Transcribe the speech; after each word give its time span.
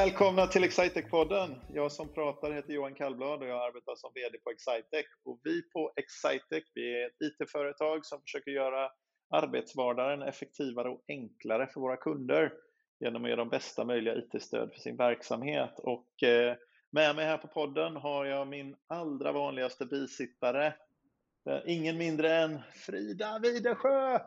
Välkomna 0.00 0.46
till 0.46 0.64
Excitec-podden. 0.64 1.54
Jag 1.74 1.92
som 1.92 2.08
pratar 2.08 2.52
heter 2.52 2.72
Johan 2.72 2.94
Kallblad 2.94 3.42
och 3.42 3.48
jag 3.48 3.66
arbetar 3.66 3.94
som 3.96 4.10
VD 4.14 4.38
på 4.38 4.50
Excitec. 4.50 5.06
Och 5.24 5.40
vi 5.44 5.62
på 5.62 5.92
Excitec, 5.96 6.64
vi 6.74 7.02
är 7.02 7.06
ett 7.06 7.16
IT-företag 7.20 8.06
som 8.06 8.20
försöker 8.22 8.50
göra 8.50 8.90
arbetsvardagen 9.30 10.22
effektivare 10.22 10.88
och 10.88 11.04
enklare 11.08 11.66
för 11.66 11.80
våra 11.80 11.96
kunder 11.96 12.52
genom 13.00 13.24
att 13.24 13.30
ge 13.30 13.36
dem 13.36 13.48
bästa 13.48 13.84
möjliga 13.84 14.14
IT-stöd 14.14 14.72
för 14.72 14.80
sin 14.80 14.96
verksamhet. 14.96 15.78
Och 15.78 16.22
eh, 16.22 16.56
med 16.90 17.16
mig 17.16 17.24
här 17.24 17.38
på 17.38 17.48
podden 17.48 17.96
har 17.96 18.24
jag 18.24 18.48
min 18.48 18.76
allra 18.86 19.32
vanligaste 19.32 19.86
bisittare, 19.86 20.74
ingen 21.66 21.98
mindre 21.98 22.34
än 22.34 22.60
Frida 22.74 23.38
Widesjö. 23.38 24.18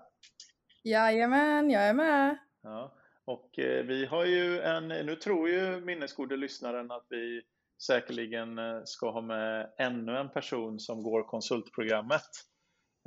Jajamän, 0.83 1.69
jag 1.69 1.83
är 1.83 1.93
med. 1.93 2.37
Ja. 2.61 2.93
Och 3.25 3.59
eh, 3.59 3.83
vi 3.85 4.05
har 4.05 4.25
ju 4.25 4.61
en, 4.61 4.87
nu 4.87 5.15
tror 5.15 5.49
ju 5.49 5.81
minnesgode 5.81 6.37
lyssnaren 6.37 6.91
att 6.91 7.05
vi 7.09 7.41
säkerligen 7.81 8.57
eh, 8.57 8.81
ska 8.85 9.11
ha 9.11 9.21
med 9.21 9.73
ännu 9.77 10.17
en 10.17 10.29
person 10.29 10.79
som 10.79 11.03
går 11.03 11.23
konsultprogrammet. 11.23 12.29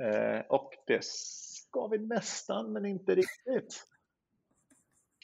Eh, 0.03 0.39
och 0.49 0.73
det 0.87 1.03
ska 1.03 1.87
vi 1.87 1.97
nästan, 1.97 2.73
men 2.73 2.85
inte 2.85 3.15
riktigt. 3.15 3.83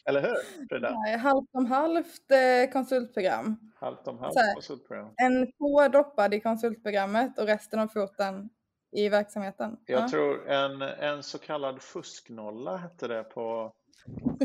Eller 0.06 0.22
hur, 0.22 0.68
Frida? 0.70 0.92
Nej, 0.92 1.18
halvt 1.18 1.50
om 1.54 1.66
halvt 1.66 2.28
konsultprogram. 2.74 3.72
Halvt 3.76 4.08
om 4.08 4.20
halvt 4.20 4.54
konsultprogram. 4.54 5.14
En 5.18 5.52
tå 5.52 5.88
droppad 5.88 6.34
i 6.34 6.40
konsultprogrammet 6.40 7.40
och 7.40 7.46
resten 7.46 7.80
av 7.80 7.88
foten 7.88 8.50
i 8.92 9.10
verksamheten. 9.10 9.78
Jag 9.86 10.02
ja. 10.02 10.10
tror 10.10 10.48
en, 10.50 10.82
en 10.82 11.24
så 11.24 11.38
kallad 11.38 11.82
fusknolla 11.82 12.78
hette 12.78 13.08
det 13.08 13.24
på 13.24 13.74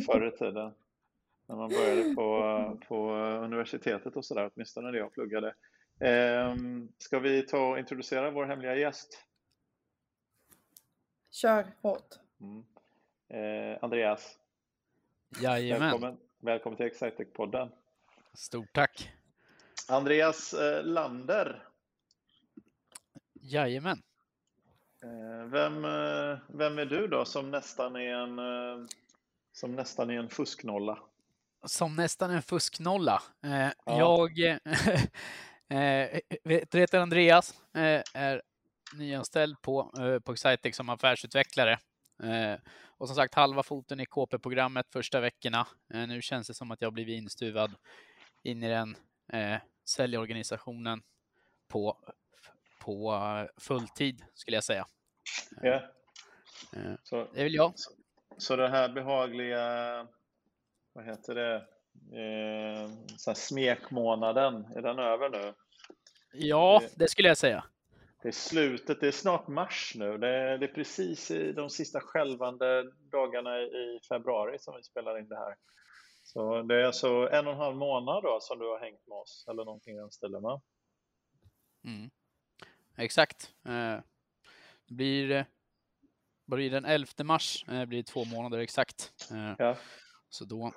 förr 0.06 0.26
i 0.26 0.30
tiden. 0.30 0.74
När 1.46 1.56
man 1.56 1.68
började 1.68 2.14
på, 2.14 2.78
på 2.88 3.10
universitetet 3.44 4.16
och 4.16 4.24
sådär, 4.24 4.50
åtminstone 4.54 4.90
när 4.90 4.98
jag 4.98 5.12
pluggade. 5.12 5.54
Eh, 6.00 6.56
ska 6.98 7.18
vi 7.18 7.42
ta 7.42 7.70
och 7.70 7.78
introducera 7.78 8.30
vår 8.30 8.44
hemliga 8.44 8.76
gäst? 8.76 9.24
Kör 11.30 11.66
hårt. 11.82 12.14
Mm. 12.40 12.64
Eh, 13.28 13.78
Andreas. 13.82 14.38
Jajamän. 15.42 15.90
Välkommen, 15.90 16.18
välkommen 16.38 16.76
till 16.76 16.86
Excitec-podden. 16.86 17.70
Stort 18.34 18.72
tack. 18.72 19.12
Andreas 19.88 20.54
eh, 20.54 20.84
Lander. 20.84 21.68
Jajamän. 23.32 24.02
Eh, 25.02 25.44
vem, 25.44 25.84
eh, 25.84 26.38
vem 26.48 26.78
är 26.78 26.86
du 26.86 27.06
då 27.06 27.24
som 27.24 27.50
nästan 27.50 27.96
är 27.96 28.14
en 28.14 28.38
eh, 28.38 28.86
som 29.58 29.72
nästan 29.72 30.10
är 30.10 30.18
en 30.18 30.28
fusknolla. 30.28 30.98
Som 31.64 31.96
nästan 31.96 32.30
en 32.30 32.42
fusknolla. 32.42 33.22
Eh, 33.44 33.50
ja. 33.50 33.72
Jag 33.84 34.38
eh, 35.68 36.20
heter 36.72 36.98
Andreas, 36.98 37.54
eh, 37.74 38.02
är 38.14 38.42
nyanställd 38.94 39.62
på, 39.62 39.92
eh, 39.98 40.18
på 40.20 40.32
Excitec 40.32 40.76
som 40.76 40.88
affärsutvecklare. 40.88 41.78
Eh, 42.22 42.58
och 42.84 43.08
som 43.08 43.16
sagt, 43.16 43.34
halva 43.34 43.62
foten 43.62 44.00
i 44.00 44.06
KP-programmet 44.06 44.86
första 44.92 45.20
veckorna. 45.20 45.66
Eh, 45.94 46.06
nu 46.06 46.22
känns 46.22 46.46
det 46.46 46.54
som 46.54 46.70
att 46.70 46.80
jag 46.80 46.92
blivit 46.92 47.18
instuvad 47.18 47.74
in 48.42 48.62
i 48.62 48.68
den 48.68 48.96
eh, 49.32 49.60
säljorganisationen 49.84 51.02
på, 51.68 51.96
på 52.80 53.18
fulltid, 53.56 54.24
skulle 54.34 54.56
jag 54.56 54.64
säga. 54.64 54.86
Ja. 55.62 55.82
Så, 57.02 57.28
det 57.34 57.40
är 57.40 57.44
väl 57.44 57.54
jag. 57.54 57.72
Så 57.78 57.97
den 58.56 58.70
här 58.70 58.88
behagliga, 58.88 60.06
vad 60.92 61.04
heter 61.04 61.34
det, 61.34 61.56
eh, 62.18 62.90
så 63.16 63.34
smekmånaden, 63.34 64.66
är 64.76 64.82
den 64.82 64.98
över 64.98 65.28
nu? 65.28 65.54
Ja, 66.32 66.82
det 66.94 67.08
skulle 67.08 67.28
jag 67.28 67.38
säga. 67.38 67.64
Det 68.22 68.28
är 68.28 68.32
slutet, 68.32 69.00
det 69.00 69.08
är 69.08 69.12
snart 69.12 69.48
mars 69.48 69.92
nu. 69.96 70.18
Det 70.18 70.28
är, 70.28 70.58
det 70.58 70.66
är 70.66 70.74
precis 70.74 71.30
i 71.30 71.52
de 71.52 71.70
sista 71.70 72.00
skälvande 72.00 72.92
dagarna 73.12 73.58
i 73.58 74.00
februari 74.08 74.58
som 74.58 74.76
vi 74.76 74.82
spelar 74.82 75.18
in 75.18 75.28
det 75.28 75.36
här. 75.36 75.54
Så 76.22 76.62
det 76.62 76.80
är 76.80 76.84
alltså 76.84 77.28
en 77.32 77.46
och 77.46 77.52
en 77.52 77.58
halv 77.58 77.76
månad 77.76 78.22
då 78.22 78.38
som 78.40 78.58
du 78.58 78.64
har 78.64 78.80
hängt 78.80 79.06
med 79.06 79.16
oss, 79.18 79.44
eller 79.48 79.64
någonting 79.64 79.96
i 79.96 79.98
den 79.98 80.10
stilen 80.10 80.42
va? 80.42 80.60
Mm. 81.84 82.10
Exakt. 82.96 83.52
Eh, 83.64 83.96
det 84.86 84.94
blir 84.94 85.30
eh, 85.30 85.44
blir 86.56 86.70
den 86.70 86.84
11 86.84 87.24
mars, 87.24 87.64
eh, 87.68 87.84
blir 87.84 88.02
två 88.02 88.24
månader 88.24 88.58
exakt. 88.58 89.12
Eh, 89.30 89.54
ja. 89.58 89.76
Så, 90.28 90.44
då, 90.44 90.72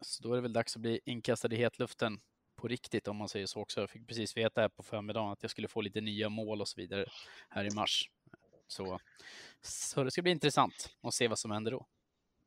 så 0.00 0.22
då 0.22 0.32
är 0.32 0.36
det 0.36 0.42
väl 0.42 0.52
dags 0.52 0.76
att 0.76 0.82
bli 0.82 1.00
inkastad 1.04 1.52
i 1.52 1.56
hetluften 1.56 2.20
på 2.56 2.68
riktigt 2.68 3.08
om 3.08 3.16
man 3.16 3.28
säger 3.28 3.46
så 3.46 3.60
också. 3.60 3.80
Jag 3.80 3.90
fick 3.90 4.08
precis 4.08 4.36
veta 4.36 4.60
här 4.60 4.68
på 4.68 4.82
förmiddagen 4.82 5.32
att 5.32 5.42
jag 5.42 5.50
skulle 5.50 5.68
få 5.68 5.80
lite 5.80 6.00
nya 6.00 6.28
mål 6.28 6.60
och 6.60 6.68
så 6.68 6.80
vidare 6.80 7.06
här 7.48 7.64
i 7.64 7.74
mars. 7.74 8.10
Så, 8.66 8.98
så 9.60 10.04
det 10.04 10.10
ska 10.10 10.22
bli 10.22 10.32
intressant 10.32 10.96
att 11.02 11.14
se 11.14 11.28
vad 11.28 11.38
som 11.38 11.50
händer 11.50 11.70
då. 11.70 11.86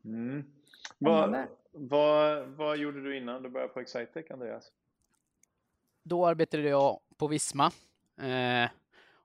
Mm. 0.04 0.52
Vad, 0.98 1.48
vad, 1.72 2.48
vad 2.48 2.78
gjorde 2.78 3.04
du 3.04 3.18
innan 3.18 3.44
du 3.44 3.50
började 3.50 3.74
på 3.74 3.80
Excitec, 3.80 4.32
Andreas? 4.32 4.72
Då 6.04 6.26
arbetade 6.26 6.64
jag 6.64 7.00
på 7.18 7.28
Visma 7.28 7.72
eh, 8.22 8.70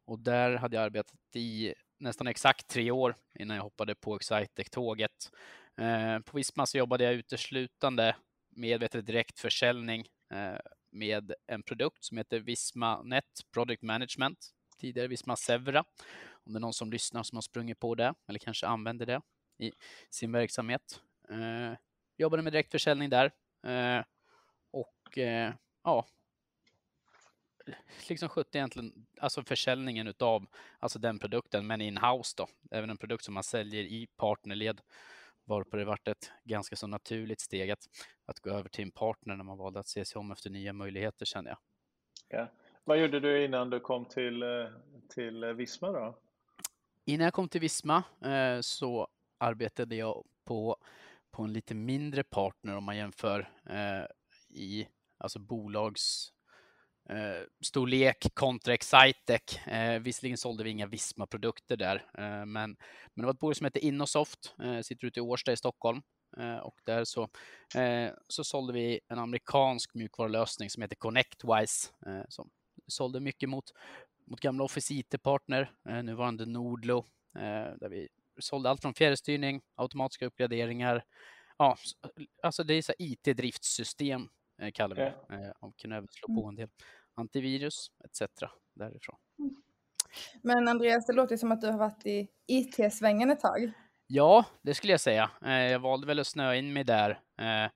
och 0.04 0.18
där 0.18 0.56
hade 0.56 0.76
jag 0.76 0.84
arbetat 0.84 1.36
i 1.36 1.74
nästan 2.02 2.26
exakt 2.26 2.68
tre 2.68 2.90
år 2.90 3.14
innan 3.34 3.56
jag 3.56 3.64
hoppade 3.64 3.94
på 3.94 4.16
Excitec-tåget. 4.16 5.30
Eh, 5.76 6.18
på 6.18 6.36
Visma 6.36 6.66
så 6.66 6.78
jobbade 6.78 7.04
jag 7.04 7.14
uteslutande 7.14 8.16
med 8.50 8.80
direktförsäljning 8.80 10.06
eh, 10.34 10.58
med 10.90 11.32
en 11.46 11.62
produkt 11.62 12.04
som 12.04 12.18
heter 12.18 12.40
Visma 12.40 13.02
Net 13.02 13.24
Product 13.54 13.82
Management, 13.82 14.38
tidigare 14.78 15.08
Visma 15.08 15.36
Sevra. 15.36 15.84
Om 16.46 16.52
det 16.52 16.58
är 16.58 16.60
någon 16.60 16.74
som 16.74 16.92
lyssnar 16.92 17.22
som 17.22 17.36
har 17.36 17.42
sprungit 17.42 17.78
på 17.78 17.94
det 17.94 18.14
eller 18.28 18.38
kanske 18.38 18.66
använder 18.66 19.06
det 19.06 19.20
i 19.58 19.72
sin 20.10 20.32
verksamhet. 20.32 21.00
Eh, 21.28 21.78
jobbade 22.16 22.42
med 22.42 22.52
direktförsäljning 22.52 23.10
där 23.10 23.32
eh, 23.66 24.04
och 24.70 25.18
ja, 25.84 26.06
liksom 28.08 28.28
skött 28.28 28.54
egentligen 28.54 29.06
alltså 29.20 29.42
försäljningen 29.42 30.08
utav 30.08 30.46
alltså 30.78 30.98
den 30.98 31.18
produkten, 31.18 31.66
men 31.66 31.80
in-house 31.80 32.34
då. 32.36 32.48
Även 32.70 32.90
en 32.90 32.96
produkt 32.96 33.24
som 33.24 33.34
man 33.34 33.42
säljer 33.42 33.82
i 33.82 34.06
partnerled 34.16 34.80
varpå 35.44 35.76
det 35.76 35.84
varit 35.84 36.08
ett 36.08 36.30
ganska 36.44 36.76
så 36.76 36.86
naturligt 36.86 37.40
steg 37.40 37.70
att, 37.70 37.88
att 38.24 38.40
gå 38.40 38.50
över 38.50 38.68
till 38.68 38.84
en 38.84 38.90
partner 38.90 39.36
när 39.36 39.44
man 39.44 39.58
valde 39.58 39.80
att 39.80 39.88
se 39.88 40.04
sig 40.04 40.18
om 40.18 40.30
efter 40.30 40.50
nya 40.50 40.72
möjligheter 40.72 41.26
känner 41.26 41.50
jag. 41.50 41.58
Ja. 42.28 42.48
Vad 42.84 43.00
gjorde 43.00 43.20
du 43.20 43.44
innan 43.44 43.70
du 43.70 43.80
kom 43.80 44.04
till, 44.04 44.42
eh, 44.42 44.66
till 45.08 45.44
Visma 45.44 45.92
då? 45.92 46.18
Innan 47.04 47.24
jag 47.24 47.34
kom 47.34 47.48
till 47.48 47.60
Visma 47.60 48.02
eh, 48.24 48.60
så 48.60 49.08
arbetade 49.38 49.96
jag 49.96 50.24
på, 50.44 50.76
på 51.30 51.42
en 51.42 51.52
lite 51.52 51.74
mindre 51.74 52.22
partner 52.22 52.76
om 52.76 52.84
man 52.84 52.96
jämför 52.96 53.50
eh, 53.66 54.04
i 54.48 54.88
alltså 55.18 55.38
bolags 55.38 56.32
eh, 57.08 57.42
storlek 57.60 58.26
kontra 58.34 58.74
Excitec. 58.74 59.66
Eh, 59.66 59.98
visserligen 59.98 60.38
sålde 60.38 60.64
vi 60.64 60.70
inga 60.70 60.86
Visma-produkter 60.86 61.76
där, 61.76 61.96
eh, 62.18 62.46
men, 62.46 62.76
men 63.14 63.22
det 63.22 63.24
var 63.24 63.30
ett 63.30 63.38
bolag 63.38 63.56
som 63.56 63.64
heter 63.64 63.84
Innosoft, 63.84 64.54
eh, 64.62 64.80
sitter 64.80 65.06
ute 65.06 65.20
i 65.20 65.22
Årsta 65.22 65.52
i 65.52 65.56
Stockholm. 65.56 66.02
Eh, 66.36 66.56
och 66.56 66.74
där 66.84 67.04
så, 67.04 67.28
eh, 67.74 68.10
så 68.28 68.44
sålde 68.44 68.72
vi 68.72 69.00
en 69.08 69.18
amerikansk 69.18 69.94
mjukvarulösning 69.94 70.70
som 70.70 70.82
heter 70.82 70.96
Connectwise, 70.96 71.88
eh, 72.06 72.22
som 72.28 72.50
sålde 72.86 73.20
mycket 73.20 73.48
mot, 73.48 73.64
mot 74.26 74.40
gamla 74.40 74.64
Office 74.64 74.94
IT-partner, 74.94 75.72
eh, 75.88 76.02
nuvarande 76.02 76.46
Nordlo, 76.46 76.98
eh, 77.36 77.76
där 77.80 77.88
vi 77.88 78.08
sålde 78.38 78.70
allt 78.70 78.82
från 78.82 78.94
fjärrstyrning, 78.94 79.62
automatiska 79.74 80.26
uppgraderingar, 80.26 81.04
ja, 81.58 81.76
alltså 82.42 82.64
det 82.64 82.74
är 82.74 82.82
så 82.82 82.92
IT-driftssystem 82.98 84.28
Eh, 84.58 84.70
kallar 84.72 84.96
vi 84.96 85.02
det. 85.02 85.14
Ja. 85.28 85.52
Och 85.60 85.76
kunna 85.76 85.96
även 85.96 86.08
slå 86.08 86.26
på 86.26 86.40
mm. 86.40 86.48
en 86.48 86.54
del 86.54 86.68
antivirus 87.14 87.90
etc. 88.04 88.22
därifrån. 88.74 89.16
Mm. 89.38 89.54
Men 90.42 90.68
Andreas, 90.68 91.06
det 91.06 91.12
låter 91.12 91.36
som 91.36 91.52
att 91.52 91.60
du 91.60 91.66
har 91.66 91.78
varit 91.78 92.06
i 92.06 92.28
IT-svängen 92.46 93.30
ett 93.30 93.40
tag. 93.40 93.72
Ja, 94.06 94.44
det 94.62 94.74
skulle 94.74 94.92
jag 94.92 95.00
säga. 95.00 95.30
Eh, 95.44 95.52
jag 95.52 95.78
valde 95.78 96.06
väl 96.06 96.18
att 96.18 96.26
snöa 96.26 96.56
in 96.56 96.72
mig 96.72 96.84
där. 96.84 97.10
Eh, 97.40 97.70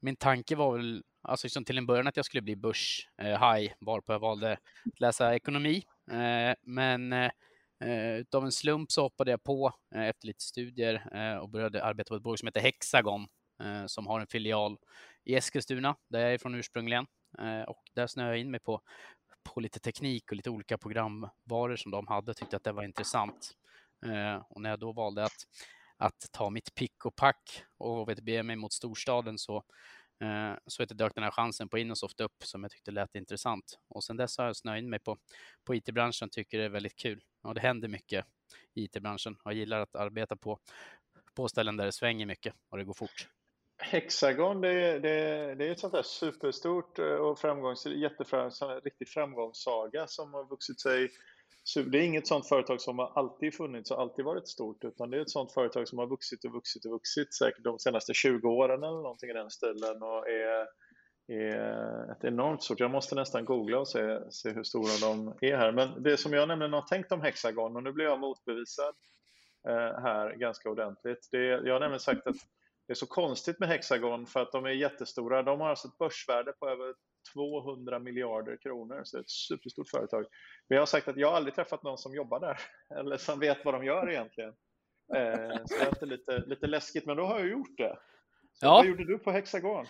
min 0.00 0.16
tanke 0.16 0.56
var 0.56 0.76
väl 0.76 1.04
alltså 1.22 1.46
liksom 1.46 1.64
till 1.64 1.78
en 1.78 1.86
början 1.86 2.06
att 2.06 2.16
jag 2.16 2.26
skulle 2.26 2.42
bli 2.42 2.56
börs 2.56 3.08
high, 3.18 3.72
varpå 3.80 4.12
jag 4.12 4.20
valde 4.20 4.52
att 4.52 5.00
läsa 5.00 5.34
ekonomi. 5.34 5.82
Men 6.62 7.30
utav 8.18 8.44
en 8.44 8.52
slump 8.52 8.92
så 8.92 9.02
hoppade 9.02 9.30
jag 9.30 9.42
på 9.42 9.72
efter 9.94 10.26
lite 10.26 10.42
studier 10.42 11.08
och 11.40 11.48
började 11.48 11.84
arbeta 11.84 12.08
på 12.08 12.16
ett 12.16 12.22
bolag 12.22 12.38
som 12.38 12.46
heter 12.46 12.60
Hexagon 12.60 13.26
som 13.86 14.06
har 14.06 14.20
en 14.20 14.26
filial 14.26 14.78
i 15.26 15.34
Eskilstuna, 15.34 15.96
där 16.08 16.20
jag 16.20 16.34
är 16.34 16.38
från 16.38 16.54
ursprungligen. 16.54 17.06
Eh, 17.38 17.62
och 17.62 17.82
där 17.94 18.06
snöade 18.06 18.32
jag 18.32 18.40
in 18.40 18.50
mig 18.50 18.60
på, 18.60 18.80
på 19.42 19.60
lite 19.60 19.80
teknik 19.80 20.30
och 20.30 20.36
lite 20.36 20.50
olika 20.50 20.78
programvaror 20.78 21.76
som 21.76 21.90
de 21.90 22.06
hade. 22.06 22.34
Tyckte 22.34 22.56
att 22.56 22.64
det 22.64 22.72
var 22.72 22.82
intressant. 22.82 23.52
Eh, 24.06 24.42
och 24.48 24.60
när 24.60 24.70
jag 24.70 24.78
då 24.78 24.92
valde 24.92 25.24
att, 25.24 25.46
att 25.96 26.28
ta 26.32 26.50
mitt 26.50 26.74
pick 26.74 27.04
och 27.04 27.16
pack 27.16 27.62
och 27.78 28.06
bege 28.06 28.42
mig 28.42 28.56
mot 28.56 28.72
storstaden 28.72 29.38
så 29.38 29.64
Eh, 30.20 30.56
så 30.66 30.82
vet 30.82 30.98
dök 30.98 31.14
den 31.14 31.24
här 31.24 31.30
chansen 31.30 31.68
på 31.68 31.78
Innosoft 31.78 32.20
upp 32.20 32.44
som 32.44 32.62
jag 32.62 32.70
tyckte 32.70 32.90
lät 32.90 33.14
intressant. 33.14 33.78
Och 33.88 34.04
sen 34.04 34.16
dess 34.16 34.38
har 34.38 34.46
jag 34.46 34.56
snöat 34.56 34.78
in 34.78 34.90
mig 34.90 34.98
på, 34.98 35.18
på 35.64 35.74
IT-branschen, 35.74 36.30
tycker 36.30 36.58
det 36.58 36.64
är 36.64 36.68
väldigt 36.68 36.96
kul. 36.96 37.22
Och 37.42 37.54
det 37.54 37.60
händer 37.60 37.88
mycket 37.88 38.26
i 38.74 38.84
IT-branschen 38.84 39.36
och 39.44 39.50
jag 39.50 39.58
gillar 39.58 39.80
att 39.80 39.96
arbeta 39.96 40.36
på, 40.36 40.58
på 41.34 41.48
ställen 41.48 41.76
där 41.76 41.84
det 41.84 41.92
svänger 41.92 42.26
mycket 42.26 42.54
och 42.68 42.78
det 42.78 42.84
går 42.84 42.94
fort. 42.94 43.28
Hexagon, 43.78 44.60
det, 44.60 44.98
det, 44.98 45.54
det 45.54 45.66
är 45.66 45.72
ett 45.72 45.80
sånt 45.80 45.92
där 45.92 46.02
superstort 46.02 46.98
eh, 46.98 47.04
och 47.04 47.38
framgångs, 47.38 47.86
jätteframgångsrikt, 47.86 48.84
riktig 48.84 49.08
framgångssaga 49.08 50.06
som 50.06 50.34
har 50.34 50.44
vuxit 50.44 50.80
sig 50.80 51.10
det 51.74 51.98
är 51.98 52.02
inget 52.02 52.26
sånt 52.26 52.48
företag 52.48 52.80
som 52.80 52.98
har 52.98 53.12
alltid 53.14 53.54
funnits 53.54 53.90
och 53.90 54.00
alltid 54.00 54.24
varit 54.24 54.48
stort, 54.48 54.84
utan 54.84 55.10
det 55.10 55.16
är 55.16 55.20
ett 55.20 55.30
sånt 55.30 55.52
företag 55.52 55.88
som 55.88 55.98
har 55.98 56.06
vuxit 56.06 56.44
och 56.44 56.52
vuxit 56.52 56.84
och 56.84 56.90
vuxit 56.90 57.34
säkert 57.34 57.64
de 57.64 57.78
senaste 57.78 58.14
20 58.14 58.48
åren 58.48 58.82
eller 58.82 59.02
någonting 59.02 59.30
i 59.30 59.32
den 59.32 59.50
stilen 59.50 60.02
och 60.02 60.28
är, 60.28 60.66
är 61.28 62.12
ett 62.12 62.24
enormt 62.24 62.62
stort. 62.62 62.80
Jag 62.80 62.90
måste 62.90 63.14
nästan 63.14 63.44
googla 63.44 63.78
och 63.78 63.88
se, 63.88 64.30
se 64.30 64.50
hur 64.50 64.62
stora 64.62 65.08
de 65.08 65.34
är 65.40 65.56
här. 65.56 65.72
Men 65.72 66.02
det 66.02 66.16
som 66.16 66.32
jag 66.32 66.48
nämligen 66.48 66.72
har 66.72 66.82
tänkt 66.82 67.12
om 67.12 67.20
Hexagon, 67.20 67.76
och 67.76 67.82
nu 67.82 67.92
blir 67.92 68.04
jag 68.04 68.20
motbevisad 68.20 68.94
eh, 69.68 70.00
här 70.02 70.34
ganska 70.36 70.70
ordentligt. 70.70 71.28
Det, 71.30 71.46
jag 71.46 71.72
har 71.72 71.80
nämligen 71.80 72.00
sagt 72.00 72.26
att 72.26 72.36
det 72.86 72.92
är 72.92 72.94
så 72.94 73.06
konstigt 73.06 73.58
med 73.58 73.68
Hexagon 73.68 74.26
för 74.26 74.40
att 74.40 74.52
de 74.52 74.64
är 74.64 74.70
jättestora. 74.70 75.42
De 75.42 75.60
har 75.60 75.68
alltså 75.68 75.88
ett 75.88 75.98
börsvärde 75.98 76.52
på 76.52 76.68
över 76.68 76.94
200 77.32 77.98
miljarder 77.98 78.56
kronor, 78.62 79.00
så 79.04 79.16
det 79.16 79.20
är 79.20 79.22
ett 79.22 79.30
superstort 79.30 79.88
företag. 79.88 80.26
Men 80.68 80.76
jag 80.76 80.80
har 80.80 80.86
sagt 80.86 81.08
att 81.08 81.16
jag 81.16 81.34
aldrig 81.34 81.54
träffat 81.54 81.82
någon 81.82 81.98
som 81.98 82.14
jobbar 82.14 82.40
där 82.40 82.60
eller 82.98 83.16
som 83.16 83.40
vet 83.40 83.64
vad 83.64 83.74
de 83.74 83.84
gör 83.84 84.10
egentligen. 84.10 84.50
Eh, 85.14 85.56
så 85.64 85.74
det 85.76 86.02
är 86.02 86.06
lite, 86.06 86.38
lite 86.46 86.66
läskigt, 86.66 87.06
men 87.06 87.16
då 87.16 87.26
har 87.26 87.38
jag 87.38 87.48
gjort 87.48 87.76
det. 87.76 87.98
Så 88.52 88.66
ja. 88.66 88.70
Vad 88.70 88.86
gjorde 88.86 89.04
du 89.04 89.18
på 89.18 89.30
Hexagon? 89.30 89.86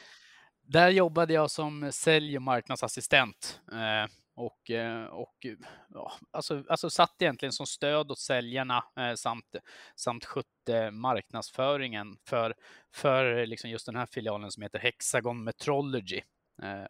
Där 0.63 0.89
jobbade 0.89 1.33
jag 1.35 1.51
som 1.51 1.93
sälj 1.93 2.37
och 2.37 2.43
marknadsassistent. 2.43 3.61
Eh, 3.73 4.11
och, 4.37 4.71
eh, 4.71 5.05
och 5.05 5.47
ja, 5.89 6.13
alltså, 6.31 6.65
alltså 6.69 6.91
satt 6.91 7.23
egentligen 7.23 7.53
som 7.53 7.67
stöd 7.67 8.11
åt 8.11 8.19
säljarna 8.19 8.85
eh, 8.97 9.15
samt, 9.15 9.57
samt 9.97 10.25
skötte 10.25 10.91
marknadsföringen 10.91 12.19
för, 12.29 12.55
för 12.95 13.47
liksom 13.47 13.71
just 13.71 13.87
den 13.87 13.97
här 13.97 14.07
filialen 14.07 14.51
som 14.51 14.63
heter 14.63 14.79
Hexagon 14.79 15.45
Metrology 15.45 16.23
eh, 16.63 16.83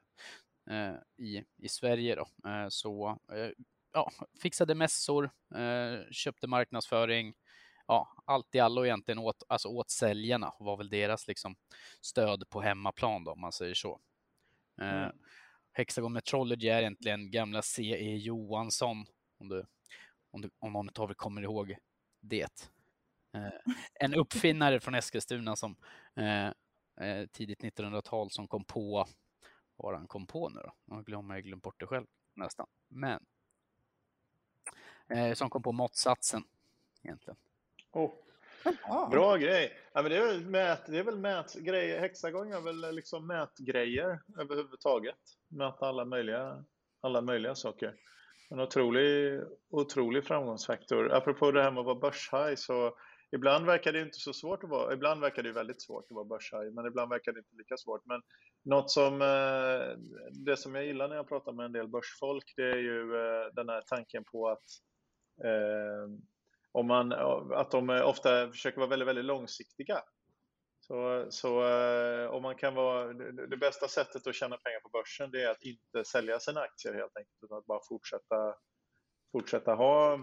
eh 0.76 0.94
i, 1.18 1.44
i 1.62 1.68
Sverige. 1.68 2.14
Då. 2.14 2.50
Eh, 2.50 2.68
så 2.68 3.18
eh, 3.32 3.50
ja, 3.92 4.10
fixade 4.42 4.74
mässor, 4.74 5.30
eh, 5.54 6.10
köpte 6.10 6.46
marknadsföring, 6.46 7.34
ja, 7.86 8.08
allt 8.24 8.54
i 8.54 8.60
allo 8.60 8.84
egentligen 8.84 9.18
åt, 9.18 9.42
alltså 9.48 9.68
åt 9.68 9.90
säljarna 9.90 10.52
var 10.58 10.76
väl 10.76 10.88
deras 10.88 11.28
liksom 11.28 11.56
stöd 12.00 12.48
på 12.50 12.60
hemmaplan 12.60 13.24
då, 13.24 13.32
om 13.32 13.40
man 13.40 13.52
säger 13.52 13.74
så. 13.74 14.00
Mm. 14.80 15.12
Hexagon 15.76 16.12
Metrology 16.12 16.68
är 16.68 16.80
egentligen 16.80 17.30
gamla 17.30 17.62
C.E. 17.62 18.16
Johansson, 18.16 19.06
om, 19.38 19.48
du, 19.48 19.66
om, 20.30 20.40
du, 20.40 20.50
om 20.58 20.72
någon 20.72 20.88
av 20.98 21.10
er 21.10 21.14
kommer 21.14 21.42
ihåg 21.42 21.76
det. 22.20 22.70
Eh, 23.32 23.72
en 23.94 24.14
uppfinnare 24.14 24.80
från 24.80 24.94
Eskilstuna 24.94 25.56
som 25.56 25.76
eh, 26.14 26.46
eh 27.06 27.26
tidigt 27.32 27.62
1900-tal 27.62 28.30
som 28.30 28.48
kom 28.48 28.64
på, 28.64 29.06
vad 29.76 29.94
han 29.94 30.06
kom 30.06 30.26
på 30.26 30.48
nu 30.48 30.60
då? 30.60 30.72
Jag 30.84 31.04
glömmer 31.04 31.40
glömt 31.40 31.62
bort 31.62 31.80
det 31.80 31.86
själv 31.86 32.06
nästan. 32.34 32.66
Men 32.88 33.26
eh, 35.08 35.32
som 35.34 35.50
kom 35.50 35.62
på 35.62 35.72
måttsatsen 35.72 36.44
egentligen. 37.02 37.36
Oh. 37.92 38.25
Bra 39.10 39.36
grej. 39.36 39.72
Ja, 39.92 40.02
men 40.02 40.10
det, 40.10 40.16
är 40.16 40.26
väl 40.26 40.46
mät, 40.46 40.86
det 40.86 40.98
är 40.98 41.02
väl 41.02 41.18
mätgrejer. 41.18 42.00
Hexagon 42.00 42.52
är 42.52 42.60
väl 42.60 42.94
liksom 42.94 43.26
mätgrejer 43.26 44.20
överhuvudtaget. 44.38 45.18
Mäta 45.48 45.86
alla 45.86 46.04
möjliga, 46.04 46.64
alla 47.00 47.20
möjliga 47.20 47.54
saker. 47.54 47.94
En 48.50 48.60
otrolig, 48.60 49.40
otrolig 49.70 50.24
framgångsfaktor. 50.24 51.12
Apropå 51.12 51.50
det 51.50 51.62
här 51.62 51.70
med 51.70 51.80
att 51.80 51.86
vara 51.86 52.00
börshaj 52.00 52.56
så 52.56 52.96
ibland 53.32 53.66
verkar 53.66 53.92
det 53.92 54.00
inte 54.00 54.18
så 54.18 54.32
svårt 54.32 54.64
att 54.64 54.70
vara, 54.70 54.94
ibland 54.94 55.20
verkar 55.20 55.42
det 55.42 55.52
väldigt 55.52 55.82
svårt 55.82 56.04
att 56.10 56.14
vara 56.14 56.24
börshaj, 56.24 56.70
men 56.70 56.86
ibland 56.86 57.10
verkar 57.10 57.32
det 57.32 57.38
inte 57.38 57.56
lika 57.56 57.76
svårt. 57.76 58.02
Men 58.04 58.22
något 58.64 58.90
som, 58.90 59.22
eh, 59.22 59.98
det 60.46 60.56
som 60.56 60.74
jag 60.74 60.86
gillar 60.86 61.08
när 61.08 61.16
jag 61.16 61.28
pratar 61.28 61.52
med 61.52 61.66
en 61.66 61.72
del 61.72 61.88
börsfolk, 61.88 62.52
det 62.56 62.70
är 62.70 62.76
ju 62.76 63.00
eh, 63.16 63.46
den 63.54 63.68
här 63.68 63.82
tanken 63.86 64.24
på 64.24 64.48
att 64.48 64.64
eh, 65.44 66.08
om 66.76 66.86
man, 66.86 67.12
att 67.52 67.70
de 67.70 67.90
ofta 67.90 68.48
försöker 68.50 68.78
vara 68.78 68.90
väldigt, 68.90 69.08
väldigt 69.08 69.24
långsiktiga. 69.24 70.02
Så, 70.80 71.26
så 71.30 71.68
eh, 71.68 72.30
om 72.30 72.42
man 72.42 72.54
kan 72.54 72.74
vara, 72.74 73.12
det 73.46 73.56
bästa 73.56 73.88
sättet 73.88 74.26
att 74.26 74.34
tjäna 74.34 74.56
pengar 74.56 74.80
på 74.80 74.88
börsen 74.88 75.30
det 75.30 75.42
är 75.42 75.50
att 75.50 75.62
inte 75.62 76.04
sälja 76.04 76.38
sina 76.38 76.60
aktier 76.60 76.94
helt 76.94 77.16
enkelt, 77.16 77.38
utan 77.44 77.58
att 77.58 77.66
bara 77.66 77.80
fortsätta, 77.88 78.54
fortsätta, 79.32 79.74
ha, 79.74 80.18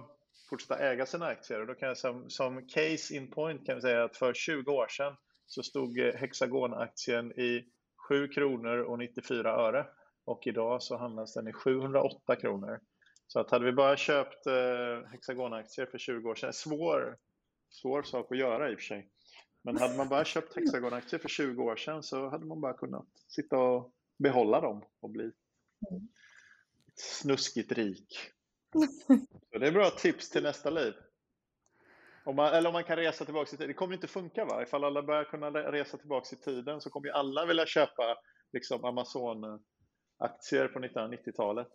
fortsätta 0.49 0.79
äga 0.79 1.05
sina 1.05 1.25
aktier. 1.25 1.61
Och 1.61 1.67
då 1.67 1.73
kan 1.73 1.87
jag 1.87 1.97
som, 1.97 2.29
som 2.29 2.67
case 2.67 3.15
in 3.15 3.31
point 3.31 3.65
kan 3.65 3.75
vi 3.75 3.81
säga 3.81 4.03
att 4.03 4.17
för 4.17 4.33
20 4.33 4.71
år 4.71 4.87
sedan 4.87 5.15
så 5.45 5.63
stod 5.63 5.99
Hexagon-aktien 5.99 7.31
i 7.31 7.65
7 8.07 8.27
kronor 8.27 8.77
och 8.77 8.99
94 8.99 9.51
öre 9.51 9.85
och 10.25 10.47
idag 10.47 10.83
så 10.83 10.97
handlas 10.97 11.33
den 11.33 11.47
i 11.47 11.53
708 11.53 12.35
kronor. 12.35 12.79
Så 13.33 13.39
att 13.39 13.51
hade 13.51 13.65
vi 13.65 13.71
bara 13.71 13.97
köpt 13.97 14.47
eh, 14.47 15.09
Hexagonaktier 15.11 15.85
för 15.85 15.97
20 15.97 16.29
år 16.29 16.35
sedan, 16.35 16.53
svår, 16.53 17.17
svår 17.69 18.03
sak 18.03 18.31
att 18.31 18.37
göra 18.37 18.71
i 18.71 18.75
och 18.75 18.79
för 18.79 18.83
sig. 18.83 19.09
Men 19.63 19.77
hade 19.77 19.97
man 19.97 20.09
bara 20.09 20.25
köpt 20.25 20.55
Hexagonaktier 20.55 21.19
för 21.19 21.29
20 21.29 21.63
år 21.63 21.75
sedan 21.75 22.03
så 22.03 22.29
hade 22.29 22.45
man 22.45 22.61
bara 22.61 22.73
kunnat 22.73 23.05
sitta 23.27 23.57
och 23.57 23.93
behålla 24.17 24.61
dem 24.61 24.85
och 24.99 25.09
bli 25.09 25.31
snuskigt 26.95 27.71
rik. 27.71 28.17
Så 29.51 29.57
det 29.59 29.67
är 29.67 29.71
bra 29.71 29.89
tips 29.89 30.29
till 30.29 30.43
nästa 30.43 30.69
liv. 30.69 30.93
Om 32.25 32.35
man, 32.35 32.53
eller 32.53 32.69
om 32.69 32.73
man 32.73 32.83
kan 32.83 32.97
resa 32.97 33.25
tillbaka 33.25 33.47
i 33.47 33.57
tiden. 33.57 33.67
Det 33.67 33.73
kommer 33.73 33.93
inte 33.93 34.07
funka 34.07 34.45
va? 34.45 34.63
Ifall 34.63 34.83
alla 34.83 35.03
börjar 35.03 35.23
kunna 35.23 35.49
resa 35.49 35.97
tillbaka 35.97 36.35
i 36.35 36.39
tiden 36.39 36.81
så 36.81 36.89
kommer 36.89 37.07
ju 37.07 37.13
alla 37.13 37.45
vilja 37.45 37.65
köpa 37.65 38.17
liksom 38.51 38.85
Amazon-aktier 38.85 40.67
på 40.67 40.79
1990-talet 40.79 41.71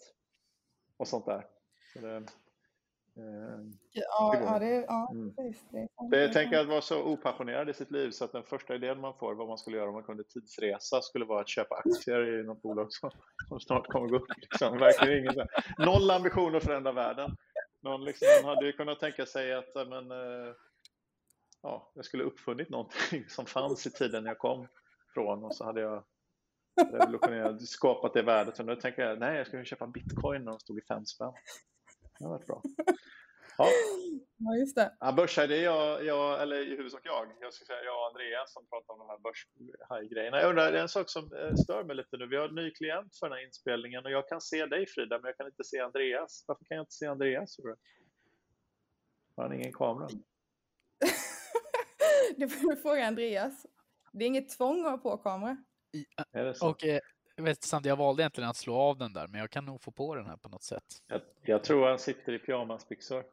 och 0.99 1.09
sånt 1.09 1.27
där. 1.27 1.47
Så 1.93 2.01
det, 2.01 2.17
eh, 2.17 2.25
ja, 3.93 4.33
det 4.33 4.45
ja, 4.45 4.59
det, 4.59 4.85
ja, 4.89 5.09
mm. 5.13 5.35
precis. 5.35 5.65
Det, 5.71 5.89
det, 6.11 6.23
jag 6.23 6.33
tänker 6.33 6.59
att 6.59 6.69
vara 6.69 6.81
så 6.81 7.03
opassionerad 7.03 7.69
i 7.69 7.75
sitt 7.75 7.91
liv 7.91 8.11
så 8.11 8.25
att 8.25 8.33
den 8.33 8.45
första 8.45 8.75
idén 8.75 9.01
man 9.01 9.15
får 9.19 9.35
vad 9.35 9.49
man 9.49 9.59
skulle 9.59 9.77
göra 9.77 9.89
om 9.89 9.95
man 9.95 10.05
kunde 10.05 10.25
tidsresa 10.25 11.03
skulle 11.03 11.25
vara 11.25 11.41
att 11.41 11.49
köpa 11.49 11.75
aktier 11.75 12.41
i 12.41 12.45
något 12.45 12.63
bolag 12.63 12.93
som, 12.93 13.11
som 13.49 13.61
snart 13.61 13.87
kommer 13.87 14.09
gå 14.09 14.17
upp. 14.17 14.29
Liksom. 14.37 14.79
Verkligen 14.79 15.19
ingen, 15.19 15.47
noll 15.79 16.11
ambition 16.11 16.57
att 16.57 16.65
förändra 16.65 16.93
världen. 16.93 17.37
Någon, 17.83 18.05
liksom, 18.05 18.29
någon 18.43 18.55
hade 18.55 18.67
ju 18.67 18.73
kunnat 18.73 19.01
tänka 19.01 19.27
sig 19.27 19.55
att 19.55 19.75
men, 19.75 20.11
eh, 20.11 20.55
ja, 21.63 21.93
jag 21.95 22.05
skulle 22.05 22.25
uppfunnit 22.25 22.69
någonting 22.69 23.25
som 23.29 23.47
fanns 23.47 23.87
i 23.87 23.91
tiden 23.91 24.27
jag 24.27 24.39
kom 24.39 24.67
från 25.15 25.45
och 25.45 25.55
så 25.55 25.65
hade 25.65 25.81
jag 25.81 26.05
revolutionerat, 26.93 27.63
skapat 27.63 28.15
det 28.15 28.23
värdet. 28.23 28.57
Så 28.57 28.63
nu 28.63 28.77
tänker 28.77 29.03
jag, 29.03 29.19
nej, 29.19 29.37
jag 29.37 29.47
ska 29.47 29.65
köpa 29.65 29.87
bitcoin 29.87 30.45
när 30.45 30.53
de 30.53 30.61
stod 30.61 30.79
i 30.79 30.83
fem 30.83 31.05
spänn. 31.05 31.33
Det 32.19 32.25
har 32.25 32.31
varit 32.31 32.47
bra. 32.47 32.63
Ja, 33.59 33.69
ja 34.37 34.57
just 34.57 34.77
det. 34.77 34.97
Ja, 35.01 35.13
börshaj, 35.13 35.49
det 35.49 35.57
är 35.57 35.65
jag, 35.65 36.05
jag, 36.05 36.43
eller 36.43 36.73
i 36.73 36.77
huvudsak 36.77 37.01
jag, 37.05 37.29
jag 37.41 37.55
ska 37.55 37.65
säga 37.65 37.85
jag 37.85 38.01
och 38.01 38.07
Andreas 38.07 38.53
som 38.53 38.67
pratar 38.67 38.95
om 38.95 38.99
de 38.99 39.09
här 39.09 39.19
börshaj-grejerna. 39.19 40.41
Jag 40.41 40.51
undrar, 40.51 40.73
det 40.73 40.79
är 40.79 40.83
en 40.83 40.89
sak 40.89 41.11
som 41.11 41.33
eh, 41.33 41.55
stör 41.55 41.85
mig 41.85 41.97
lite 41.97 42.17
nu. 42.17 42.27
Vi 42.27 42.37
har 42.37 42.49
en 42.49 42.55
ny 42.55 42.71
klient 42.71 43.17
för 43.19 43.29
den 43.29 43.39
här 43.39 43.47
inspelningen 43.47 44.05
och 44.05 44.11
jag 44.11 44.29
kan 44.29 44.41
se 44.41 44.67
dig 44.67 44.87
Frida, 44.87 45.19
men 45.19 45.29
jag 45.29 45.37
kan 45.37 45.47
inte 45.47 45.65
se 45.65 45.81
Andreas. 45.81 46.45
Varför 46.47 46.65
kan 46.65 46.77
jag 46.77 46.83
inte 46.83 46.95
se 46.95 47.07
Andreas? 47.07 47.57
Har 49.37 49.43
han 49.43 49.53
ingen 49.53 49.73
kamera? 49.73 50.09
det 52.37 52.49
får 52.49 52.71
du 52.71 52.77
fråga 52.77 53.07
Andreas. 53.07 53.67
Det 54.13 54.25
är 54.25 54.27
inget 54.27 54.57
tvång 54.57 54.85
att 54.85 54.91
ha 54.91 54.99
på 54.99 55.17
kamera. 55.17 55.57
I, 55.93 56.05
och 56.61 56.85
eh, 56.85 57.01
jag, 57.37 57.45
vet, 57.45 57.63
sant, 57.63 57.87
jag 57.87 57.97
valde 57.97 58.23
egentligen 58.23 58.51
att 58.51 58.57
slå 58.57 58.75
av 58.75 58.99
den 58.99 59.13
där, 59.13 59.27
men 59.27 59.41
jag 59.41 59.51
kan 59.51 59.65
nog 59.65 59.83
få 59.83 59.91
på 59.91 60.15
den 60.15 60.27
här 60.27 60.37
på 60.37 60.49
något 60.49 60.63
sätt. 60.63 60.85
Jag, 61.07 61.21
jag 61.43 61.65
tror 61.65 61.89
han 61.89 61.99
sitter 61.99 62.33
i 62.33 62.39
pyjamasbyxor. 62.39 63.25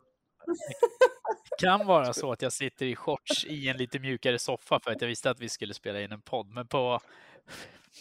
Det 0.46 1.58
kan 1.66 1.86
vara 1.86 2.14
så 2.14 2.32
att 2.32 2.42
jag 2.42 2.54
sitter 2.54 2.86
i 2.86 2.96
shorts 2.96 3.46
i 3.46 3.70
en 3.70 3.78
lite 3.78 4.00
mjukare 4.00 4.40
soffa 4.40 4.80
för 4.80 4.92
att 4.92 5.02
jag 5.02 5.08
visste 5.08 5.30
att 5.30 5.40
vi 5.40 5.50
skulle 5.50 5.74
spela 5.74 6.02
in 6.02 6.12
en 6.12 6.22
podd. 6.22 6.48
Men 6.48 6.68
på, 6.68 7.00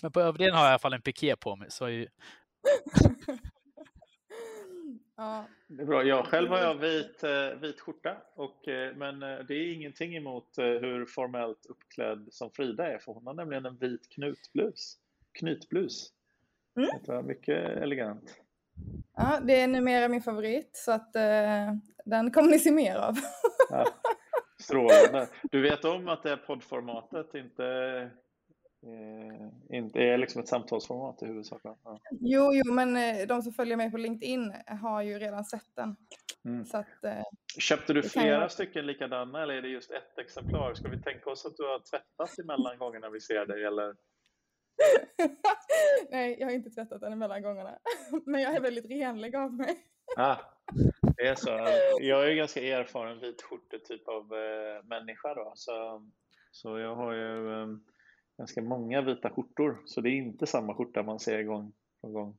men 0.03 0.13
på 0.13 0.21
överdelen 0.21 0.55
har 0.55 0.63
jag 0.63 0.71
i 0.71 0.73
alla 0.73 0.79
fall 0.79 0.93
en 0.93 1.03
piké 1.03 1.37
på 1.37 1.57
mig. 1.57 1.71
Så 1.71 1.87
är... 1.87 2.09
Ja. 5.17 5.45
Det 5.67 5.83
är 5.83 5.87
bra. 5.87 6.03
Jag 6.03 6.27
själv 6.27 6.51
har 6.51 6.59
jag 6.59 6.75
vit, 6.75 7.25
eh, 7.25 7.61
vit 7.61 7.81
skjorta, 7.81 8.17
och, 8.35 8.69
eh, 8.69 8.97
men 8.97 9.23
eh, 9.23 9.39
det 9.39 9.55
är 9.55 9.75
ingenting 9.75 10.17
emot 10.17 10.49
hur 10.57 11.07
formellt 11.07 11.67
uppklädd 11.67 12.29
som 12.31 12.51
Frida 12.51 12.93
är, 12.93 12.99
för 12.99 13.13
hon 13.13 13.27
har 13.27 13.35
nämligen 13.35 13.67
en 13.67 13.77
vit 13.77 14.09
knutblus. 14.09 14.99
Knytblus. 15.33 16.13
Mm. 16.77 16.89
Det 17.05 17.13
var 17.13 17.23
mycket 17.23 17.59
elegant. 17.59 18.41
Ja, 19.17 19.41
det 19.43 19.61
är 19.61 19.69
numera 19.69 20.09
min 20.09 20.23
favorit, 20.23 20.71
så 20.73 20.93
att 20.93 21.17
eh, 21.17 21.73
den 22.05 22.31
kommer 22.31 22.51
ni 22.51 22.59
se 22.59 22.73
mer 22.73 22.97
av. 22.97 23.15
ja, 23.71 23.87
strålande. 24.61 25.29
Du 25.43 25.63
vet 25.63 25.85
om 25.85 26.09
att 26.09 26.23
det 26.23 26.31
är 26.31 26.37
poddformatet 26.37 27.35
inte 27.35 28.11
inte 29.71 29.99
är 29.99 30.19
liksom 30.19 30.43
ett 30.43 30.49
samtalsformat 30.49 31.23
i 31.23 31.27
huvudsak. 31.27 31.61
Ja. 31.65 32.01
Jo, 32.11 32.51
jo, 32.55 32.73
men 32.73 32.97
eh, 32.97 33.27
de 33.27 33.43
som 33.43 33.53
följer 33.53 33.77
mig 33.77 33.91
på 33.91 33.97
LinkedIn 33.97 34.55
har 34.67 35.03
ju 35.03 35.19
redan 35.19 35.45
sett 35.45 35.71
den. 35.75 35.97
Mm. 36.45 36.65
Så 36.65 36.77
att, 36.77 37.05
eh, 37.05 37.23
Köpte 37.59 37.93
du 37.93 38.03
flera 38.03 38.41
jag... 38.41 38.53
stycken 38.53 38.87
likadana 38.87 39.43
eller 39.43 39.55
är 39.55 39.63
det 39.63 39.69
just 39.69 39.91
ett 39.91 40.19
exemplar? 40.19 40.75
Ska 40.75 40.89
vi 40.89 41.03
tänka 41.03 41.31
oss 41.31 41.47
att 41.47 41.57
du 41.57 41.63
har 41.63 41.79
tvättat 41.79 42.39
emellan 42.39 42.79
gångerna 42.79 43.11
vi 43.11 43.21
ser 43.21 43.47
dig 43.47 43.65
eller? 43.65 43.95
Nej, 46.11 46.37
jag 46.41 46.47
har 46.47 46.53
inte 46.53 46.71
tvättat 46.71 47.01
den 47.01 47.13
emellan 47.13 47.43
gångerna. 47.43 47.79
Men 48.27 48.43
jag 48.43 48.55
är 48.55 48.61
väldigt 48.61 48.91
renlig 48.91 49.37
av 49.37 49.53
mig. 49.53 49.77
ah, 50.17 50.37
det 51.17 51.27
är 51.27 51.35
så. 51.35 51.51
Jag 52.01 52.25
är 52.25 52.29
ju 52.29 52.37
ganska 52.37 52.61
erfaren 52.61 53.21
vit 53.21 53.45
typ 53.89 54.09
av 54.09 54.35
eh, 54.35 54.85
människa 54.85 55.35
då. 55.35 55.53
Så, 55.55 56.07
så 56.51 56.79
jag 56.79 56.95
har 56.95 57.13
ju 57.13 57.53
eh, 57.53 57.67
ganska 58.39 58.63
många 58.63 59.03
vita 59.03 59.31
skjortor. 59.31 59.83
Så 59.87 60.01
det 60.01 60.09
är 60.09 60.17
inte 60.17 60.47
samma 60.47 60.75
skjorta 60.75 61.03
man 61.03 61.21
ser 61.21 61.39
igång 61.39 61.73
från 62.05 62.13
gång, 62.13 62.37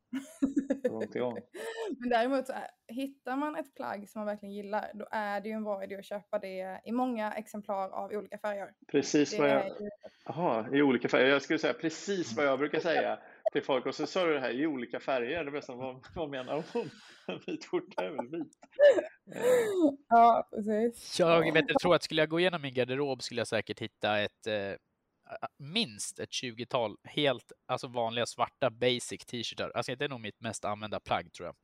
gång 0.89 1.07
till 1.07 1.21
gång. 1.21 1.37
Men 1.99 2.09
däremot 2.09 2.47
så 2.47 2.53
är, 2.53 2.67
hittar 2.87 3.37
man 3.37 3.55
ett 3.55 3.75
plagg 3.75 4.09
som 4.09 4.19
man 4.19 4.25
verkligen 4.25 4.55
gillar, 4.55 4.91
då 4.93 5.07
är 5.11 5.41
det 5.41 5.49
ju 5.49 5.55
en 5.55 5.63
bra 5.63 5.83
idé 5.83 5.95
att 5.95 6.05
köpa 6.05 6.39
det 6.39 6.81
i 6.85 6.91
många 6.91 7.33
exemplar 7.33 7.89
av 7.89 8.11
olika 8.11 8.37
färger. 8.37 8.73
Precis 8.91 9.39
vad 9.39 9.49
jag... 9.49 9.71
Jaha, 10.25 10.75
i 10.75 10.81
olika 10.81 11.09
färger. 11.09 11.27
Jag 11.27 11.41
skulle 11.41 11.59
säga 11.59 11.73
precis 11.73 12.37
vad 12.37 12.45
jag 12.45 12.59
brukar 12.59 12.79
säga 12.79 13.19
till 13.53 13.63
folk 13.63 13.85
och 13.85 13.95
så 13.95 14.07
sa 14.07 14.25
du 14.25 14.33
det 14.33 14.39
här 14.39 14.51
i 14.51 14.67
olika 14.67 14.99
färger. 14.99 15.43
Det 15.43 15.51
bästa, 15.51 15.75
vad, 15.75 16.05
vad 16.15 16.29
menar 16.29 16.63
hon? 16.73 16.89
En 17.27 17.39
vit 17.47 17.65
skjorta 17.65 18.05
är 18.05 18.09
väl 18.09 18.27
vit? 18.27 18.57
Ja, 20.07 20.47
precis. 20.51 21.19
Jag, 21.19 21.53
vet, 21.53 21.65
jag 21.67 21.79
tror 21.79 21.95
att 21.95 22.03
skulle 22.03 22.21
jag 22.21 22.29
gå 22.29 22.39
igenom 22.39 22.61
min 22.61 22.73
garderob 22.73 23.21
skulle 23.21 23.41
jag 23.41 23.47
säkert 23.47 23.79
hitta 23.79 24.19
ett 24.19 24.47
eh, 24.47 24.53
minst 25.57 26.19
ett 26.19 26.29
20-tal 26.29 26.97
helt 27.03 27.51
alltså 27.65 27.87
vanliga 27.87 28.25
svarta 28.25 28.69
basic 28.69 29.25
t-shirtar. 29.25 29.71
Alltså 29.75 29.95
det 29.95 30.05
är 30.05 30.09
nog 30.09 30.21
mitt 30.21 30.41
mest 30.41 30.65
använda 30.65 30.99
plagg 30.99 31.33
tror 31.33 31.45
jag. 31.45 31.55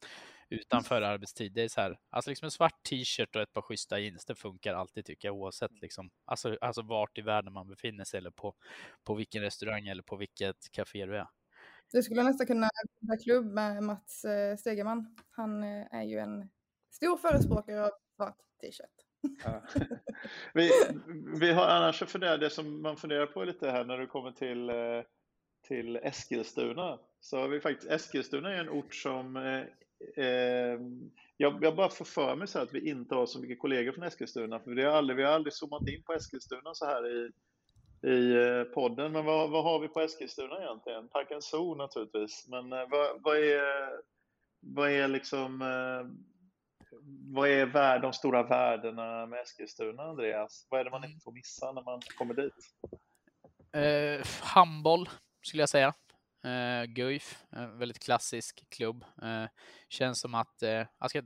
Utanför 0.49 1.01
arbetstid. 1.01 1.53
Det 1.53 1.63
är 1.63 1.67
så 1.67 1.81
här, 1.81 1.99
alltså 2.09 2.29
liksom 2.29 2.45
en 2.45 2.51
svart 2.51 2.83
t-shirt 2.89 3.35
och 3.35 3.41
ett 3.41 3.53
par 3.53 3.61
schyssta 3.61 3.99
jeans. 3.99 4.25
Det 4.25 4.35
funkar 4.35 4.73
alltid 4.73 5.05
tycker 5.05 5.27
jag 5.27 5.35
oavsett 5.35 5.81
liksom, 5.81 6.09
alltså, 6.25 6.57
alltså 6.61 6.81
vart 6.81 7.17
i 7.17 7.21
världen 7.21 7.53
man 7.53 7.67
befinner 7.67 8.03
sig 8.03 8.17
eller 8.17 8.31
på, 8.31 8.55
på 9.03 9.13
vilken 9.13 9.41
restaurang 9.41 9.87
eller 9.87 10.03
på 10.03 10.15
vilket 10.15 10.71
café 10.71 11.05
du 11.05 11.17
är. 11.17 11.27
Du 11.91 12.03
skulle 12.03 12.23
nästan 12.23 12.47
kunna 12.47 12.69
bilda 12.99 13.17
klubb 13.23 13.45
med 13.45 13.83
Mats 13.83 14.25
eh, 14.25 14.57
Stegerman. 14.57 15.15
Han 15.31 15.63
eh, 15.63 15.87
är 15.91 16.03
ju 16.03 16.17
en 16.17 16.49
stor 16.91 17.17
förespråkare 17.17 17.85
av 17.85 17.91
svart 18.15 18.37
t-shirt. 18.61 19.10
Ja. 19.43 19.63
Vi, 20.53 20.71
vi 21.39 21.51
har 21.51 21.67
annars 21.67 22.03
funderat, 22.03 22.39
det 22.39 22.49
som 22.49 22.81
man 22.81 22.97
funderar 22.97 23.25
på 23.25 23.43
lite 23.43 23.71
här 23.71 23.85
när 23.85 23.97
du 23.97 24.07
kommer 24.07 24.31
till, 24.31 24.69
eh, 24.69 25.03
till 25.67 25.95
Eskilstuna. 25.95 26.99
Så 27.19 27.37
har 27.37 27.47
vi 27.47 27.59
faktiskt, 27.59 27.91
Eskilstuna 27.91 28.53
är 28.53 28.59
en 28.59 28.69
ort 28.69 28.95
som 28.95 29.35
eh, 29.35 29.63
eh 30.25 30.79
jag, 31.37 31.63
jag, 31.63 31.75
bara 31.75 31.89
får 31.89 32.05
för 32.05 32.35
mig 32.35 32.47
så 32.47 32.59
att 32.59 32.73
vi 32.73 32.89
inte 32.89 33.15
har 33.15 33.25
så 33.25 33.39
mycket 33.39 33.59
kollegor 33.59 33.91
från 33.91 34.03
Eskilstuna. 34.03 34.59
För 34.59 34.71
vi 34.71 34.83
har 34.83 34.91
aldrig, 34.91 35.17
vi 35.17 35.23
har 35.23 35.31
aldrig 35.31 35.53
zoomat 35.53 35.87
in 35.87 36.03
på 36.03 36.13
Eskilstuna 36.13 36.73
så 36.73 36.85
här 36.85 37.07
i, 37.07 37.31
i 38.07 38.35
eh, 38.35 38.63
podden. 38.63 39.11
Men 39.11 39.25
vad, 39.25 39.49
vad 39.49 39.63
har 39.63 39.79
vi 39.79 39.87
på 39.87 40.01
Eskilstuna 40.01 40.61
egentligen? 40.63 41.07
Parken 41.07 41.41
Zoo 41.41 41.75
naturligtvis. 41.75 42.47
Men 42.49 42.73
eh, 42.73 42.89
vad, 42.89 43.21
vad, 43.23 43.37
är, 43.37 43.89
vad 44.59 44.91
är 44.91 45.07
liksom 45.07 45.61
vad 47.33 47.49
är 47.49 47.65
värld, 47.65 48.01
de 48.01 48.13
stora 48.13 48.43
värdena 48.43 49.25
med 49.25 49.39
Eskilstuna, 49.39 50.03
Andreas? 50.03 50.67
Vad 50.69 50.79
är 50.79 50.83
det 50.83 50.91
man 50.91 51.05
inte 51.05 51.23
får 51.23 51.31
missa 51.31 51.71
när 51.71 51.83
man 51.83 52.01
kommer 52.17 52.33
dit? 52.33 52.53
Eh, 53.73 54.27
handboll 54.41 55.09
skulle 55.41 55.61
jag 55.61 55.69
säga. 55.69 55.93
Eh, 56.43 56.83
Guif, 56.85 57.43
en 57.49 57.77
väldigt 57.77 57.99
klassisk 57.99 58.69
klubb. 58.69 59.05
Eh, 59.21 59.45
känns 59.89 60.19
som 60.19 60.35
att, 60.35 60.63
eh, 60.63 60.87
alltså, 60.97 61.21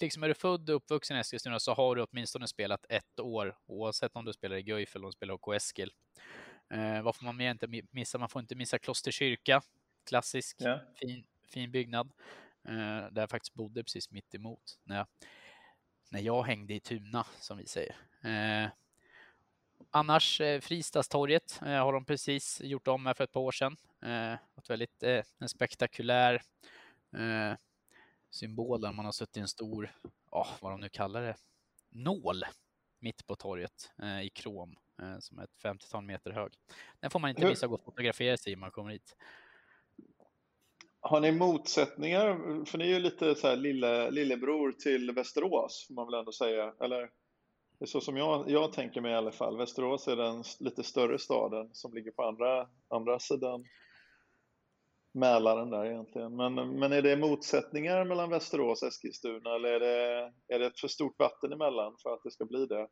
liksom 0.00 0.22
är 0.22 0.28
du 0.28 0.34
född 0.34 0.70
och 0.70 0.76
uppvuxen 0.76 1.16
i 1.16 1.20
Eskilstuna 1.20 1.58
så 1.58 1.74
har 1.74 1.96
du 1.96 2.02
åtminstone 2.02 2.48
spelat 2.48 2.86
ett 2.88 3.20
år, 3.20 3.56
oavsett 3.66 4.16
om 4.16 4.24
du 4.24 4.32
spelar 4.32 4.56
i 4.56 4.62
Guif 4.62 4.96
eller 4.96 5.04
om 5.04 5.10
du 5.10 5.16
spelar 5.16 5.34
HK 5.34 5.52
Eskil. 5.54 5.92
Eh, 6.74 7.02
vad 7.02 7.16
får 7.16 7.24
man 7.24 7.40
inte 7.40 7.66
missa? 7.90 8.18
Man 8.18 8.28
får 8.28 8.40
inte 8.40 8.54
missa 8.54 8.78
Kloster 8.78 9.10
kyrka, 9.10 9.62
klassisk, 10.08 10.60
yeah. 10.60 10.80
fin, 10.94 11.24
fin 11.52 11.70
byggnad. 11.70 12.12
Eh, 12.64 13.12
där 13.12 13.22
jag 13.22 13.30
faktiskt 13.30 13.54
bodde 13.54 13.84
precis 13.84 14.10
mitt 14.10 14.34
emot 14.34 14.78
när 14.84 14.96
jag, 14.96 15.06
när 16.10 16.20
jag 16.20 16.42
hängde 16.42 16.74
i 16.74 16.80
Tuna, 16.80 17.26
som 17.40 17.58
vi 17.58 17.66
säger. 17.66 17.96
Eh, 18.22 18.70
annars, 19.90 20.40
eh, 20.40 20.60
Fristadstorget 20.60 21.58
har 21.58 21.92
de 21.92 22.04
precis 22.04 22.60
gjort 22.60 22.88
om 22.88 23.06
här 23.06 23.14
för 23.14 23.24
ett 23.24 23.32
par 23.32 23.40
år 23.40 23.52
sedan. 23.52 23.76
Ett 24.58 24.70
väldigt 24.70 25.02
en 25.38 25.48
spektakulär 25.48 26.42
symbol 28.30 28.80
där 28.80 28.92
man 28.92 29.04
har 29.04 29.12
suttit 29.12 29.36
en 29.36 29.48
stor, 29.48 29.92
oh, 30.30 30.48
vad 30.60 30.72
de 30.72 30.80
nu 30.80 30.88
kallar 30.88 31.22
det, 31.22 31.36
nål 31.88 32.44
mitt 32.98 33.26
på 33.26 33.36
torget 33.36 33.92
i 34.22 34.30
krom 34.30 34.76
som 35.20 35.38
är 35.38 35.44
ett 35.44 35.56
50-tal 35.62 36.04
meter 36.04 36.30
hög. 36.30 36.52
Den 37.00 37.10
får 37.10 37.18
man 37.18 37.30
inte 37.30 37.46
missa 37.46 37.66
att 37.66 37.70
gå 37.70 37.74
och 37.74 37.84
fotografera 37.84 38.36
sig 38.36 38.52
när 38.52 38.60
man 38.60 38.70
kommer 38.70 38.90
hit. 38.90 39.16
Har 41.00 41.20
ni 41.20 41.32
motsättningar? 41.32 42.64
För 42.64 42.78
ni 42.78 42.84
är 42.84 42.94
ju 42.94 42.98
lite 42.98 43.34
så 43.34 43.48
här 43.48 43.56
lille, 43.56 44.10
lillebror 44.10 44.72
till 44.72 45.12
Västerås, 45.12 45.84
får 45.88 45.94
man 45.94 46.06
väl 46.06 46.18
ändå 46.18 46.32
säga. 46.32 46.74
Eller? 46.80 47.00
Det 47.78 47.84
är 47.84 47.86
så 47.86 48.00
som 48.00 48.16
jag, 48.16 48.50
jag 48.50 48.72
tänker 48.72 49.00
mig 49.00 49.12
i 49.12 49.14
alla 49.14 49.32
fall. 49.32 49.58
Västerås 49.58 50.08
är 50.08 50.16
den 50.16 50.44
lite 50.60 50.82
större 50.82 51.18
staden 51.18 51.70
som 51.72 51.94
ligger 51.94 52.10
på 52.10 52.22
andra, 52.22 52.68
andra 52.88 53.18
sidan 53.18 53.64
Mälaren 55.12 55.70
där 55.70 55.84
egentligen. 55.84 56.36
Men, 56.36 56.54
men 56.54 56.92
är 56.92 57.02
det 57.02 57.16
motsättningar 57.16 58.04
mellan 58.04 58.30
Västerås 58.30 58.82
och 58.82 58.88
Eskilstuna 58.88 59.54
eller 59.54 59.68
är 59.68 59.80
det, 59.80 60.32
är 60.54 60.58
det 60.58 60.66
ett 60.66 60.80
för 60.80 60.88
stort 60.88 61.18
vatten 61.18 61.52
emellan 61.52 61.96
för 62.02 62.14
att 62.14 62.22
det 62.24 62.30
ska 62.30 62.44
bli 62.44 62.66
det? 62.66 62.88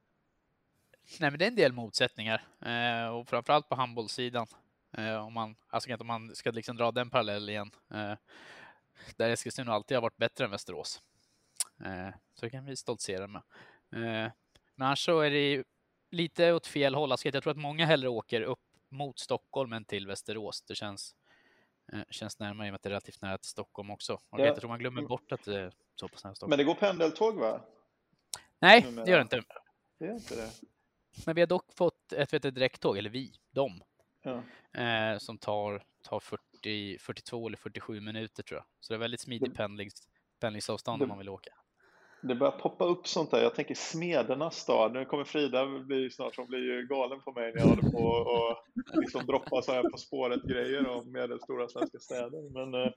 Nej, 1.20 1.30
men 1.30 1.38
det 1.38 1.44
är 1.44 1.48
en 1.48 1.56
del 1.56 1.72
motsättningar 1.72 2.46
eh, 2.64 3.16
och 3.16 3.28
framförallt 3.28 3.68
på 3.68 3.74
handbollssidan. 3.74 4.46
Eh, 4.92 5.26
om 5.26 5.32
man, 5.32 5.56
alltså 5.68 5.94
om 5.94 6.06
man 6.06 6.34
ska 6.34 6.50
liksom 6.50 6.76
dra 6.76 6.92
den 6.92 7.10
parallellen 7.10 7.48
igen. 7.48 7.70
Eh, 7.94 8.14
där 9.16 9.30
Eskilstuna 9.30 9.72
alltid 9.72 9.96
har 9.96 10.02
varit 10.02 10.16
bättre 10.16 10.44
än 10.44 10.50
Västerås. 10.50 11.02
Eh, 11.84 12.10
så 12.34 12.46
det 12.46 12.50
kan 12.50 12.64
vi 12.64 12.76
stoltsera 12.76 13.26
med. 13.26 13.42
Eh, 13.92 14.32
men 14.74 14.86
annars 14.86 15.04
så 15.04 15.20
är 15.20 15.30
det 15.30 15.64
lite 16.10 16.52
åt 16.52 16.66
fel 16.66 16.94
håll. 16.94 17.12
Alltså 17.12 17.28
jag 17.28 17.42
tror 17.42 17.50
att 17.50 17.56
många 17.56 17.86
hellre 17.86 18.08
åker 18.08 18.40
upp 18.40 18.60
mot 18.88 19.18
Stockholm 19.18 19.72
än 19.72 19.84
till 19.84 20.06
Västerås. 20.06 20.62
Det 20.62 20.74
känns, 20.74 21.16
eh, 21.92 22.00
känns 22.10 22.38
närmare 22.38 22.66
i 22.66 22.70
och 22.70 22.72
med 22.72 22.76
att 22.76 22.82
det 22.82 22.88
är 22.88 22.90
relativt 22.90 23.22
nära 23.22 23.38
till 23.38 23.50
Stockholm 23.50 23.90
också. 23.90 24.12
Och 24.14 24.40
ja. 24.40 24.44
Jag 24.44 24.56
tror 24.56 24.68
man 24.68 24.78
glömmer 24.78 25.02
bort 25.02 25.32
att 25.32 25.44
det 25.44 25.60
är 25.60 25.72
så 25.94 26.08
pass 26.08 26.24
nära 26.24 26.34
Stockholm. 26.34 26.50
Men 26.50 26.58
det 26.58 26.64
går 26.64 26.74
pendeltåg 26.74 27.34
va? 27.34 27.60
Nej, 28.58 28.82
det 28.82 29.10
gör 29.10 29.18
det 29.18 29.22
inte. 29.22 29.42
Det 29.98 30.06
gör 30.06 30.14
inte 30.14 30.36
det. 30.36 30.50
Men 31.26 31.34
vi 31.34 31.40
har 31.40 31.46
dock 31.46 31.72
fått 31.72 32.12
ett, 32.12 32.32
ett 32.32 32.54
direkttåg, 32.54 32.98
eller 32.98 33.10
vi, 33.10 33.34
de, 33.50 33.82
Ja. 34.28 34.42
Eh, 34.82 35.18
som 35.18 35.38
tar, 35.38 35.82
tar 36.02 36.20
40, 36.20 36.98
42 36.98 37.46
eller 37.46 37.56
47 37.56 38.00
minuter 38.00 38.42
tror 38.42 38.58
jag. 38.58 38.64
Så 38.80 38.92
det 38.92 38.96
är 38.96 38.98
väldigt 38.98 39.20
smidigt 39.20 39.54
pendlings, 39.54 40.08
pendlingsavstånd 40.40 41.02
om 41.02 41.08
man 41.08 41.18
vill 41.18 41.28
åka. 41.28 41.50
Det 42.22 42.34
börjar 42.34 42.58
poppa 42.58 42.84
upp 42.84 43.06
sånt 43.06 43.30
där. 43.30 43.42
Jag 43.42 43.54
tänker 43.54 43.74
Smedernas 43.74 44.56
stad. 44.56 44.92
Nu 44.92 45.04
kommer 45.04 45.24
Frida 45.24 45.66
bli 45.66 46.10
snart, 46.10 46.36
hon 46.36 46.46
blir 46.46 46.58
ju 46.58 46.86
galen 46.86 47.20
på 47.20 47.32
mig 47.32 47.52
när 47.54 47.60
jag 47.60 47.68
håller 47.68 47.90
på 47.90 48.04
och 48.04 48.56
liksom 49.00 49.26
droppar 49.26 49.62
så 49.62 49.72
här 49.72 49.82
på 49.82 49.96
spåret 49.96 50.42
grejer 50.42 50.88
om 50.88 51.12
medelstora 51.12 51.68
svenska 51.68 51.98
städer. 51.98 52.50
Men, 52.50 52.82
eh, 52.82 52.92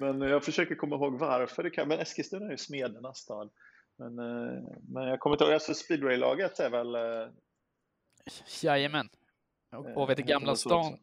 men 0.00 0.30
jag 0.30 0.44
försöker 0.44 0.74
komma 0.74 0.96
ihåg 0.96 1.18
varför 1.18 1.62
det 1.62 1.70
kan. 1.70 1.88
Men 1.88 1.98
Eskilstuna 1.98 2.46
är 2.46 2.50
ju 2.50 2.56
Smedernas 2.56 3.18
stad. 3.18 3.50
Men, 3.98 4.18
eh, 4.18 4.62
men 4.88 5.08
jag 5.08 5.20
kommer 5.20 5.34
inte 5.36 5.44
ihåg, 5.44 5.52
alltså 5.52 5.74
speedwaylaget 5.74 6.58
är 6.58 6.70
väl? 6.70 6.96
Jajamän, 8.62 9.08
och, 9.76 10.02
och 10.02 10.10
vet, 10.10 10.18
Gamla 10.18 10.56
stan, 10.56 10.98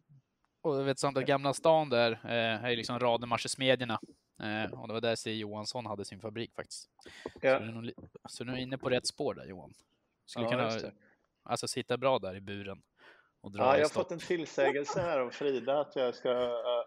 och 0.62 0.88
vet, 0.88 1.03
att 1.03 1.13
Gamla 1.13 1.53
stan 1.53 1.89
där 1.89 2.12
eh, 2.12 2.65
är 2.65 2.75
liksom 2.75 3.00
Rademachersmedjorna. 3.00 4.00
Eh, 4.39 4.80
och 4.80 4.88
det 4.88 4.94
var 4.94 5.01
där 5.01 5.15
C. 5.15 5.34
Johansson 5.34 5.86
hade 5.86 6.06
sin 6.06 6.20
fabrik 6.20 6.56
faktiskt. 6.56 6.89
Ja. 7.42 7.60
Så, 7.60 7.65
nu, 7.65 7.94
så 8.30 8.44
nu 8.44 8.53
är 8.53 8.58
inne 8.58 8.77
på 8.77 8.89
rätt 8.89 9.08
spår 9.08 9.34
där 9.34 9.46
Johan. 9.46 9.74
Skulle 10.25 10.46
ja, 10.46 10.51
kunna 10.51 10.92
alltså, 11.44 11.68
sitta 11.68 11.98
bra 11.98 12.20
där 12.20 12.36
i 12.36 12.42
buren. 12.42 12.82
Och 13.42 13.51
dra 13.51 13.63
ja, 13.63 13.77
jag 13.77 13.86
har 13.86 13.89
fått 13.89 14.12
en 14.12 14.20
tillsägelse 14.20 15.01
här 15.01 15.20
av 15.20 15.30
Frida 15.30 15.80
att 15.80 15.96
jag, 15.96 16.15
ska, 16.15 16.32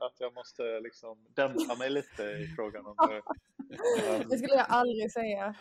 att 0.00 0.14
jag 0.18 0.34
måste 0.34 0.80
liksom 0.80 1.26
dämpa 1.34 1.74
mig 1.78 1.90
lite 1.90 2.22
i 2.22 2.52
frågan 2.56 2.86
om 2.86 2.94
det. 2.96 3.22
Det 4.28 4.38
skulle 4.38 4.54
jag 4.54 4.66
aldrig 4.68 5.12
säga. 5.12 5.54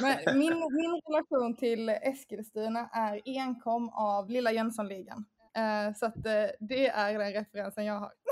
Men 0.00 0.38
min, 0.38 0.52
min 0.52 1.00
relation 1.06 1.56
till 1.56 1.88
Eskilstuna 1.88 2.88
är 2.92 3.20
enkom 3.24 3.88
av 3.88 4.30
Lilla 4.30 4.52
Jönssonligan. 4.52 5.24
Eh, 5.56 5.94
så 5.94 6.06
att 6.06 6.26
eh, 6.26 6.46
det 6.60 6.88
är 6.88 7.18
den 7.18 7.32
referensen 7.32 7.84
jag 7.84 7.94
har. 7.94 8.12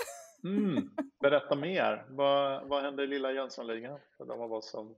Mm. 0.44 0.90
Berätta 1.20 1.56
mer. 1.56 2.04
Vad, 2.08 2.68
vad 2.68 2.82
hände 2.82 3.04
i 3.04 3.06
Lilla 3.06 3.32
Jönssonligan 3.32 3.98
för 4.16 4.24
de 4.24 4.40
av 4.40 4.52
oss 4.52 4.70
som 4.70 4.94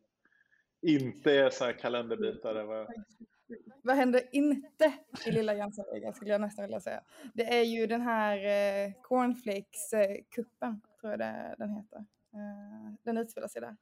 inte 0.82 1.32
är 1.32 1.50
så 1.50 1.64
här 1.64 1.72
kalenderbitare. 1.72 2.62
Va? 2.62 2.86
Vad 3.82 3.96
händer 3.96 4.22
inte 4.32 4.94
i 5.26 5.30
Lilla 5.30 5.54
Jönssonligan 5.54 6.14
skulle 6.14 6.32
jag 6.32 6.40
nästan 6.40 6.64
vilja 6.64 6.80
säga. 6.80 7.00
Det 7.34 7.58
är 7.58 7.62
ju 7.62 7.86
den 7.86 8.00
här 8.00 8.36
eh, 8.36 8.92
Cornflakes-kuppen, 9.02 10.80
tror 11.00 11.12
jag 11.12 11.18
det, 11.18 11.54
den 11.58 11.70
heter. 11.70 11.98
Eh, 12.34 12.94
den 13.02 13.18
utspelar 13.18 13.48
sig 13.48 13.60
där. 13.60 13.76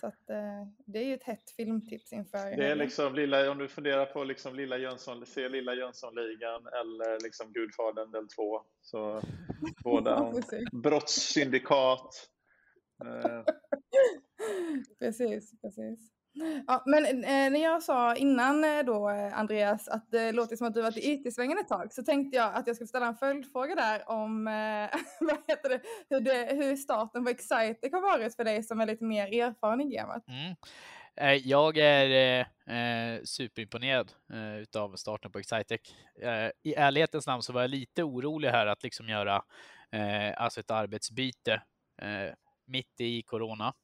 Så 0.00 0.06
att, 0.06 0.30
eh, 0.30 0.66
det 0.84 0.98
är 0.98 1.04
ju 1.04 1.14
ett 1.14 1.22
hett 1.22 1.50
filmtips 1.50 2.12
inför. 2.12 2.56
Det 2.56 2.66
är 2.66 2.74
liksom 2.74 3.14
lilla, 3.14 3.50
om 3.50 3.58
du 3.58 3.68
funderar 3.68 4.06
på 4.06 4.24
liksom 4.24 4.54
lilla 4.54 4.78
Jönsson, 4.78 5.26
se 5.26 5.48
Lilla 5.48 5.74
Jönssonligan 5.74 6.66
eller 6.66 7.22
liksom 7.22 7.52
Gudfadern 7.52 8.10
del 8.10 8.28
2. 8.28 8.62
Så 8.80 9.22
båda 9.84 10.32
brottssyndikat. 10.72 12.28
Eh. 13.04 13.44
precis, 14.98 15.60
precis. 15.60 16.19
Ja, 16.66 16.82
men 16.86 17.04
eh, 17.06 17.50
när 17.50 17.62
jag 17.62 17.82
sa 17.82 18.16
innan 18.16 18.64
eh, 18.64 18.84
då 18.84 19.10
eh, 19.10 19.38
Andreas 19.38 19.88
att 19.88 20.10
det 20.10 20.32
låter 20.32 20.56
som 20.56 20.66
att 20.66 20.74
du 20.74 20.82
varit 20.82 20.96
i 20.96 21.12
IT-svängen 21.12 21.58
ett 21.58 21.68
tag 21.68 21.92
så 21.92 22.02
tänkte 22.02 22.36
jag 22.36 22.54
att 22.54 22.66
jag 22.66 22.76
skulle 22.76 22.88
ställa 22.88 23.06
en 23.06 23.16
följdfråga 23.16 23.74
där 23.74 24.10
om 24.10 24.46
eh, 24.46 25.00
vad 25.20 25.36
heter 25.48 25.68
det, 25.68 25.80
hur, 26.10 26.20
det, 26.20 26.48
hur 26.54 26.76
starten 26.76 27.24
på 27.24 27.30
Excitec 27.30 27.92
har 27.92 28.18
varit 28.18 28.36
för 28.36 28.44
dig 28.44 28.62
som 28.62 28.80
är 28.80 28.86
lite 28.86 29.04
mer 29.04 29.42
erfaren 29.42 29.80
i 29.80 29.96
gamet. 29.96 30.24
Mm. 30.28 30.56
Eh, 31.16 31.48
jag 31.48 31.78
är 31.78 32.10
eh, 32.66 32.76
eh, 32.76 33.20
superimponerad 33.24 34.12
eh, 34.32 34.56
utav 34.56 34.96
starten 34.96 35.32
på 35.32 35.38
Excitec. 35.38 35.80
Eh, 36.22 36.50
I 36.62 36.74
ärlighetens 36.74 37.26
namn 37.26 37.42
så 37.42 37.52
var 37.52 37.60
jag 37.60 37.70
lite 37.70 38.02
orolig 38.02 38.48
här 38.48 38.66
att 38.66 38.82
liksom 38.82 39.08
göra 39.08 39.42
eh, 39.92 40.42
alltså 40.42 40.60
ett 40.60 40.70
arbetsbyte 40.70 41.62
mitt 42.66 43.00
i 43.00 43.22
corona 43.22 43.74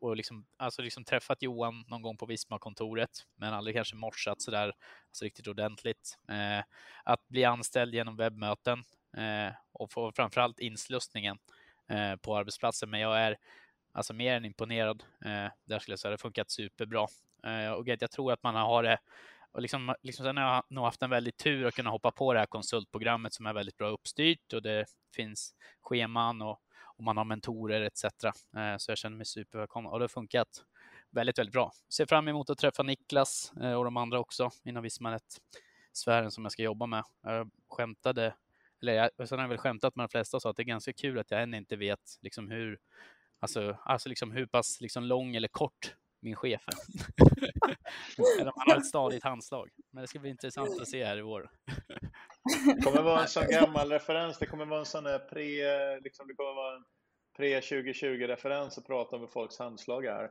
och 0.00 0.16
liksom, 0.16 0.46
alltså 0.56 0.82
liksom 0.82 1.04
träffat 1.04 1.42
Johan 1.42 1.84
någon 1.88 2.02
gång 2.02 2.16
på 2.16 2.26
Visma-kontoret, 2.26 3.10
men 3.36 3.54
aldrig 3.54 3.76
kanske 3.76 3.96
morsat 3.96 4.42
sådär 4.42 4.72
alltså 5.08 5.24
riktigt 5.24 5.48
ordentligt. 5.48 6.18
Eh, 6.28 6.64
att 7.04 7.28
bli 7.28 7.44
anställd 7.44 7.94
genom 7.94 8.16
webbmöten 8.16 8.84
eh, 9.16 9.54
och 9.72 9.92
få 9.92 10.12
framförallt 10.12 10.60
inslussningen 10.60 11.38
eh, 11.88 12.16
på 12.16 12.36
arbetsplatsen. 12.36 12.90
Men 12.90 13.00
jag 13.00 13.20
är 13.20 13.36
alltså 13.92 14.14
mer 14.14 14.34
än 14.34 14.44
imponerad. 14.44 15.02
Eh, 15.24 15.50
där 15.64 15.78
skulle 15.78 15.92
jag 15.92 15.98
säga 15.98 16.10
det 16.10 16.12
har 16.12 16.18
funkat 16.18 16.50
superbra. 16.50 17.06
Eh, 17.44 17.70
och 17.70 17.88
jag 17.88 18.10
tror 18.10 18.32
att 18.32 18.42
man 18.42 18.54
har 18.54 18.82
det 18.82 18.98
och 19.52 19.62
liksom, 19.62 19.94
liksom 20.02 20.24
sen 20.24 20.36
har 20.36 20.44
jag 20.44 20.64
nog 20.68 20.84
haft 20.84 21.02
en 21.02 21.10
väldigt 21.10 21.36
tur 21.36 21.66
att 21.66 21.74
kunna 21.74 21.90
hoppa 21.90 22.10
på 22.10 22.32
det 22.32 22.38
här 22.38 22.46
konsultprogrammet 22.46 23.32
som 23.32 23.46
är 23.46 23.52
väldigt 23.52 23.76
bra 23.76 23.88
uppstyrt 23.88 24.52
och 24.52 24.62
det 24.62 24.86
finns 25.14 25.54
scheman 25.80 26.42
och 26.42 26.60
och 26.98 27.04
man 27.04 27.16
har 27.16 27.24
mentorer 27.24 27.80
etc. 27.80 28.04
Eh, 28.04 28.76
så 28.78 28.90
jag 28.90 28.98
känner 28.98 29.16
mig 29.16 29.26
supervälkommen 29.26 29.92
och 29.92 29.98
det 29.98 30.02
har 30.02 30.08
funkat 30.08 30.64
väldigt, 31.10 31.38
väldigt 31.38 31.52
bra. 31.52 31.72
Ser 31.88 32.06
fram 32.06 32.28
emot 32.28 32.50
att 32.50 32.58
träffa 32.58 32.82
Niklas 32.82 33.52
eh, 33.62 33.72
och 33.72 33.84
de 33.84 33.96
andra 33.96 34.18
också 34.18 34.50
inom 34.64 34.82
Vismanet-sfären 34.82 36.30
som 36.30 36.44
jag 36.44 36.52
ska 36.52 36.62
jobba 36.62 36.86
med. 36.86 37.04
Jag 37.22 37.50
skämtade, 37.68 38.34
eller 38.82 38.92
jag, 38.92 39.28
sen 39.28 39.38
har 39.38 39.44
jag 39.44 39.48
väl 39.48 39.58
skämtat 39.58 39.96
med 39.96 40.04
de 40.04 40.08
flesta 40.08 40.36
och 40.36 40.42
sa 40.42 40.50
att 40.50 40.56
det 40.56 40.62
är 40.62 40.64
ganska 40.64 40.92
kul 40.92 41.18
att 41.18 41.30
jag 41.30 41.42
än 41.42 41.54
inte 41.54 41.76
vet 41.76 42.18
liksom 42.20 42.50
hur, 42.50 42.78
alltså, 43.38 43.78
alltså 43.84 44.08
liksom 44.08 44.32
hur 44.32 44.46
pass 44.46 44.80
liksom 44.80 45.04
lång 45.04 45.36
eller 45.36 45.48
kort 45.48 45.94
min 46.20 46.36
chef 46.36 46.62
är. 46.66 46.74
eller 48.40 48.52
om 48.52 48.52
han 48.56 48.70
har 48.70 48.76
ett 48.76 48.86
stadigt 48.86 49.24
handslag. 49.24 49.70
Men 49.90 50.00
det 50.00 50.08
ska 50.08 50.18
bli 50.18 50.30
intressant 50.30 50.80
att 50.80 50.88
se 50.88 51.04
här 51.04 51.18
i 51.18 51.22
vår. 51.22 51.50
Det 52.76 52.82
kommer 52.82 53.02
vara 53.02 53.22
en 53.22 53.28
sån 53.28 53.46
gammal 53.46 53.90
referens. 53.90 54.38
Det 54.38 54.46
kommer 54.46 54.64
vara 54.66 54.80
en 54.80 54.86
sån 54.86 55.04
där 55.04 55.18
pre, 55.18 56.00
liksom, 56.00 56.28
det 56.28 56.34
kommer 56.34 56.54
vara 56.54 56.76
en 56.76 56.84
pre 57.36 57.60
2020-referens 57.60 58.78
att 58.78 58.86
prata 58.86 59.16
om 59.16 59.22
hur 59.22 59.28
folks 59.28 59.58
handslag 59.58 60.04
är. 60.04 60.30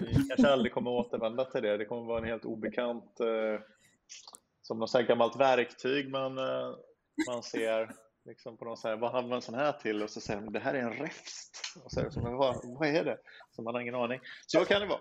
Vi 0.00 0.14
kanske 0.28 0.52
aldrig 0.52 0.72
kommer 0.72 0.90
återvända 0.90 1.44
till 1.44 1.62
det. 1.62 1.76
Det 1.76 1.84
kommer 1.84 2.06
vara 2.06 2.18
en 2.18 2.28
helt 2.28 2.44
obekant, 2.44 3.20
eh, 3.20 3.60
som 4.62 4.78
något 4.78 4.90
så 4.90 5.02
gammalt 5.02 5.36
verktyg 5.36 6.10
man, 6.10 6.38
eh, 6.38 6.74
man 7.28 7.42
ser 7.42 7.90
liksom 8.24 8.56
på 8.56 8.64
någon 8.64 8.76
så 8.76 8.88
här, 8.88 8.96
vad 8.96 9.12
har 9.12 9.22
man 9.22 9.42
sån 9.42 9.54
här 9.54 9.72
till? 9.72 10.02
Och 10.02 10.10
så 10.10 10.20
säger 10.20 10.40
de, 10.40 10.52
det 10.52 10.60
här 10.60 10.74
är 10.74 10.82
en 10.82 10.92
räfst. 10.92 11.76
Och 11.84 11.92
så 11.92 12.00
är 12.00 12.04
det 12.04 12.10
så, 12.10 12.20
vad, 12.20 12.60
vad 12.64 12.88
är 12.88 13.04
det? 13.04 13.18
Så 13.50 13.62
man 13.62 13.74
har 13.74 13.80
ingen 13.80 13.94
aning. 13.94 14.20
Så 14.46 14.64
kan 14.64 14.80
det 14.80 14.86
vara, 14.86 15.00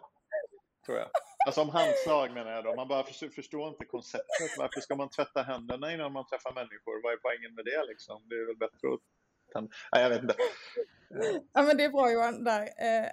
tror 0.85 0.97
jag. 0.97 1.09
Alltså 1.45 1.61
om 1.61 1.69
handslag 1.69 2.33
menar 2.33 2.51
jag 2.51 2.63
då. 2.63 2.75
Man 2.75 2.87
bara 2.87 3.03
förstår 3.35 3.67
inte 3.67 3.85
konceptet. 3.85 4.51
Varför 4.57 4.81
ska 4.81 4.95
man 4.95 5.09
tvätta 5.09 5.41
händerna 5.43 5.93
innan 5.93 6.13
man 6.13 6.25
träffar 6.25 6.53
människor? 6.53 7.03
Vad 7.03 7.13
är 7.13 7.17
poängen 7.17 7.55
med 7.55 7.65
det 7.65 7.83
liksom? 7.91 8.21
Det 8.29 8.35
är 8.35 8.45
väl 8.45 8.57
bättre 8.57 8.93
att 8.93 8.99
Nej, 9.91 10.03
jag 10.03 10.09
vet 10.09 10.21
inte. 10.21 10.35
Ja, 11.53 11.61
men 11.61 11.77
det 11.77 11.83
är 11.83 11.89
bra 11.89 12.11
Johan 12.11 12.43
där. 12.43 12.61
Eh, 12.61 13.07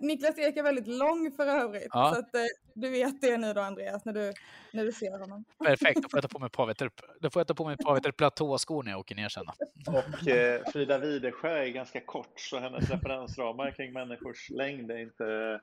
Niklas 0.00 0.38
Ek 0.38 0.56
är 0.56 0.62
väldigt 0.62 0.86
lång 0.86 1.32
för 1.36 1.46
övrigt. 1.46 1.88
Ja. 1.90 2.12
Så 2.14 2.20
att, 2.20 2.34
eh, 2.34 2.40
du 2.74 2.90
vet 2.90 3.20
det 3.20 3.36
nu 3.36 3.52
då 3.52 3.60
Andreas, 3.60 4.04
när 4.04 4.12
du, 4.12 4.32
när 4.72 4.84
du 4.84 4.92
ser 4.92 5.18
honom. 5.18 5.44
Perfekt, 5.64 6.02
då 6.02 6.08
får 6.08 6.16
jag 6.16 6.22
ta 6.22 6.28
på 6.28 6.38
mig 6.38 6.66
meter, 6.66 6.90
då 7.20 7.30
får 7.30 7.40
jag 7.40 7.46
ta 7.46 7.54
på 7.54 7.64
mig 7.64 7.74
ett 7.74 7.84
par 7.84 7.94
meter 7.94 8.12
platåskor 8.12 8.82
när 8.82 8.90
jag 8.90 9.00
åker 9.00 9.14
ner 9.14 9.28
sen. 9.28 9.46
Och 9.86 10.28
eh, 10.28 10.62
Frida 10.72 10.98
Widesjö 10.98 11.58
är 11.58 11.68
ganska 11.68 12.00
kort, 12.00 12.40
så 12.40 12.58
hennes 12.58 12.90
referensramar 12.90 13.70
kring 13.70 13.92
människors 13.92 14.50
längd 14.50 14.90
är 14.90 14.98
inte 14.98 15.60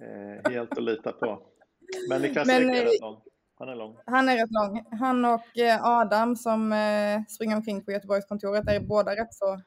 eh, 0.00 0.50
helt 0.50 0.72
att 0.72 0.82
lita 0.82 1.12
på. 1.12 1.42
Men 2.08 2.22
Niklas 2.22 2.46
Men, 2.46 2.70
är 2.70 2.84
rätt 2.84 3.00
lång. 3.00 3.20
Han 3.58 3.68
är 3.68 3.74
lång. 3.74 3.96
Han 4.06 4.28
är 4.28 4.36
rätt 4.36 4.50
lång. 4.50 4.98
Han 4.98 5.24
och 5.24 5.58
eh, 5.58 5.84
Adam 5.84 6.36
som 6.36 6.72
eh, 6.72 7.22
springer 7.28 7.56
omkring 7.56 7.84
på 7.84 7.92
Göteborgskontoret 7.92 8.68
är 8.68 8.80
båda 8.80 9.16
rätt 9.16 9.34
så 9.34 9.60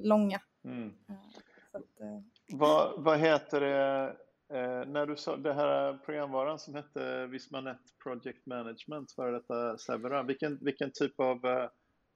långa. 0.00 0.40
Mm. 0.64 0.92
Så 1.72 1.78
att, 1.78 2.00
eh. 2.00 2.20
vad, 2.58 3.02
vad 3.02 3.18
heter 3.18 3.60
det? 3.60 4.16
Eh, 4.52 4.86
när 4.86 5.06
du 5.06 5.16
sa 5.16 5.36
det 5.36 5.54
här 5.54 5.98
programvaran 6.04 6.58
som 6.58 6.74
hette 6.74 7.26
Vismanet 7.26 7.78
Project 8.02 8.46
Management, 8.46 9.12
före 9.12 9.30
detta 9.30 9.78
Severa, 9.78 10.22
vilken, 10.22 10.58
vilken 10.60 10.90
typ 10.92 11.20
av 11.20 11.46
eh, 11.46 11.68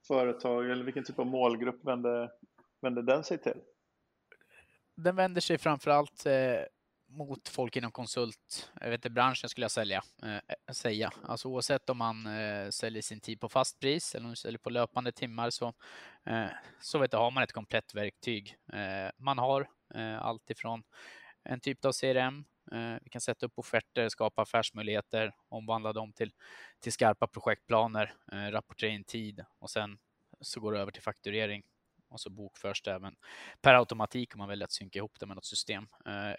företag 0.07 0.71
eller 0.71 0.83
vilken 0.83 1.03
typ 1.03 1.19
av 1.19 1.25
målgrupp 1.25 1.85
vände, 1.85 2.29
vände 2.81 3.01
den 3.01 3.23
sig 3.23 3.37
till? 3.37 3.61
Den 4.95 5.15
vänder 5.15 5.41
sig 5.41 5.57
framförallt 5.57 6.25
eh, 6.25 6.31
mot 7.17 7.49
folk 7.49 7.75
inom 7.75 7.91
konsult, 7.91 8.71
jag 8.81 8.89
vet 8.89 8.97
inte, 8.97 9.09
branschen 9.09 9.49
skulle 9.49 9.63
jag 9.63 9.71
sälja, 9.71 10.03
eh, 10.23 10.73
säga. 10.73 11.11
Alltså 11.23 11.47
oavsett 11.47 11.89
om 11.89 11.97
man 11.97 12.27
eh, 12.27 12.69
säljer 12.69 13.01
sin 13.01 13.21
tid 13.21 13.39
på 13.39 13.49
fast 13.49 13.79
pris 13.79 14.15
eller 14.15 14.25
om 14.25 14.29
man 14.29 14.35
säljer 14.35 14.57
på 14.57 14.69
löpande 14.69 15.11
timmar 15.11 15.49
så, 15.49 15.73
eh, 16.25 16.47
så 16.81 16.99
vet 16.99 17.11
du, 17.11 17.17
har 17.17 17.31
man 17.31 17.43
ett 17.43 17.51
komplett 17.51 17.93
verktyg. 17.93 18.55
Eh, 18.73 19.11
man 19.17 19.37
har 19.37 19.69
eh, 19.95 20.21
allt 20.21 20.49
ifrån 20.49 20.83
en 21.43 21.59
typ 21.59 21.85
av 21.85 21.91
CRM, 21.91 22.45
eh, 22.71 22.95
vi 23.01 23.09
kan 23.09 23.21
sätta 23.21 23.45
upp 23.45 23.59
offerter, 23.59 24.09
skapa 24.09 24.41
affärsmöjligheter, 24.41 25.35
omvandla 25.49 25.93
dem 25.93 26.13
till, 26.13 26.31
till 26.79 26.93
skarpa 26.93 27.27
projektplaner, 27.27 28.13
eh, 28.31 28.51
rapportera 28.51 28.89
in 28.89 29.03
tid 29.03 29.45
och 29.59 29.69
sen 29.69 29.97
så 30.41 30.59
går 30.59 30.73
det 30.73 30.79
över 30.79 30.91
till 30.91 31.03
fakturering 31.03 31.63
och 32.09 32.19
så 32.19 32.29
bokförs 32.29 32.81
det 32.81 32.91
även 32.91 33.15
per 33.61 33.73
automatik 33.73 34.35
om 34.35 34.39
man 34.39 34.49
väljer 34.49 34.65
att 34.65 34.71
synka 34.71 34.99
ihop 34.99 35.19
det 35.19 35.25
med 35.25 35.35
något 35.35 35.45
system 35.45 35.87
eh, 36.05 36.35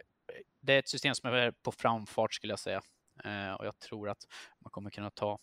det 0.60 0.72
är 0.72 0.78
ett 0.78 0.88
system 0.88 1.14
som 1.14 1.32
är 1.32 1.50
på 1.50 1.72
framfart 1.72 2.34
skulle 2.34 2.52
jag 2.52 2.58
säga. 2.58 2.82
Eh, 3.24 3.52
och 3.52 3.66
jag 3.66 3.78
tror 3.78 4.08
att 4.08 4.26
man 4.58 4.70
kommer 4.70 4.90
kunna 4.90 5.10
ta, 5.10 5.38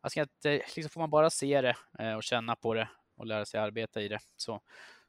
alltså 0.00 0.20
att, 0.20 0.44
liksom 0.44 0.90
får 0.90 1.00
man 1.00 1.10
bara 1.10 1.30
se 1.30 1.60
det 1.60 1.76
eh, 1.98 2.14
och 2.14 2.22
känna 2.22 2.56
på 2.56 2.74
det 2.74 2.88
och 3.14 3.26
lära 3.26 3.46
sig 3.46 3.60
arbeta 3.60 4.02
i 4.02 4.08
det 4.08 4.20
så, 4.36 4.60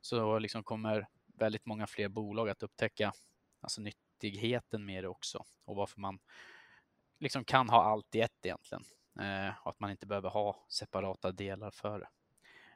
så 0.01 0.39
liksom 0.39 0.63
kommer 0.63 1.07
väldigt 1.25 1.65
många 1.65 1.87
fler 1.87 2.09
bolag 2.09 2.49
att 2.49 2.63
upptäcka 2.63 3.13
alltså 3.61 3.81
nyttigheten 3.81 4.85
med 4.85 5.03
det 5.03 5.07
också 5.07 5.45
och 5.65 5.75
varför 5.75 5.99
man 5.99 6.19
liksom 7.19 7.43
kan 7.43 7.69
ha 7.69 7.83
allt 7.83 8.15
i 8.15 8.21
ett 8.21 8.45
egentligen 8.45 8.83
eh, 9.19 9.53
och 9.63 9.69
att 9.69 9.79
man 9.79 9.91
inte 9.91 10.07
behöver 10.07 10.29
ha 10.29 10.65
separata 10.69 11.31
delar 11.31 11.71
för 11.71 11.99
det. 11.99 12.09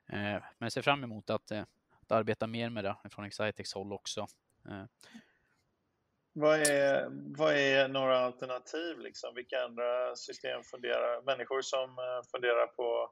Eh, 0.07 0.41
men 0.57 0.65
jag 0.65 0.71
ser 0.71 0.81
fram 0.81 1.03
emot 1.03 1.29
att, 1.29 1.51
eh, 1.51 1.63
att 2.01 2.11
arbeta 2.11 2.47
mer 2.47 2.69
med 2.69 2.83
det 2.83 2.95
från 3.09 3.25
Excitex 3.25 3.73
håll 3.73 3.93
också. 3.93 4.27
Eh, 4.69 4.83
vad 6.37 6.59
är, 6.59 7.07
vad 7.37 7.53
är 7.53 7.87
några 7.87 8.17
alternativ? 8.17 8.99
Liksom? 8.99 9.35
Vilka 9.35 9.63
andra 9.63 10.15
system 10.15 10.63
funderar 10.63 11.21
människor 11.21 11.61
som 11.61 11.89
eh, 11.89 12.29
funderar 12.31 12.67
på 12.67 13.11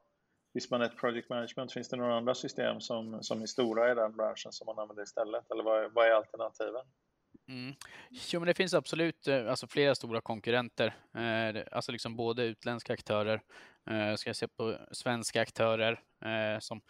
Vismanet 0.54 0.98
Project 0.98 1.30
Management? 1.30 1.74
Finns 1.74 1.90
det 1.90 1.98
några 1.98 2.18
andra 2.18 2.36
system 2.36 2.82
som, 2.82 3.24
som 3.24 3.42
är 3.42 3.46
stora 3.46 3.92
i 3.92 3.96
den 3.96 4.16
branschen 4.16 4.52
som 4.52 4.66
man 4.66 4.80
använder 4.80 5.04
istället? 5.04 5.52
Eller 5.52 5.64
vad 5.64 5.84
är, 5.84 5.90
vad 5.90 6.08
är 6.08 6.12
alternativen? 6.12 6.86
Mm. 7.48 7.76
Jo, 8.10 8.40
men 8.40 8.48
det 8.48 8.54
finns 8.54 8.74
absolut 8.74 9.28
eh, 9.28 9.50
alltså, 9.50 9.68
flera 9.68 9.96
stora 9.96 10.22
konkurrenter, 10.22 10.96
eh, 11.18 11.64
alltså 11.72 11.92
liksom 11.92 12.16
både 12.16 12.44
utländska 12.44 12.94
aktörer, 12.94 13.42
eh, 13.90 14.16
ska 14.16 14.30
jag 14.30 14.36
se 14.36 14.48
på 14.48 14.78
svenska 14.92 15.42
aktörer 15.42 16.00
eh, 16.26 16.60
som 16.60 16.82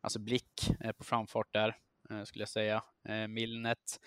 alltså 0.00 0.18
Blick 0.18 0.70
eh, 0.80 0.92
på 0.92 1.04
framfart 1.04 1.52
där, 1.52 1.76
skulle 2.24 2.42
jag 2.42 2.48
säga, 2.48 2.82
Milnet, 3.28 4.00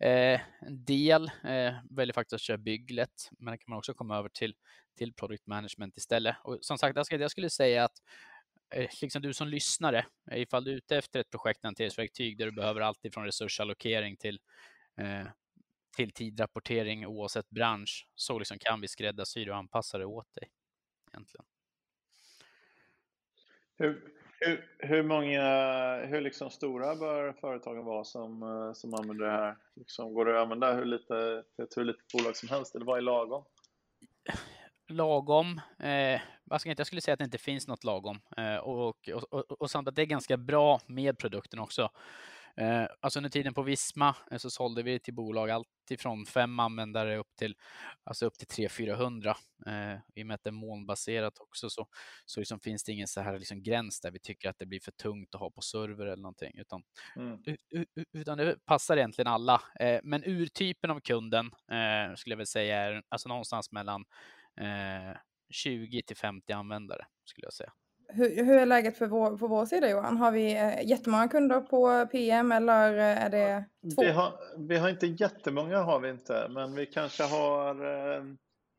Eh, 0.00 0.40
en 0.60 0.84
del 0.84 1.30
eh, 1.44 1.74
väljer 1.90 2.12
faktiskt 2.12 2.32
att 2.32 2.40
köra 2.40 2.58
bygglet, 2.58 3.30
men 3.38 3.52
det 3.52 3.58
kan 3.58 3.70
man 3.70 3.78
också 3.78 3.94
komma 3.94 4.18
över 4.18 4.28
till, 4.28 4.54
till 4.96 5.12
product 5.12 5.46
management 5.46 5.96
istället. 5.96 6.36
Och 6.42 6.58
som 6.60 6.78
sagt, 6.78 6.96
jag 6.96 7.06
skulle, 7.06 7.24
jag 7.24 7.30
skulle 7.30 7.50
säga 7.50 7.84
att 7.84 8.02
eh, 8.74 8.90
liksom 9.02 9.22
du 9.22 9.34
som 9.34 9.48
lyssnare, 9.48 10.06
ifall 10.32 10.64
du 10.64 10.72
är 10.72 10.76
ute 10.76 10.96
efter 10.96 11.20
ett 11.20 11.30
projekthanteringsverktyg 11.30 12.38
där 12.38 12.46
du 12.46 12.52
behöver 12.52 12.80
allt 12.80 13.04
ifrån 13.04 13.24
resursallokering 13.24 14.16
till, 14.16 14.40
eh, 14.96 15.26
till 15.96 16.10
tidrapportering 16.10 17.06
oavsett 17.06 17.50
bransch. 17.50 18.08
Så 18.14 18.38
liksom 18.38 18.58
kan 18.58 18.80
vi 18.80 18.88
skräddarsy 18.88 19.50
och 19.50 19.56
anpassa 19.56 19.98
det 19.98 20.04
åt 20.04 20.34
dig. 20.34 20.50
Egentligen. 21.12 21.44
Hur, 23.76 24.17
hur, 24.40 24.64
hur 24.78 25.02
många, 25.02 25.42
hur 26.06 26.20
liksom 26.20 26.50
stora 26.50 26.96
bör 26.96 27.32
företagen 27.32 27.84
vara 27.84 28.04
som, 28.04 28.42
eh, 28.42 28.72
som 28.72 28.94
använder 28.94 29.26
det 29.26 29.32
här? 29.32 29.56
Liksom, 29.76 30.14
går 30.14 30.24
det 30.24 30.36
att 30.36 30.42
använda 30.42 30.74
hur 30.74 30.84
lite, 30.84 31.44
hur 31.76 31.84
lite 31.84 32.02
bolag 32.12 32.36
som 32.36 32.48
helst, 32.48 32.74
eller 32.74 32.86
vad 32.86 32.98
är 32.98 33.02
lagom? 33.02 33.44
Lagom, 34.88 35.60
eh, 35.78 36.20
jag 36.64 36.86
skulle 36.86 37.00
säga 37.00 37.12
att 37.12 37.18
det 37.18 37.24
inte 37.24 37.38
finns 37.38 37.68
något 37.68 37.84
lagom 37.84 38.20
eh, 38.36 38.56
och, 38.56 39.08
och, 39.08 39.32
och, 39.32 39.62
och 39.62 39.70
samt 39.70 39.88
att 39.88 39.96
det 39.96 40.02
är 40.02 40.06
ganska 40.06 40.36
bra 40.36 40.80
med 40.86 41.18
produkten 41.18 41.58
också. 41.58 41.90
Eh, 42.58 42.86
alltså 43.00 43.18
under 43.18 43.30
tiden 43.30 43.54
på 43.54 43.62
Visma 43.62 44.16
eh, 44.30 44.38
så 44.38 44.50
sålde 44.50 44.82
vi 44.82 45.00
till 45.00 45.14
bolag 45.14 45.50
allt 45.50 45.68
ifrån 45.90 46.26
fem 46.26 46.60
användare 46.60 47.16
upp 47.16 47.36
till, 47.38 47.56
alltså 48.04 48.26
upp 48.26 48.38
till 48.38 48.68
300-400. 48.68 49.34
Eh, 49.66 50.00
I 50.14 50.22
och 50.22 50.26
med 50.26 50.34
att 50.34 50.44
det 50.44 50.50
är 50.50 50.52
molnbaserat 50.52 51.38
också 51.38 51.70
så, 51.70 51.88
så 52.24 52.40
liksom 52.40 52.60
finns 52.60 52.84
det 52.84 52.92
ingen 52.92 53.08
så 53.08 53.20
här 53.20 53.38
liksom 53.38 53.62
gräns 53.62 54.00
där 54.00 54.10
vi 54.10 54.18
tycker 54.18 54.50
att 54.50 54.58
det 54.58 54.66
blir 54.66 54.80
för 54.80 54.92
tungt 54.92 55.34
att 55.34 55.40
ha 55.40 55.50
på 55.50 55.60
server 55.60 56.06
eller 56.06 56.22
någonting. 56.22 56.58
Utan, 56.58 56.82
mm. 57.16 57.38
utan 58.12 58.38
det 58.38 58.64
passar 58.64 58.96
egentligen 58.96 59.28
alla. 59.28 59.62
Eh, 59.80 60.00
men 60.02 60.24
urtypen 60.24 60.90
av 60.90 61.00
kunden 61.00 61.46
eh, 61.46 62.14
skulle 62.16 62.32
jag 62.32 62.38
väl 62.38 62.46
säga 62.46 62.76
är 62.76 63.02
alltså 63.08 63.28
någonstans 63.28 63.72
mellan 63.72 64.04
20 65.50 66.02
till 66.02 66.16
50 66.16 66.52
användare 66.52 67.06
skulle 67.24 67.46
jag 67.46 67.52
säga. 67.52 67.72
Hur, 68.12 68.44
hur 68.44 68.58
är 68.58 68.66
läget 68.66 68.98
för 68.98 69.06
vår, 69.06 69.36
på 69.36 69.46
vår 69.46 69.66
sida 69.66 69.90
Johan? 69.90 70.16
Har 70.16 70.32
vi 70.32 70.52
eh, 70.52 70.86
jättemånga 70.86 71.28
kunder 71.28 71.60
på 71.60 72.06
PM 72.12 72.52
eller 72.52 72.92
är 72.94 73.30
det 73.30 73.64
två? 73.94 74.02
Vi 74.02 74.10
har, 74.10 74.32
vi 74.68 74.76
har 74.76 74.88
inte 74.88 75.06
jättemånga 75.06 75.78
har 75.78 76.00
vi 76.00 76.10
inte, 76.10 76.48
men 76.50 76.74
vi 76.74 76.86
kanske 76.86 77.22
har 77.22 77.74
eh, 77.74 78.24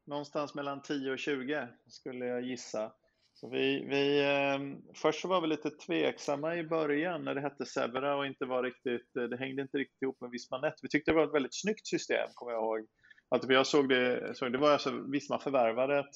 någonstans 0.08 0.56
mellan 0.56 0.82
10 0.82 1.12
och 1.12 1.20
20 1.20 1.68
skulle 1.88 2.26
jag 2.26 2.42
gissa. 2.42 2.92
Så 3.34 3.50
vi, 3.50 3.86
vi, 3.89 4.20
eh, 4.20 4.92
först 4.96 5.22
så 5.22 5.28
var 5.28 5.42
vi 5.42 5.48
lite 5.48 5.70
tveksamma 5.70 6.56
i 6.56 6.63
början 6.63 7.24
när 7.24 7.36
det 7.36 7.42
hette 7.42 7.65
Severa 7.65 8.15
och 8.15 8.26
inte 8.26 8.46
var 8.46 8.63
riktigt, 8.63 9.13
det 9.13 9.38
hängde 9.38 9.62
inte 9.62 9.78
riktigt 9.78 10.02
ihop 10.02 10.22
med 10.22 10.30
Vismanet. 10.30 10.74
Vi 10.82 10.89
tyckte 10.89 11.12
det 11.12 11.15
var 11.15 11.28
ett 11.28 11.34
väldigt 11.34 11.62
snyggt 11.62 11.88
system, 11.88 12.30
kommer 12.34 12.52
jag 12.52 12.63
ihåg. 12.63 12.88
Att 13.30 13.50
jag 13.50 13.68
såg 13.68 13.89
det, 13.89 14.36
såg, 14.36 14.52
det 14.52 14.58
var 14.58 14.72
alltså 14.72 14.92
Visma 15.12 15.39
förvärvade 15.39 16.00
ett 16.00 16.15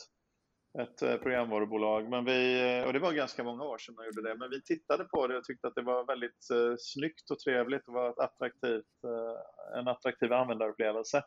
ett 0.81 1.01
eh, 1.01 1.17
programvarubolag. 1.17 2.09
Men 2.09 2.25
vi, 2.25 2.62
eh, 2.79 2.86
och 2.88 2.93
det 2.93 2.99
var 2.99 3.13
ganska 3.13 3.43
många 3.43 3.63
år 3.63 3.77
sedan 3.77 3.95
man 3.95 4.05
gjorde 4.05 4.29
det. 4.29 4.36
Men 4.38 4.49
vi 4.49 4.62
tittade 4.62 5.03
på 5.03 5.27
det 5.27 5.38
och 5.38 5.43
tyckte 5.43 5.67
att 5.67 5.75
det 5.75 5.81
var 5.81 6.05
väldigt 6.05 6.49
eh, 6.53 6.75
snyggt 6.77 7.31
och 7.31 7.39
trevligt 7.39 7.88
och 7.88 7.93
var 7.93 8.09
ett 8.09 8.19
attraktivt, 8.19 9.03
eh, 9.07 9.79
en 9.79 9.88
attraktiv 9.88 10.33
användarupplevelse. 10.33 11.23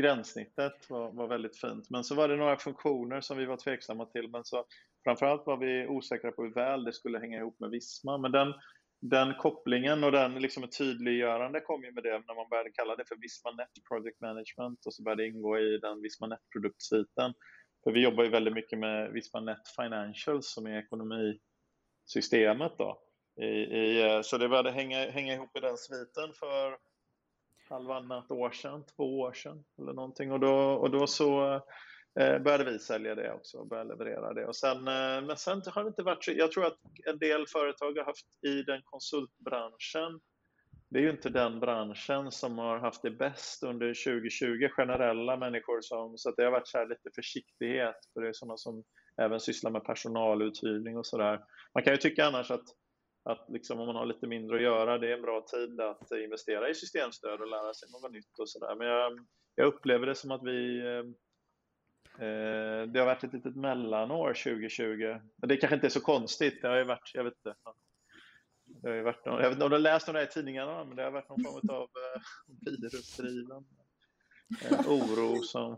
Gränssnittet 0.00 0.90
var, 0.90 1.12
var 1.12 1.28
väldigt 1.28 1.60
fint. 1.60 1.90
Men 1.90 2.04
så 2.04 2.14
var 2.14 2.28
det 2.28 2.36
några 2.36 2.56
funktioner 2.56 3.20
som 3.20 3.36
vi 3.36 3.46
var 3.46 3.56
tveksamma 3.56 4.06
till. 4.06 4.30
Men 4.30 4.44
så 4.44 4.64
framförallt 5.04 5.46
var 5.46 5.56
vi 5.56 5.86
osäkra 5.86 6.32
på 6.32 6.42
hur 6.42 6.54
väl 6.54 6.84
det 6.84 6.92
skulle 6.92 7.18
hänga 7.18 7.38
ihop 7.38 7.60
med 7.60 7.70
Visma. 7.70 8.18
Men 8.18 8.32
den, 8.32 8.54
den 9.00 9.34
kopplingen 9.34 10.04
och 10.04 10.12
den 10.12 10.34
liksom 10.34 10.64
ett 10.64 10.78
tydliggörande 10.78 11.60
kom 11.60 11.84
ju 11.84 11.92
med 11.92 12.02
det 12.02 12.22
när 12.26 12.34
man 12.34 12.48
började 12.50 12.70
kalla 12.70 12.96
det 12.96 13.08
för 13.08 13.16
Visma 13.16 13.50
Net 13.50 13.74
Project 13.88 14.20
Management 14.20 14.86
och 14.86 14.94
så 14.94 15.02
började 15.02 15.22
det 15.22 15.28
ingå 15.28 15.58
i 15.58 15.78
den 15.78 16.02
Visma 16.02 16.26
Net 16.26 16.44
produktsviten. 16.52 17.32
För 17.84 17.90
vi 17.90 18.02
jobbar 18.02 18.24
ju 18.24 18.30
väldigt 18.30 18.54
mycket 18.54 18.78
med 18.78 19.12
Visma 19.12 19.40
Net 19.40 19.68
Financials 19.76 20.54
som 20.54 20.66
är 20.66 20.78
ekonomisystemet. 20.78 22.72
Då. 22.78 23.00
I, 23.40 23.46
i, 23.46 24.02
eh, 24.02 24.20
så 24.22 24.38
det 24.38 24.48
började 24.48 24.70
hänga, 24.70 25.10
hänga 25.10 25.34
ihop 25.34 25.56
i 25.56 25.60
den 25.60 25.76
sviten 25.76 26.32
för 26.32 26.78
halvannat 27.68 28.30
år 28.30 28.50
sedan, 28.50 28.84
två 28.96 29.20
år 29.20 29.32
sedan 29.32 29.64
eller 29.78 29.92
någonting. 29.92 30.32
Och 30.32 30.40
då, 30.40 30.54
och 30.54 30.90
då 30.90 31.06
så 31.06 31.54
eh, 32.20 32.38
började 32.38 32.64
vi 32.64 32.78
sälja 32.78 33.14
det 33.14 33.32
också 33.32 33.58
och 33.58 33.68
började 33.68 33.88
leverera 33.88 34.34
det. 34.34 34.46
Och 34.46 34.56
sen, 34.56 34.78
eh, 34.78 35.22
men 35.26 35.36
sen 35.36 35.62
har 35.66 35.84
det 35.84 35.88
inte 35.88 36.02
varit 36.02 36.28
Jag 36.28 36.52
tror 36.52 36.66
att 36.66 36.78
en 37.06 37.18
del 37.18 37.46
företag 37.46 37.92
har 37.98 38.04
haft 38.04 38.44
i 38.44 38.62
den 38.62 38.82
konsultbranschen 38.84 40.20
det 40.94 41.00
är 41.00 41.02
ju 41.02 41.10
inte 41.10 41.30
den 41.30 41.60
branschen 41.60 42.30
som 42.32 42.58
har 42.58 42.78
haft 42.78 43.02
det 43.02 43.10
bäst 43.10 43.62
under 43.62 43.86
2020, 44.04 44.68
generella 44.68 45.36
människor 45.36 45.78
som, 45.80 46.18
så 46.18 46.28
att 46.28 46.36
det 46.36 46.44
har 46.44 46.50
varit 46.50 46.68
så 46.68 46.84
lite 46.84 47.10
försiktighet, 47.14 47.96
för 48.12 48.20
det 48.20 48.28
är 48.28 48.32
sådana 48.32 48.56
som 48.56 48.84
även 49.22 49.40
sysslar 49.40 49.70
med 49.70 49.84
personaluthyrning 49.84 50.96
och 50.96 51.06
sådär. 51.06 51.40
Man 51.74 51.84
kan 51.84 51.92
ju 51.92 51.96
tycka 51.96 52.26
annars 52.26 52.50
att, 52.50 52.64
att 53.24 53.46
liksom 53.48 53.80
om 53.80 53.86
man 53.86 53.96
har 53.96 54.06
lite 54.06 54.26
mindre 54.26 54.56
att 54.56 54.62
göra, 54.62 54.98
det 54.98 55.08
är 55.08 55.16
en 55.16 55.22
bra 55.22 55.40
tid 55.40 55.80
att 55.80 56.10
investera 56.10 56.68
i 56.68 56.74
systemstöd 56.74 57.40
och 57.40 57.48
lära 57.48 57.74
sig 57.74 57.88
något 57.90 58.12
nytt 58.12 58.38
och 58.38 58.48
sådär. 58.48 58.74
Men 58.76 58.86
jag, 58.86 59.26
jag 59.54 59.66
upplever 59.66 60.06
det 60.06 60.14
som 60.14 60.30
att 60.30 60.44
vi 60.44 60.78
eh, 60.78 61.04
eh 62.26 62.82
det 62.86 62.98
har 62.98 63.06
varit 63.06 63.24
ett 63.24 63.32
litet 63.32 63.56
mellanår 63.56 64.34
2020. 64.34 65.20
Men 65.36 65.48
det 65.48 65.56
kanske 65.56 65.74
inte 65.74 65.86
är 65.86 65.98
så 65.98 66.00
konstigt. 66.00 66.62
Det 66.62 66.68
har 66.68 66.76
ju 66.76 66.84
varit, 66.84 67.10
jag 67.14 67.24
vet 67.24 67.34
inte, 67.34 67.54
det 68.84 68.96
har 68.96 69.02
varit 69.02 69.24
någon, 69.24 69.40
jag 69.40 69.48
vet 69.48 69.52
inte 69.52 69.64
om 69.64 69.70
du 69.70 69.76
har 69.76 69.80
läst 69.80 70.08
om 70.08 70.14
det 70.14 70.22
i 70.22 70.26
tidningarna, 70.26 70.84
men 70.84 70.96
det 70.96 71.02
har 71.02 71.10
varit 71.10 71.28
någon 71.28 71.44
form 71.44 71.70
av 71.76 71.82
eh, 71.82 72.20
virusdriven 72.60 73.64
eh, 74.62 74.88
oro 74.88 75.42
som, 75.42 75.76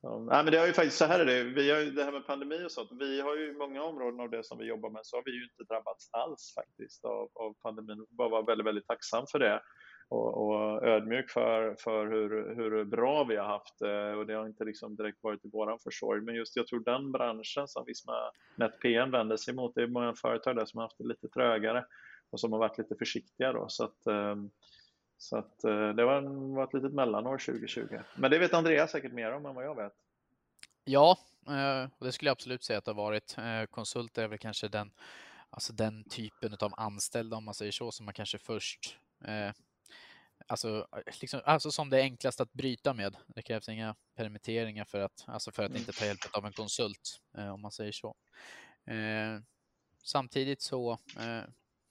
som... 0.00 0.26
Nej, 0.26 0.44
men 0.44 0.52
det 0.52 0.58
har 0.58 0.66
ju 0.66 0.72
faktiskt, 0.72 0.98
så 0.98 1.04
här 1.04 1.20
är 1.20 1.24
det, 1.24 1.44
vi 1.44 1.70
har 1.70 1.78
ju 1.78 1.90
det 1.90 2.04
här 2.04 2.12
med 2.12 2.26
pandemi 2.26 2.64
och 2.66 2.72
sånt, 2.72 2.90
vi 3.00 3.20
har 3.20 3.36
ju 3.36 3.58
många 3.58 3.82
områden 3.82 4.20
av 4.20 4.30
det 4.30 4.44
som 4.44 4.58
vi 4.58 4.64
jobbar 4.64 4.90
med, 4.90 5.00
så 5.06 5.16
har 5.16 5.22
vi 5.24 5.30
ju 5.30 5.44
inte 5.44 5.64
drabbats 5.74 6.08
alls 6.12 6.54
faktiskt 6.54 7.04
av, 7.04 7.30
av 7.34 7.54
pandemin, 7.62 8.06
bara 8.08 8.28
vara 8.28 8.42
väldigt, 8.42 8.66
väldigt 8.66 8.86
tacksam 8.86 9.26
för 9.32 9.38
det 9.38 9.60
och, 10.08 10.46
och 10.46 10.86
ödmjuk 10.86 11.30
för, 11.30 11.76
för 11.78 12.06
hur, 12.06 12.54
hur 12.54 12.84
bra 12.84 13.24
vi 13.24 13.36
har 13.36 13.46
haft 13.46 13.78
det 13.78 14.14
och 14.14 14.26
det 14.26 14.34
har 14.34 14.46
inte 14.46 14.64
liksom 14.64 14.96
direkt 14.96 15.22
varit 15.22 15.44
i 15.44 15.48
våran 15.48 15.78
försorg. 15.78 16.22
Men 16.22 16.34
just 16.34 16.56
jag 16.56 16.66
tror 16.66 16.80
den 16.80 17.12
branschen 17.12 17.68
som 17.68 17.84
Visma 17.84 18.12
NetPM 18.56 19.10
vänder 19.10 19.36
sig 19.36 19.54
mot, 19.54 19.74
det 19.74 19.82
är 19.82 19.86
många 19.86 20.14
företag 20.14 20.56
där 20.56 20.64
som 20.64 20.78
har 20.78 20.84
haft 20.84 20.98
det 20.98 21.04
lite 21.04 21.28
trögare 21.28 21.84
och 22.30 22.40
som 22.40 22.52
har 22.52 22.58
varit 22.58 22.78
lite 22.78 22.96
försiktiga 22.96 23.52
då. 23.52 23.68
Så 23.68 23.84
att, 23.84 24.06
ehm, 24.06 24.50
så 25.18 25.36
att 25.36 25.64
eh, 25.64 25.88
det 25.88 26.04
var, 26.04 26.22
var 26.54 26.64
ett 26.64 26.74
litet 26.74 26.92
mellanår 26.92 27.38
2020. 27.38 27.98
Men 28.16 28.30
det 28.30 28.38
vet 28.38 28.54
Andreas 28.54 28.90
säkert 28.90 29.12
mer 29.12 29.32
om 29.32 29.46
än 29.46 29.54
vad 29.54 29.64
jag 29.64 29.76
vet. 29.76 29.92
Ja, 30.84 31.18
eh, 31.48 31.90
det 32.00 32.12
skulle 32.12 32.28
jag 32.28 32.32
absolut 32.32 32.64
säga 32.64 32.78
att 32.78 32.84
det 32.84 32.90
har 32.90 32.96
varit. 32.96 33.34
Eh, 33.38 33.42
konsulter 33.44 33.66
konsult 33.66 34.18
är 34.18 34.28
väl 34.28 34.38
kanske 34.38 34.68
den, 34.68 34.90
alltså 35.50 35.72
den 35.72 36.04
typen 36.04 36.56
av 36.60 36.72
anställda 36.76 37.36
om 37.36 37.44
man 37.44 37.54
säger 37.54 37.72
så, 37.72 37.92
som 37.92 38.04
man 38.04 38.14
kanske 38.14 38.38
först 38.38 38.98
Alltså, 40.48 40.86
liksom, 41.20 41.40
alltså 41.44 41.70
som 41.70 41.90
det 41.90 41.98
är 41.98 42.02
enklast 42.02 42.40
att 42.40 42.52
bryta 42.52 42.94
med. 42.94 43.16
Det 43.26 43.42
krävs 43.42 43.68
inga 43.68 43.96
permitteringar 44.16 44.84
för 44.84 45.00
att, 45.00 45.24
alltså 45.26 45.52
för 45.52 45.62
att 45.62 45.76
inte 45.76 45.92
ta 45.92 46.04
hjälp 46.04 46.20
av 46.32 46.46
en 46.46 46.52
konsult, 46.52 47.20
eh, 47.38 47.48
om 47.48 47.60
man 47.60 47.72
säger 47.72 47.92
så. 47.92 48.16
Eh, 48.86 49.40
samtidigt 50.02 50.62
så, 50.62 50.92
eh, 51.18 51.42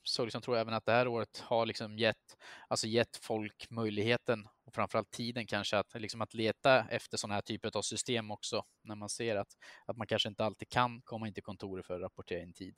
så 0.02 0.24
liksom 0.24 0.42
tror 0.42 0.56
jag 0.56 0.60
även 0.60 0.74
att 0.74 0.86
det 0.86 0.92
här 0.92 1.08
året 1.08 1.38
har 1.38 1.66
liksom 1.66 1.98
gett, 1.98 2.36
alltså 2.68 2.86
gett 2.86 3.16
folk 3.16 3.70
möjligheten 3.70 4.48
och 4.64 4.74
framförallt 4.74 5.10
tiden 5.10 5.46
kanske 5.46 5.78
att, 5.78 5.94
liksom 5.94 6.20
att 6.20 6.34
leta 6.34 6.88
efter 6.88 7.16
sådana 7.16 7.34
här 7.34 7.42
typer 7.42 7.76
av 7.76 7.82
system 7.82 8.30
också 8.30 8.64
när 8.82 8.94
man 8.94 9.08
ser 9.08 9.36
att, 9.36 9.56
att 9.86 9.96
man 9.96 10.06
kanske 10.06 10.28
inte 10.28 10.44
alltid 10.44 10.68
kan 10.68 11.02
komma 11.02 11.28
in 11.28 11.34
till 11.34 11.42
kontoret 11.42 11.86
för 11.86 11.94
att 11.94 12.02
rapportera 12.02 12.42
in 12.42 12.52
tid 12.52 12.74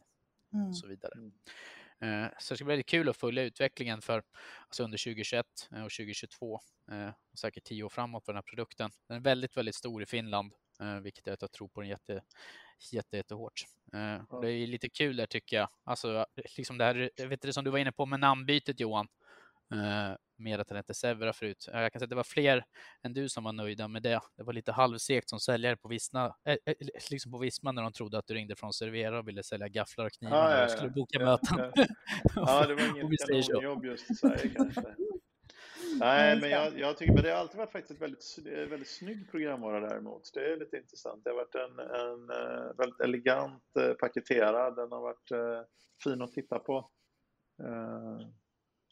mm. 0.52 0.68
och 0.68 0.76
så 0.76 0.86
vidare. 0.86 1.12
Eh, 2.00 2.26
så 2.38 2.54
det 2.54 2.56
ska 2.56 2.64
bli 2.64 2.72
väldigt 2.72 2.86
kul 2.86 3.08
att 3.08 3.16
följa 3.16 3.42
utvecklingen 3.42 4.02
för 4.02 4.22
alltså 4.66 4.84
under 4.84 4.98
2021 4.98 5.46
eh, 5.72 5.84
och 5.84 5.90
2022 5.90 6.60
eh, 6.90 7.08
och 7.32 7.38
säkert 7.38 7.64
tio 7.64 7.84
år 7.84 7.88
framåt 7.88 8.24
för 8.24 8.32
den 8.32 8.36
här 8.36 8.42
produkten. 8.42 8.90
Den 9.08 9.16
är 9.16 9.20
väldigt, 9.20 9.56
väldigt 9.56 9.74
stor 9.74 10.02
i 10.02 10.06
Finland, 10.06 10.52
vilket 11.02 11.26
är 11.26 11.32
att 11.32 11.42
jag 11.42 11.52
tror 11.52 11.68
på 11.68 11.80
den 11.80 11.90
jätte, 11.90 12.22
jätte, 12.92 13.16
jättehårt. 13.16 13.64
Det 14.42 14.50
är 14.50 14.66
lite 14.66 14.88
kul 14.88 15.16
där 15.16 15.26
tycker 15.26 15.56
jag. 15.56 15.68
Alltså, 15.84 16.26
liksom 16.56 16.78
det 16.78 16.84
här, 16.84 17.26
vet 17.26 17.42
du, 17.42 17.52
som 17.52 17.64
du 17.64 17.70
var 17.70 17.78
inne 17.78 17.92
på 17.92 18.06
med 18.06 18.20
namnbytet 18.20 18.80
Johan 18.80 19.08
med 20.38 20.60
att 20.60 20.68
den 20.68 20.76
hette 20.76 20.94
Severa 20.94 21.32
förut. 21.32 21.68
Jag 21.72 21.92
kan 21.92 22.00
säga 22.00 22.04
att 22.06 22.10
det 22.10 22.16
var 22.16 22.22
fler 22.22 22.64
än 23.02 23.12
du 23.12 23.28
som 23.28 23.44
var 23.44 23.52
nöjda 23.52 23.88
med 23.88 24.02
det. 24.02 24.20
Det 24.36 24.42
var 24.42 24.52
lite 24.52 24.72
halvsegt 24.72 25.28
som 25.28 25.40
säljare 25.40 25.76
på 25.76 25.88
Visma, 25.88 26.34
äh, 26.44 26.56
liksom 27.10 27.32
på 27.32 27.38
Visma 27.38 27.72
när 27.72 27.82
de 27.82 27.92
trodde 27.92 28.18
att 28.18 28.26
du 28.26 28.34
ringde 28.34 28.56
från 28.56 28.72
Servera 28.72 29.18
och 29.18 29.28
ville 29.28 29.42
sälja 29.42 29.68
gafflar 29.68 30.04
och 30.06 30.12
knivar 30.12 30.36
ah, 30.36 30.58
ja, 30.58 30.64
och 30.64 30.70
skulle 30.70 30.90
boka 30.90 31.18
ja, 31.20 31.24
möten. 31.24 31.72
Ja, 31.74 31.86
ja. 32.34 32.66
det 32.66 32.74
var 32.74 32.82
inget 33.02 33.46
kanonjobb 33.46 33.84
just 33.84 34.10
i 34.10 34.14
Sverige 34.14 34.50
kanske. 34.56 34.82
Nej, 36.00 36.40
men 36.40 36.50
jag, 36.50 36.78
jag, 36.78 36.96
tycker 36.96 37.12
men 37.12 37.22
det 37.22 37.30
har 37.30 37.36
alltid 37.36 37.58
varit 37.58 37.72
faktiskt 37.72 38.02
väldigt, 38.02 38.38
väldigt 38.44 38.88
snygg 38.88 39.30
programvara 39.30 39.80
däremot. 39.80 40.30
Det 40.34 40.52
är 40.52 40.56
lite 40.56 40.76
intressant. 40.76 41.24
Det 41.24 41.30
har 41.30 41.36
varit 41.36 41.54
en, 41.54 41.78
en 41.78 42.26
väldigt 42.76 43.00
elegant 43.00 43.62
paketerad. 44.00 44.76
Den 44.76 44.92
har 44.92 45.00
varit 45.00 45.64
fin 46.04 46.22
att 46.22 46.32
titta 46.32 46.58
på. 46.58 46.90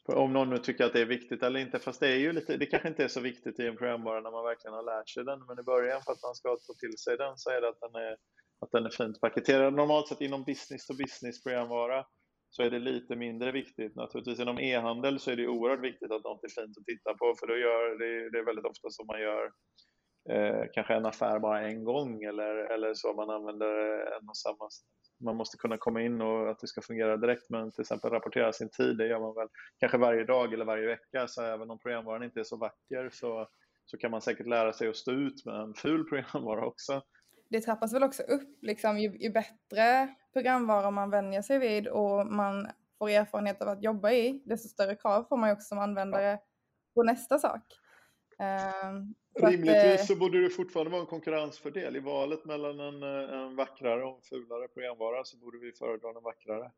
Om 0.07 0.33
någon 0.33 0.49
nu 0.49 0.57
tycker 0.57 0.85
att 0.85 0.93
det 0.93 1.01
är 1.01 1.05
viktigt 1.05 1.43
eller 1.43 1.59
inte, 1.59 1.79
fast 1.79 1.99
det 1.99 2.07
är 2.07 2.17
ju 2.17 2.33
lite, 2.33 2.57
det 2.57 2.65
kanske 2.65 2.87
inte 2.87 3.03
är 3.03 3.07
så 3.07 3.21
viktigt 3.21 3.59
i 3.59 3.67
en 3.67 3.77
programvara 3.77 4.21
när 4.21 4.31
man 4.31 4.43
verkligen 4.43 4.73
har 4.73 4.83
lärt 4.83 5.09
sig 5.09 5.23
den, 5.23 5.45
men 5.47 5.59
i 5.59 5.63
början 5.63 6.01
för 6.01 6.11
att 6.11 6.23
man 6.23 6.35
ska 6.35 6.57
få 6.67 6.73
till 6.73 6.97
sig 6.97 7.17
den 7.17 7.37
så 7.37 7.49
är 7.49 7.61
det 7.61 7.69
att 7.69 7.79
den 7.79 7.95
är, 7.95 8.17
att 8.59 8.71
den 8.71 8.85
är 8.85 8.89
fint 8.89 9.21
paketerad. 9.21 9.73
Normalt 9.73 10.07
sett 10.07 10.21
inom 10.21 10.43
business 10.43 10.87
to 10.87 10.93
business 10.93 11.43
programvara 11.43 12.05
så 12.49 12.63
är 12.63 12.69
det 12.69 12.79
lite 12.79 13.15
mindre 13.15 13.51
viktigt. 13.51 13.95
Naturligtvis 13.95 14.39
inom 14.39 14.59
e-handel 14.59 15.19
så 15.19 15.31
är 15.31 15.35
det 15.35 15.47
oerhört 15.47 15.83
viktigt 15.83 16.11
att 16.11 16.23
något 16.23 16.43
är 16.43 16.61
fint 16.61 16.77
att 16.77 16.85
titta 16.85 17.13
på 17.13 17.35
för 17.39 17.47
då 17.47 17.57
gör 17.57 17.99
det, 17.99 18.29
det 18.29 18.39
är 18.39 18.45
väldigt 18.45 18.65
ofta 18.65 18.89
som 18.89 19.07
man 19.07 19.21
gör 19.21 19.51
eh, 20.29 20.65
kanske 20.73 20.93
en 20.93 21.05
affär 21.05 21.39
bara 21.39 21.61
en 21.61 21.83
gång 21.83 22.23
eller, 22.23 22.55
eller 22.55 22.93
så 22.93 23.13
man 23.13 23.29
använder 23.29 23.67
en 24.17 24.29
och 24.29 24.37
samma 24.37 24.69
man 25.19 25.35
måste 25.35 25.57
kunna 25.57 25.77
komma 25.77 26.01
in 26.01 26.21
och 26.21 26.49
att 26.49 26.59
det 26.59 26.67
ska 26.67 26.81
fungera 26.81 27.17
direkt 27.17 27.49
men 27.49 27.71
till 27.71 27.81
exempel 27.81 28.11
rapportera 28.11 28.53
sin 28.53 28.69
tid 28.69 28.97
det 28.97 29.07
gör 29.07 29.19
man 29.19 29.35
väl 29.35 29.47
kanske 29.79 29.97
varje 29.97 30.23
dag 30.23 30.53
eller 30.53 30.65
varje 30.65 30.87
vecka 30.87 31.27
så 31.27 31.43
även 31.43 31.71
om 31.71 31.79
programvaran 31.79 32.23
inte 32.23 32.39
är 32.39 32.43
så 32.43 32.57
vacker 32.57 33.09
så, 33.13 33.47
så 33.85 33.97
kan 33.97 34.11
man 34.11 34.21
säkert 34.21 34.47
lära 34.47 34.73
sig 34.73 34.87
att 34.87 34.95
stå 34.95 35.11
ut 35.11 35.45
med 35.45 35.55
en 35.55 35.73
ful 35.73 36.03
programvara 36.09 36.65
också. 36.65 37.01
Det 37.49 37.61
trappas 37.61 37.93
väl 37.93 38.03
också 38.03 38.23
upp 38.23 38.57
liksom 38.61 38.99
ju, 38.99 39.17
ju 39.17 39.29
bättre 39.29 40.15
programvara 40.33 40.91
man 40.91 41.09
vänjer 41.09 41.41
sig 41.41 41.59
vid 41.59 41.87
och 41.87 42.27
man 42.27 42.67
får 42.97 43.09
erfarenhet 43.09 43.61
av 43.61 43.67
att 43.67 43.83
jobba 43.83 44.11
i 44.11 44.43
desto 44.45 44.67
större 44.67 44.95
krav 44.95 45.23
får 45.23 45.37
man 45.37 45.49
ju 45.49 45.53
också 45.53 45.67
som 45.67 45.79
användare 45.79 46.39
på 46.95 47.03
nästa 47.03 47.39
sak. 47.39 47.61
Rimligtvis 49.39 50.01
att, 50.01 50.07
så 50.07 50.15
borde 50.15 50.41
det 50.41 50.49
fortfarande 50.49 50.91
vara 50.91 51.01
en 51.01 51.07
konkurrensfördel. 51.07 51.95
I 51.95 51.99
valet 51.99 52.45
mellan 52.45 52.79
en, 52.79 53.03
eh, 53.03 53.39
en 53.39 53.55
vackrare 53.55 54.03
och 54.03 54.15
en 54.15 54.21
fulare 54.21 54.67
programvara 54.67 55.23
så 55.23 55.37
borde 55.37 55.57
vi 55.57 55.71
föredra 55.71 56.13
den 56.13 56.23
vackrare. 56.23 56.71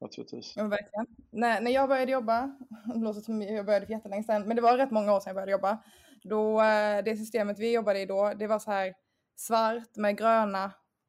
Naturligtvis. 0.00 0.52
Ja, 0.56 0.64
verkligen. 0.64 1.06
När, 1.30 1.60
när 1.60 1.70
jag 1.70 1.88
började 1.88 2.12
jobba, 2.12 2.56
det 2.94 3.00
låter 3.00 3.20
som 3.20 3.42
jag 3.42 3.66
började 3.66 3.86
för 3.86 3.92
jättelänge 3.92 4.22
sedan, 4.22 4.48
men 4.48 4.56
det 4.56 4.62
var 4.62 4.76
rätt 4.76 4.90
många 4.90 5.14
år 5.14 5.20
sedan 5.20 5.30
jag 5.30 5.34
började 5.34 5.52
jobba. 5.52 5.82
Då, 6.22 6.62
eh, 6.62 7.04
det 7.04 7.16
systemet 7.16 7.58
vi 7.58 7.72
jobbade 7.72 8.00
i 8.00 8.06
då, 8.06 8.32
det 8.38 8.46
var 8.46 8.58
så 8.58 8.70
här 8.70 8.94
svart 9.36 9.96
med 9.96 10.18
gröna 10.18 10.64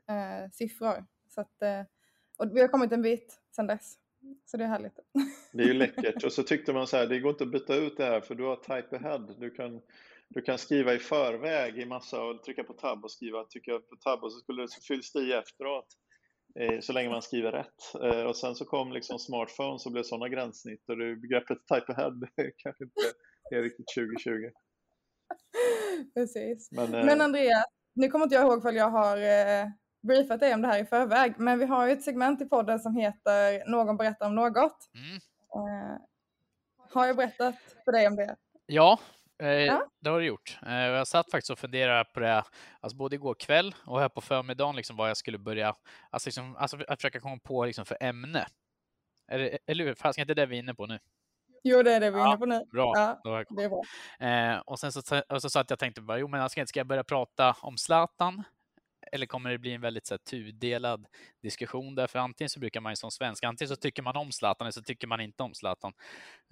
eh, 0.09 0.49
siffror. 0.51 1.05
Så 1.27 1.41
att, 1.41 1.61
eh, 1.61 1.81
och 2.37 2.57
vi 2.57 2.61
har 2.61 2.67
kommit 2.67 2.91
en 2.91 3.01
bit 3.01 3.39
sedan 3.55 3.67
dess. 3.67 3.95
Så 4.45 4.57
det 4.57 4.63
är 4.63 4.67
härligt. 4.67 4.99
Det 5.51 5.63
är 5.63 5.67
ju 5.67 5.73
läckert. 5.83 6.23
Och 6.23 6.33
så 6.33 6.43
tyckte 6.43 6.73
man 6.73 6.87
så 6.87 6.97
här, 6.97 7.07
det 7.07 7.19
går 7.19 7.31
inte 7.31 7.43
att 7.43 7.51
byta 7.51 7.75
ut 7.75 7.97
det 7.97 8.05
här 8.05 8.21
för 8.21 8.35
du 8.35 8.43
har 8.43 8.55
type 8.55 8.95
ahead. 8.95 9.27
Du 9.39 9.49
kan 9.49 9.81
du 10.33 10.41
kan 10.41 10.57
skriva 10.57 10.93
i 10.93 10.99
förväg 10.99 11.79
i 11.79 11.85
massa 11.85 12.23
och 12.23 12.43
trycka 12.43 12.63
på 12.63 12.73
tab 12.73 13.03
och 13.03 13.11
skriva 13.11 13.43
tycker 13.49 13.71
jag 13.71 13.89
på 13.89 13.95
tab 13.95 14.23
och 14.23 14.31
så, 14.33 14.39
skulle, 14.39 14.67
så 14.67 14.81
fylls 14.81 15.11
det 15.11 15.19
i 15.19 15.33
efteråt 15.33 15.87
eh, 16.59 16.79
så 16.79 16.93
länge 16.93 17.09
man 17.09 17.21
skriver 17.21 17.51
rätt. 17.51 18.03
Eh, 18.03 18.23
och 18.23 18.37
sen 18.37 18.55
så 18.55 18.65
kom 18.65 18.91
liksom 18.91 19.19
smartphones 19.19 19.85
och 19.85 19.91
blev 19.91 20.03
sådana 20.03 20.29
gränssnitt 20.29 20.89
och 20.89 20.97
det, 20.97 21.15
begreppet 21.15 21.57
type 21.57 21.93
ahead 21.93 22.19
kanske 22.57 22.83
inte 22.83 23.01
är 23.51 23.61
riktigt 23.61 23.85
2020. 23.95 24.31
Precis. 26.13 26.71
Men, 26.71 26.93
eh, 26.93 27.05
men 27.05 27.21
Andreas, 27.21 27.65
nu 27.95 28.07
kommer 28.07 28.25
inte 28.25 28.35
jag 28.35 28.43
ihåg 28.43 28.61
för 28.61 28.71
jag 28.71 28.89
har 28.89 29.17
briefat 30.07 30.39
dig 30.39 30.53
om 30.53 30.61
det 30.61 30.67
här 30.67 30.81
i 30.81 30.85
förväg, 30.85 31.33
men 31.37 31.59
vi 31.59 31.65
har 31.65 31.87
ju 31.87 31.93
ett 31.93 32.03
segment 32.03 32.41
i 32.41 32.45
podden 32.45 32.79
som 32.79 32.95
heter 32.95 33.69
Någon 33.71 33.97
berättar 33.97 34.27
om 34.27 34.35
något. 34.35 34.77
Mm. 34.95 35.19
Har 36.89 37.05
jag 37.07 37.15
berättat 37.15 37.55
för 37.85 37.91
dig 37.91 38.07
om 38.07 38.15
det? 38.15 38.35
Ja, 38.65 38.99
Eh, 39.41 39.49
ja. 39.49 39.89
Det 40.01 40.09
har 40.09 40.19
du 40.19 40.25
gjort. 40.25 40.57
Eh, 40.65 40.73
jag 40.73 41.07
satt 41.07 41.31
faktiskt 41.31 41.49
och 41.49 41.59
funderade 41.59 42.05
på 42.13 42.19
det, 42.19 42.43
alltså 42.79 42.97
både 42.97 43.15
igår 43.15 43.35
kväll 43.35 43.75
och 43.85 43.99
här 43.99 44.09
på 44.09 44.21
förmiddagen, 44.21 44.75
liksom 44.75 44.95
vad 44.95 45.09
jag 45.09 45.17
skulle 45.17 45.37
börja, 45.37 45.75
alltså, 46.09 46.27
liksom, 46.27 46.55
alltså 46.55 46.77
att 46.87 47.01
försöka 47.01 47.19
komma 47.19 47.39
på 47.43 47.65
liksom 47.65 47.85
för 47.85 47.97
ämne. 48.01 48.45
Eller, 49.31 49.59
eller 49.67 49.85
hur? 49.85 49.93
Fast 49.95 50.19
inte 50.19 50.33
det 50.33 50.45
vi 50.45 50.55
är 50.55 50.59
inne 50.59 50.73
på 50.73 50.85
nu. 50.85 50.99
Jo, 51.63 51.83
det 51.83 51.93
är 51.93 51.99
det 51.99 52.11
vi 52.11 52.19
är 52.19 52.27
inne 52.27 52.37
på 52.37 52.45
nu. 52.45 52.65
Bra. 52.71 52.93
Ja, 52.95 53.43
det 53.49 53.63
är 53.63 53.69
bra. 53.69 53.83
Eh, 54.27 54.59
och 54.59 54.79
sen 54.79 54.91
så, 54.91 55.21
och 55.29 55.41
så 55.41 55.49
satt 55.49 55.69
jag 55.69 55.75
och 55.75 55.79
tänkte, 55.79 56.01
bara, 56.01 56.17
jo 56.17 56.27
men 56.27 56.49
ska, 56.49 56.65
ska 56.65 56.79
jag 56.79 56.87
börja 56.87 57.03
prata 57.03 57.55
om 57.61 57.77
Zlatan? 57.77 58.43
Eller 59.13 59.25
kommer 59.25 59.49
det 59.49 59.57
bli 59.57 59.73
en 59.73 59.81
väldigt 59.81 60.05
så 60.05 60.13
här, 60.13 60.19
tudelad 60.19 61.05
diskussion? 61.41 61.95
Därför 61.95 62.19
antingen 62.19 62.49
så 62.49 62.59
brukar 62.59 62.81
man 62.81 62.91
ju 62.91 62.95
som 62.95 63.11
svensk, 63.11 63.43
antingen 63.43 63.69
så 63.69 63.75
tycker 63.75 64.03
man 64.03 64.15
om 64.15 64.31
Zlatan 64.31 64.65
eller 64.65 64.71
så 64.71 64.81
tycker 64.81 65.07
man 65.07 65.21
inte 65.21 65.43
om 65.43 65.53
Zlatan. 65.53 65.93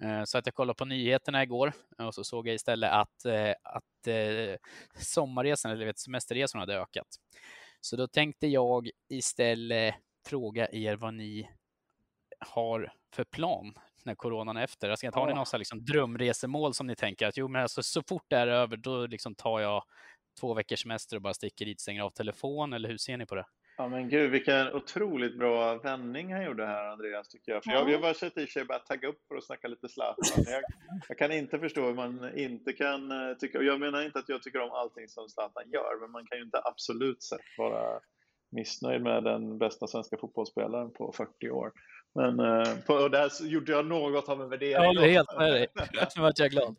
Eh, 0.02 0.24
så 0.24 0.38
att 0.38 0.46
jag 0.46 0.54
kollade 0.54 0.76
på 0.76 0.84
nyheterna 0.84 1.42
igår 1.42 1.72
och 1.98 2.14
så 2.14 2.24
såg 2.24 2.48
jag 2.48 2.54
istället 2.54 2.92
att, 2.92 3.24
eh, 3.24 3.54
att 3.62 4.06
eh, 4.06 4.56
sommarresan, 4.98 5.72
eller 5.72 5.86
vet, 5.86 5.98
semesterresorna 5.98 6.62
hade 6.62 6.78
ökat. 6.78 7.06
Så 7.80 7.96
då 7.96 8.06
tänkte 8.06 8.46
jag 8.46 8.90
istället 9.08 9.94
fråga 10.26 10.68
er 10.72 10.96
vad 10.96 11.14
ni 11.14 11.48
har 12.38 12.92
för 13.14 13.24
plan 13.24 13.74
när 14.04 14.14
coronan 14.14 14.56
är 14.56 14.64
efter? 14.64 14.90
Alltså, 14.90 15.10
har 15.14 15.26
ni 15.26 15.34
något 15.34 15.58
liksom 15.58 15.84
drömresemål 15.84 16.74
som 16.74 16.86
ni 16.86 16.96
tänker 16.96 17.26
att 17.26 17.36
jo, 17.36 17.48
men 17.48 17.62
alltså, 17.62 17.82
så 17.82 18.02
fort 18.08 18.24
det 18.28 18.36
är 18.36 18.46
över, 18.46 18.76
då 18.76 19.06
liksom 19.06 19.34
tar 19.34 19.60
jag 19.60 19.84
två 20.40 20.54
veckors 20.54 20.82
semester 20.82 21.16
och 21.16 21.22
bara 21.22 21.34
sticker 21.34 21.64
dit, 21.64 21.80
stänger 21.80 22.02
av 22.02 22.10
telefon 22.10 22.72
eller 22.72 22.88
hur 22.88 22.96
ser 22.96 23.16
ni 23.16 23.26
på 23.26 23.34
det? 23.34 23.44
Ja 23.76 23.88
men 23.88 24.08
gud 24.08 24.30
vilken 24.30 24.74
otroligt 24.74 25.38
bra 25.38 25.74
vändning 25.78 26.32
han 26.32 26.44
gjorde 26.44 26.66
här 26.66 26.84
Andreas 26.84 27.28
tycker 27.28 27.52
jag. 27.52 27.64
För 27.64 27.70
jag, 27.70 27.90
jag 27.90 28.00
bara 28.00 28.14
sett 28.14 28.38
i 28.38 28.46
sig 28.46 28.64
bara 28.64 28.78
tagga 28.78 29.08
upp 29.08 29.26
för 29.28 29.36
att 29.36 29.44
snacka 29.44 29.68
lite 29.68 29.88
Zlatan. 29.88 30.44
Jag, 30.46 30.62
jag, 31.08 31.18
kan 31.18 31.32
inte 31.32 31.58
förstå 31.58 31.86
hur 31.86 31.94
man 31.94 32.38
inte 32.38 32.72
kan 32.72 33.10
eh, 33.10 33.36
tycka, 33.36 33.58
och 33.58 33.64
jag 33.64 33.80
menar 33.80 34.02
inte 34.02 34.18
att 34.18 34.28
jag 34.28 34.42
tycker 34.42 34.60
om 34.60 34.70
allting 34.70 35.08
som 35.08 35.28
Zlatan 35.28 35.70
gör, 35.72 36.00
men 36.00 36.10
man 36.10 36.26
kan 36.26 36.38
ju 36.38 36.44
inte 36.44 36.60
absolut 36.64 37.22
sett 37.22 37.40
vara 37.58 38.00
missnöjd 38.50 39.02
med 39.02 39.24
den 39.24 39.58
bästa 39.58 39.86
svenska 39.86 40.16
fotbollsspelaren 40.16 40.92
på 40.92 41.12
40 41.12 41.50
år. 41.50 41.72
Men 42.14 42.40
eh, 42.40 42.78
på, 42.86 42.94
och 42.94 43.10
där 43.10 43.46
gjorde 43.46 43.72
jag 43.72 43.86
något 43.86 44.28
av 44.28 44.42
en 44.42 44.48
värdering. 44.48 44.72
Jag 44.82 44.86
håller 44.86 45.08
helt 45.08 45.38
med 45.38 45.52
dig. 45.52 45.68
Nu 46.16 46.22
vart 46.22 46.38
jag 46.38 46.50
glad. 46.50 46.76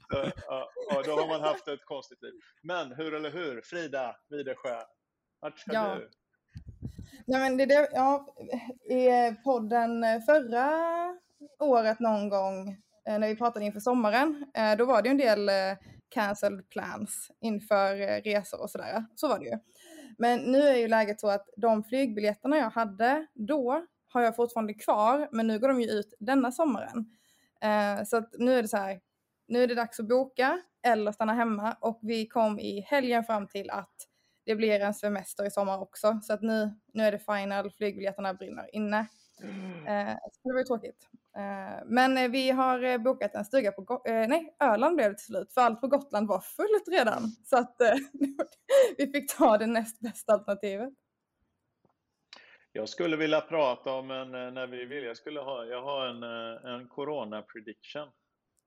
Ja, 0.90 1.04
då 1.06 1.12
har 1.12 1.28
man 1.28 1.42
haft 1.42 1.68
ett 1.68 1.86
konstigt 1.86 2.22
liv. 2.22 2.34
Men 2.64 2.94
hur 2.94 3.14
eller 3.14 3.32
hur, 3.32 3.62
Frida 3.62 4.16
Widersjö, 4.30 4.80
vart 5.42 5.60
ska 5.60 5.74
ja. 5.74 5.96
du? 5.96 6.10
Nej, 7.28 7.40
men 7.40 7.58
det, 7.58 7.66
det, 7.66 7.90
ja, 7.94 8.36
I 8.90 9.36
podden 9.44 10.22
förra 10.22 10.70
året 11.60 12.00
någon 12.00 12.30
gång 12.30 12.70
eh, 13.10 13.20
när 13.20 13.28
vi 13.28 13.36
pratade 13.36 13.66
inför 13.66 13.80
sommaren, 13.80 14.46
eh, 14.58 14.78
då 14.78 14.86
var 14.86 15.02
det 15.02 15.10
en 15.10 15.18
del 15.18 15.50
cancelled 16.10 16.70
plans 16.70 17.32
inför 17.42 18.22
resor 18.22 18.62
och 18.62 18.70
sådär. 18.70 19.06
Så 19.16 19.28
var 19.28 19.40
det 19.40 19.46
ju. 19.46 19.58
Men 20.18 20.40
nu 20.40 20.62
är 20.62 20.76
ju 20.76 20.88
läget 20.88 21.20
så 21.20 21.30
att 21.30 21.50
de 21.58 21.84
flygbiljetterna 21.84 22.58
jag 22.58 22.70
hade 22.70 23.28
då 23.34 23.86
har 24.14 24.22
jag 24.22 24.36
fortfarande 24.36 24.74
kvar, 24.74 25.28
men 25.32 25.48
nu 25.48 25.60
går 25.60 25.68
de 25.68 25.82
ju 25.82 25.88
ut 25.88 26.14
denna 26.20 26.52
sommaren. 26.52 27.06
Eh, 27.62 28.04
så 28.06 28.24
nu 28.38 28.54
är 28.54 28.62
det 28.62 28.68
så 28.68 28.78
här, 28.78 29.00
nu 29.48 29.64
är 29.64 29.68
det 29.68 29.76
dags 29.76 30.00
att 30.00 30.08
boka 30.08 30.62
eller 30.86 31.12
stanna 31.12 31.34
hemma 31.34 31.78
och 31.82 32.00
vi 32.02 32.28
kom 32.28 32.60
i 32.60 32.82
helgen 32.82 33.24
fram 33.24 33.48
till 33.48 33.70
att 33.70 33.96
det 34.46 34.56
blir 34.56 34.80
en 34.80 34.94
semester 34.94 35.46
i 35.46 35.52
sommar 35.52 35.82
också. 35.82 36.20
Så 36.24 36.34
att 36.34 36.42
nu, 36.42 36.74
nu 36.94 37.04
är 37.04 37.12
det 37.12 37.20
final, 37.20 37.72
flygbiljetterna 37.72 38.34
brinner 38.34 38.76
inne. 38.76 39.08
Eh, 39.88 40.16
så 40.32 40.48
det 40.48 40.54
var 40.54 40.60
ju 40.60 40.66
tråkigt. 40.66 41.08
Eh, 41.38 41.84
men 41.86 42.32
vi 42.32 42.52
har 42.52 42.98
bokat 42.98 43.36
en 43.36 43.46
stuga 43.46 43.72
på, 43.72 44.02
eh, 44.06 44.28
nej, 44.28 44.56
Öland 44.60 44.96
blev 44.96 45.12
det 45.12 45.18
till 45.18 45.26
slut, 45.26 45.54
för 45.54 45.62
allt 45.62 45.82
på 45.82 45.88
Gotland 45.88 46.28
var 46.28 46.40
fullt 46.40 46.88
redan. 46.92 47.36
Så 47.46 47.58
att 47.58 47.82
eh, 47.82 47.94
vi 48.98 49.12
fick 49.12 49.38
ta 49.38 49.58
det 49.58 49.68
näst 49.68 50.00
bästa 50.00 50.34
alternativet. 50.34 50.94
Jag 52.76 52.90
skulle 52.90 53.18
vilja 53.18 53.42
prata 53.42 53.94
om 53.94 54.12
en, 54.12 54.36
eh, 54.36 54.52
när 54.52 54.68
vi 54.68 54.86
vill, 54.86 55.04
jag 55.04 55.18
skulle 55.18 55.40
ha, 55.40 55.66
jag 55.66 55.82
har 55.82 56.08
en, 56.08 56.24
eh, 56.24 56.74
en 56.74 56.88
corona 56.88 57.42
prediction 57.42 58.10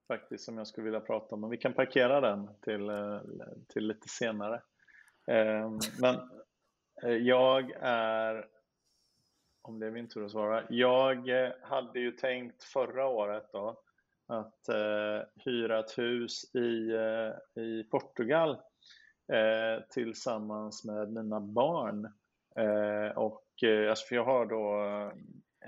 faktiskt 0.07 0.45
som 0.45 0.57
jag 0.57 0.67
skulle 0.67 0.85
vilja 0.85 0.99
prata 0.99 1.35
om, 1.35 1.41
men 1.41 1.49
vi 1.49 1.57
kan 1.57 1.73
parkera 1.73 2.21
den 2.21 2.49
till, 2.61 2.89
eh, 2.89 3.21
till 3.67 3.87
lite 3.87 4.09
senare. 4.09 4.61
Ehm, 5.27 5.79
men 6.01 6.15
jag 7.25 7.71
är, 7.81 8.47
om 9.61 9.79
det 9.79 9.87
är 9.87 9.91
min 9.91 10.09
tur 10.09 10.25
att 10.25 10.31
svara, 10.31 10.63
jag 10.69 11.29
hade 11.61 11.99
ju 11.99 12.11
tänkt 12.11 12.63
förra 12.63 13.07
året 13.07 13.49
då 13.51 13.81
att 14.27 14.69
hyra 15.45 15.79
ett 15.79 15.97
hus 15.97 16.55
i, 16.55 16.91
i 17.61 17.83
Portugal 17.91 18.57
tillsammans 19.89 20.85
med 20.85 21.13
mina 21.13 21.39
barn 21.39 22.13
och 23.15 23.46
Eh, 23.63 23.89
alltså 23.89 24.05
för 24.07 24.15
jag 24.15 24.25
har 24.25 24.45
då 24.45 24.83
eh, 24.83 25.11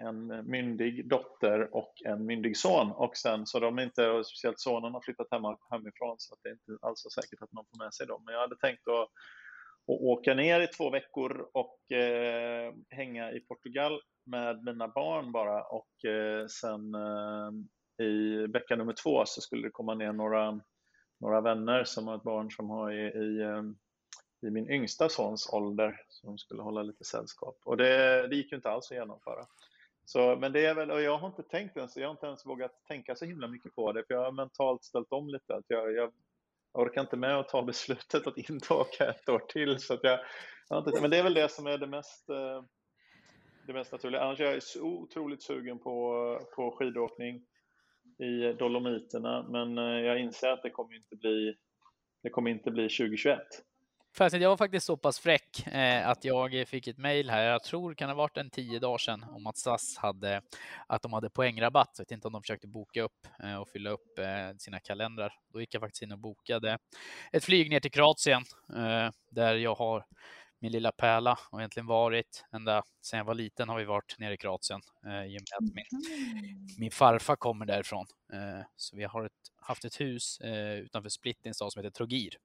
en 0.08 0.50
myndig 0.50 1.10
dotter 1.10 1.76
och 1.76 1.94
en 2.06 2.26
myndig 2.26 2.58
son 2.58 2.92
och 2.92 3.18
sen 3.18 3.46
så 3.46 3.60
de 3.60 3.80
inte, 3.80 4.10
och 4.10 4.28
speciellt 4.28 4.60
sonen 4.60 4.94
har 4.94 5.02
flyttat 5.02 5.28
hemma, 5.32 5.58
hemifrån 5.72 6.16
så 6.18 6.34
att 6.34 6.40
det 6.44 6.50
är 6.50 6.54
inte 6.54 6.78
alls 6.82 7.02
så 7.02 7.10
säkert 7.10 7.42
att 7.42 7.52
man 7.52 7.66
får 7.66 7.84
med 7.84 7.94
sig 7.94 8.08
dem. 8.08 8.22
Men 8.26 8.34
jag 8.34 8.42
hade 8.42 8.58
tänkt 8.58 8.88
att, 8.88 9.02
att 9.94 10.02
åka 10.02 10.34
ner 10.34 10.62
i 10.62 10.68
två 10.68 10.90
veckor 10.90 11.50
och 11.54 11.92
eh, 11.92 12.74
hänga 12.90 13.32
i 13.32 13.40
Portugal 13.40 14.02
med 14.26 14.64
mina 14.64 14.88
barn 14.88 15.32
bara 15.32 15.64
och 15.64 16.06
eh, 16.06 16.48
sen 16.48 16.96
eh, 16.96 17.52
i 18.06 18.48
vecka 18.48 18.76
nummer 18.76 18.94
två 19.04 19.24
så 19.26 19.42
skulle 19.42 19.68
det 19.68 19.72
komma 19.72 19.94
ner 19.94 20.14
några, 20.14 20.62
några 21.20 21.42
vänner 21.42 21.84
som 21.84 22.08
har 22.08 22.16
ett 22.16 22.24
barn 22.24 22.52
som 22.52 22.70
har 22.70 22.92
i, 22.92 23.08
i 23.08 23.42
eh, 23.42 23.64
i 24.42 24.50
min 24.50 24.70
yngsta 24.70 25.10
sons 25.10 25.50
ålder 25.54 26.02
som 26.10 26.38
skulle 26.38 26.62
hålla 26.62 26.84
lite 26.84 27.04
sällskap. 27.04 27.58
Och 27.64 27.78
det, 27.78 28.28
det 28.28 28.36
gick 28.36 28.52
ju 28.52 28.56
inte 28.56 28.70
alls 28.70 28.92
att 28.92 28.98
genomföra. 28.98 29.46
Så, 30.06 30.36
men 30.36 30.52
det 30.52 30.66
är 30.66 30.76
väl, 30.76 30.92
och 30.92 31.02
jag 31.02 31.18
har 31.18 31.28
inte 31.28 31.44
tänkt 31.44 31.78
ens, 31.78 31.98
jag 31.98 32.08
har 32.08 32.12
inte 32.12 32.26
ens 32.26 32.46
vågat 32.46 32.72
tänka 32.88 33.16
så 33.16 33.26
himla 33.26 33.48
mycket 33.48 33.76
på 33.76 33.92
det, 33.92 34.04
för 34.08 34.14
jag 34.14 34.24
har 34.24 34.32
mentalt 34.32 34.84
ställt 34.84 35.12
om 35.12 35.30
lite. 35.30 35.56
Att 35.56 35.66
jag, 35.68 35.94
jag 35.94 36.12
orkar 36.74 37.02
inte 37.02 37.18
med 37.18 37.40
att 37.40 37.50
ta 37.50 37.62
beslutet 37.72 38.28
att 38.28 38.38
inte 38.38 38.74
åka 38.74 39.10
ett 39.10 39.30
år 39.30 39.40
till. 39.40 39.80
Så 39.80 39.94
att 39.94 40.04
jag, 40.04 40.20
jag 40.70 40.88
inte, 40.88 41.02
men 41.02 41.12
det 41.12 41.18
är 41.18 41.24
väl 41.24 41.34
det 41.34 41.52
som 41.52 41.68
är 41.68 41.78
det 41.78 41.88
mest, 41.88 42.30
eh, 42.30 42.64
det 43.68 43.74
mest 43.74 43.92
naturliga. 43.92 44.22
Annars 44.22 44.40
är 44.40 44.52
jag 44.52 44.64
så 44.64 44.84
otroligt 44.84 45.44
sugen 45.44 45.80
på, 45.80 46.40
på 46.56 46.72
skidåkning 46.72 47.46
i 48.20 48.54
Dolomiterna, 48.54 49.46
men 49.50 49.78
eh, 49.78 50.06
jag 50.06 50.20
inser 50.20 50.50
att 50.50 50.64
det 50.64 50.70
kommer 50.70 50.96
inte 50.96 51.16
bli, 51.16 51.56
det 52.24 52.30
kommer 52.30 52.52
inte 52.52 52.72
bli 52.72 52.84
2021. 52.84 53.40
Fast 54.20 54.36
jag 54.36 54.50
var 54.50 54.58
faktiskt 54.58 54.86
så 54.86 54.98
pass 54.98 55.20
fräck 55.20 55.68
eh, 55.68 56.08
att 56.08 56.26
jag 56.26 56.68
fick 56.68 56.88
ett 56.88 56.98
mejl 56.98 57.30
här, 57.30 57.44
jag 57.44 57.64
tror 57.64 57.90
det 57.90 57.96
kan 57.96 58.10
ha 58.10 58.16
varit 58.16 58.38
en 58.38 58.50
tio 58.50 58.80
dagar 58.80 58.98
sedan, 58.98 59.26
om 59.30 59.48
att 59.48 59.58
SAS 59.58 59.98
hade, 59.98 60.42
att 60.88 61.02
de 61.02 61.14
hade 61.14 61.30
poängrabatt. 61.30 61.94
Jag 61.98 62.06
vet 62.06 62.12
inte 62.12 62.28
om 62.28 62.34
de 62.34 62.42
försökte 62.42 62.68
boka 62.68 63.02
upp 63.02 63.28
eh, 63.44 63.56
och 63.56 63.70
fylla 63.70 63.90
upp 63.90 64.20
eh, 64.20 64.58
sina 64.58 64.80
kalendrar. 64.80 65.34
Då 65.54 65.60
gick 65.60 65.74
jag 65.74 65.82
faktiskt 65.82 66.02
in 66.02 66.12
och 66.12 66.20
bokade 66.20 66.78
ett 67.32 67.44
flyg 67.44 67.70
ner 67.70 67.80
till 67.80 67.92
Kroatien 67.92 68.44
eh, 68.76 69.12
där 69.32 69.56
jag 69.56 69.76
har 69.76 70.06
min 70.60 70.72
lilla 70.72 70.92
pärla 70.92 71.40
och 71.52 71.60
egentligen 71.60 71.88
varit 71.88 72.46
ända 72.52 72.84
sedan 73.02 73.18
jag 73.18 73.26
var 73.26 73.36
liten 73.36 73.70
har 73.70 73.78
vi 73.78 73.86
varit 73.86 74.16
nere 74.20 74.34
i 74.34 74.38
Kroatien 74.38 74.82
eh, 75.06 75.24
i 75.26 75.38
och 75.38 75.42
med 75.42 75.58
att 75.58 75.76
min, 75.76 76.02
min 76.78 76.92
farfar 76.92 77.36
kommer 77.36 77.66
därifrån. 77.66 78.06
Eh, 78.34 78.66
så 78.76 78.96
vi 78.96 79.04
har 79.04 79.26
ett, 79.26 79.32
haft 79.62 79.86
ett 79.86 80.02
hus 80.02 80.40
eh, 80.40 80.74
utanför 80.74 81.10
Split 81.10 81.46
i 81.46 81.48
en 81.48 81.54
stad 81.54 81.74
som 81.74 81.84
heter 81.84 81.96
Trogir. 81.96 82.38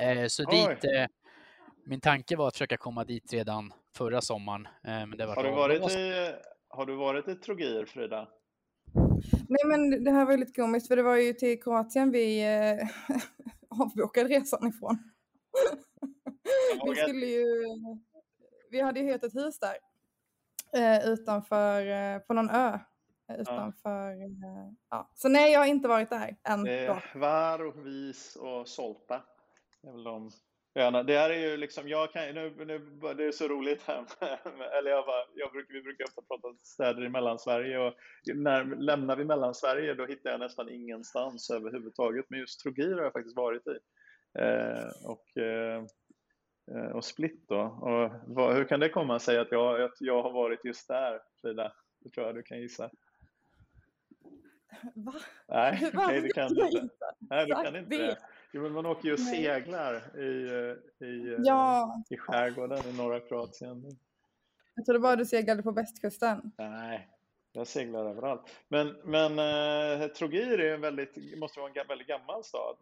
Eh, 0.00 0.26
så 0.26 0.44
Oj. 0.48 0.76
dit, 0.80 0.84
eh, 0.84 1.06
min 1.84 2.00
tanke 2.00 2.36
var 2.36 2.48
att 2.48 2.54
försöka 2.54 2.76
komma 2.76 3.04
dit 3.04 3.32
redan 3.32 3.72
förra 3.96 4.20
sommaren. 4.20 4.66
eh, 4.66 5.06
Men 5.06 5.10
det 5.10 5.26
var 5.26 5.36
Har 5.36 5.44
du 5.44 5.50
varit 5.50 5.90
i, 5.92 6.32
har 6.68 6.86
du 6.86 6.94
varit 6.96 7.28
i 7.28 7.34
Trogir, 7.34 7.84
Frida? 7.86 8.28
Nej 9.48 9.64
men 9.66 10.04
det 10.04 10.10
här 10.10 10.24
var 10.24 10.32
ju 10.32 10.38
lite 10.38 10.60
komiskt 10.60 10.88
för 10.88 10.96
det 10.96 11.02
var 11.02 11.16
ju 11.16 11.32
till 11.32 11.62
Kroatien 11.62 12.10
vi 12.10 12.42
eh, 12.44 12.88
avbokade 13.80 14.28
resan 14.28 14.68
ifrån. 14.68 14.98
vi 16.86 16.94
skulle 16.94 17.26
ju, 17.26 17.44
vi 18.70 18.80
hade 18.80 19.00
ju 19.00 19.06
hyrt 19.06 19.24
ett 19.24 19.34
hus 19.34 19.58
där 19.58 19.76
eh, 20.76 21.08
utanför, 21.08 21.86
eh, 21.86 22.18
på 22.18 22.34
någon 22.34 22.50
ö. 22.50 22.78
eh, 23.28 23.40
Utanför, 23.40 24.10
eh, 24.10 24.72
ja. 24.90 25.10
Så 25.14 25.28
nej 25.28 25.52
jag 25.52 25.60
har 25.60 25.66
inte 25.66 25.88
varit 25.88 26.10
där 26.10 26.36
än. 26.44 26.66
Är 26.66 27.18
Var 27.18 27.64
och 27.66 27.86
Vis 27.86 28.36
och 28.36 28.68
Solta. 28.68 29.22
Det 29.84 29.90
är 29.90 29.92
väl 29.92 30.04
de 30.04 30.30
öarna. 30.74 31.02
Det 31.02 31.18
här 31.18 31.30
är 31.30 31.50
ju 31.50 31.56
liksom, 31.56 31.88
jag 31.88 32.12
kan, 32.12 32.34
nu, 32.34 32.64
nu, 32.64 32.78
det 33.14 33.24
är 33.24 33.32
så 33.32 33.48
roligt 33.48 33.82
här, 33.82 34.04
eller 34.78 34.90
jag 34.90 35.06
bara, 35.06 35.24
jag 35.34 35.52
brukar, 35.52 35.74
vi 35.74 35.82
brukar 35.82 36.04
ofta 36.04 36.22
prata 36.22 36.48
städer 36.62 37.04
i 37.04 37.08
Mellansverige 37.08 37.78
och 37.78 37.94
när 38.34 38.64
lämnar 38.64 39.16
vi 39.16 39.24
Mellansverige 39.24 39.94
då 39.94 40.06
hittar 40.06 40.30
jag 40.30 40.40
nästan 40.40 40.68
ingenstans 40.68 41.50
överhuvudtaget. 41.50 42.26
Men 42.28 42.40
just 42.40 42.60
Trogir 42.60 42.94
har 42.94 43.02
jag 43.02 43.12
faktiskt 43.12 43.36
varit 43.36 43.66
i. 43.66 43.78
Eh, 44.38 44.88
och, 45.04 45.42
eh, 45.42 45.84
eh, 46.70 46.90
och 46.96 47.04
Split 47.04 47.48
då. 47.48 47.60
Och 47.60 48.10
vad, 48.26 48.54
hur 48.54 48.64
kan 48.64 48.80
det 48.80 48.88
komma 48.88 49.18
sig 49.18 49.38
att 49.38 49.52
jag, 49.52 49.82
att 49.82 50.00
jag 50.00 50.22
har 50.22 50.32
varit 50.32 50.64
just 50.64 50.88
där, 50.88 51.20
Frida? 51.40 51.72
Det 52.00 52.10
tror 52.10 52.26
jag 52.26 52.34
du 52.34 52.42
kan 52.42 52.60
gissa. 52.60 52.90
Va? 54.94 55.14
Nej, 55.48 55.90
Varför 55.94 56.20
nej 56.20 56.30
kan 56.32 56.54
du 56.54 56.60
jag 56.60 56.72
inte. 56.72 57.12
Nej, 57.18 57.46
du 57.46 57.52
kan 57.52 57.76
inte 57.76 57.96
det. 57.96 58.18
Jo, 58.54 58.62
men 58.62 58.72
man 58.72 58.86
åker 58.86 59.04
ju 59.08 59.12
och 59.12 59.20
seglar 59.20 60.18
i, 60.18 60.44
eh, 61.00 61.08
i, 61.08 61.32
eh, 61.32 61.38
Ja, 61.38 62.02
i 62.10 62.16
skärgården 62.16 62.88
i 62.88 62.92
norra 62.96 63.20
Kroatien. 63.20 63.98
jag 64.74 64.84
trodde 64.86 65.00
bara 65.00 65.16
du 65.16 65.26
seglade 65.26 65.62
på 65.62 65.70
västkusten. 65.70 66.52
Nej, 66.58 67.08
jag 67.52 67.66
seglar 67.66 68.04
överallt. 68.10 68.42
Men, 68.68 68.96
men 69.04 69.38
eh, 70.02 70.08
Trogir 70.08 70.60
är 70.60 70.74
en 70.74 70.80
väldigt, 70.80 71.38
måste 71.38 71.60
vara 71.60 71.72
en 71.80 71.86
väldigt 71.88 72.08
gammal 72.08 72.44
stad. 72.44 72.76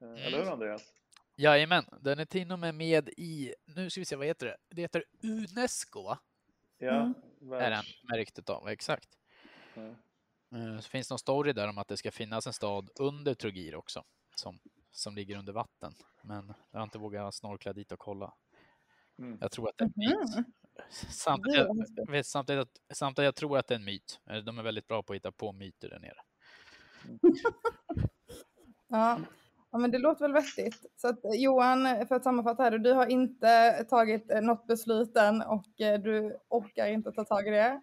Eh, 0.00 0.26
Eller 0.26 0.44
hur 0.44 0.50
Andreas? 0.52 0.82
Jajamän, 1.36 1.84
den 2.00 2.18
är 2.18 2.24
till 2.24 2.52
och 2.52 2.58
med 2.58 2.74
med 2.74 3.08
i, 3.08 3.54
nu 3.64 3.90
ska 3.90 4.00
vi 4.00 4.04
se, 4.04 4.16
vad 4.16 4.26
heter 4.26 4.46
det? 4.46 4.56
Det 4.68 4.82
heter 4.82 5.04
Unesco? 5.22 6.16
Ja, 6.78 7.12
Mm. 7.40 7.52
Är 7.52 7.70
den 7.70 7.84
märkt 8.12 8.38
utav, 8.38 8.68
exakt. 8.68 9.08
Eh, 9.74 10.78
Så 10.80 10.88
finns 10.90 11.08
det 11.08 11.12
någon 11.12 11.18
story 11.18 11.52
där 11.52 11.68
om 11.68 11.78
att 11.78 11.88
det 11.88 11.96
ska 11.96 12.10
finnas 12.10 12.46
en 12.46 12.52
stad 12.52 12.90
under 12.98 13.34
Trogir 13.34 13.74
också, 13.74 14.04
som, 14.34 14.58
som 14.96 15.14
ligger 15.14 15.38
under 15.38 15.52
vatten. 15.52 15.92
Men 16.22 16.54
jag 16.70 16.78
har 16.78 16.84
inte 16.84 16.98
vågat 16.98 17.34
snorkla 17.34 17.72
dit 17.72 17.92
och 17.92 17.98
kolla. 17.98 18.34
Mm. 19.18 19.38
Jag 19.40 19.50
tror 19.50 19.68
att 19.68 19.74
det 19.78 19.84
är 19.84 19.86
en 19.86 19.92
myt. 19.96 20.36
Mhm. 20.36 20.44
Samtidigt, 21.10 21.66
jag 21.96 22.26
samtidigt, 22.26 22.62
att, 22.62 22.96
samtidigt 22.96 23.24
jag 23.26 23.34
tror 23.34 23.58
att 23.58 23.66
det 23.66 23.74
är 23.74 23.78
en 23.78 23.84
myt. 23.84 24.20
Eh, 24.30 24.36
De 24.36 24.58
är 24.58 24.62
väldigt 24.62 24.86
bra 24.86 25.02
på 25.02 25.12
att 25.12 25.16
hitta 25.16 25.32
på 25.32 25.52
myter 25.52 25.88
där 25.88 25.98
nere. 25.98 26.20
Ja 28.88 29.20
ja, 29.76 29.80
men 29.80 29.90
det 29.90 29.98
låter 29.98 30.24
väl 30.24 30.32
vettigt. 30.32 30.86
Så 30.96 31.08
att, 31.08 31.24
eh, 31.24 31.30
Johan, 31.34 31.86
eh, 31.86 32.06
för 32.06 32.14
att 32.14 32.24
sammanfatta 32.24 32.62
här, 32.62 32.78
du 32.78 32.92
har 32.92 33.06
inte 33.06 33.48
eh, 33.48 33.86
tagit 33.86 34.42
något 34.42 34.66
beslut 34.66 35.16
än 35.16 35.42
och 35.42 35.64
du 35.76 36.36
orkar 36.48 36.86
inte 36.86 37.12
ta 37.12 37.24
tag 37.24 37.48
i 37.48 37.50
det. 37.50 37.80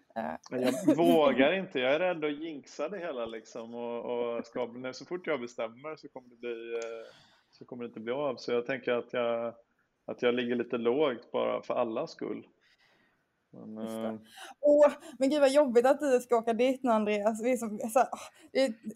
Jag 0.50 0.96
vågar 0.96 1.52
inte. 1.52 1.80
Jag 1.80 1.94
är 1.94 1.98
rädd 1.98 2.24
att 2.24 2.42
jinxa 2.42 2.88
det 2.88 2.98
hela 2.98 3.26
liksom. 3.26 3.74
Och, 3.74 4.36
och 4.36 4.46
ska, 4.46 4.68
så 4.92 5.04
fort 5.04 5.26
jag 5.26 5.40
bestämmer 5.40 5.96
så 5.96 6.08
kommer 6.08 6.28
det 6.28 6.36
bli 6.36 6.80
så 7.50 7.64
kommer 7.64 7.84
det 7.84 7.88
inte 7.88 8.00
bli 8.00 8.12
av. 8.12 8.36
Så 8.36 8.52
jag 8.52 8.66
tänker 8.66 8.92
att 8.92 9.12
jag, 9.12 9.54
att 10.06 10.22
jag 10.22 10.34
ligger 10.34 10.54
lite 10.54 10.78
lågt 10.78 11.32
bara 11.32 11.62
för 11.62 11.74
allas 11.74 12.10
skull. 12.10 12.46
Men, 13.54 14.04
eh, 14.04 14.20
Åh, 14.60 14.92
men 15.18 15.30
gud 15.30 15.40
vad 15.40 15.52
jobbigt 15.52 15.86
att 15.86 16.00
du 16.00 16.20
ska 16.20 16.36
åka 16.36 16.52
dit 16.52 16.82
nu 16.82 16.90
Andreas. 16.90 17.42
Det 17.42 17.52
är, 17.52 17.56
som, 17.56 17.80
åh, 17.82 18.08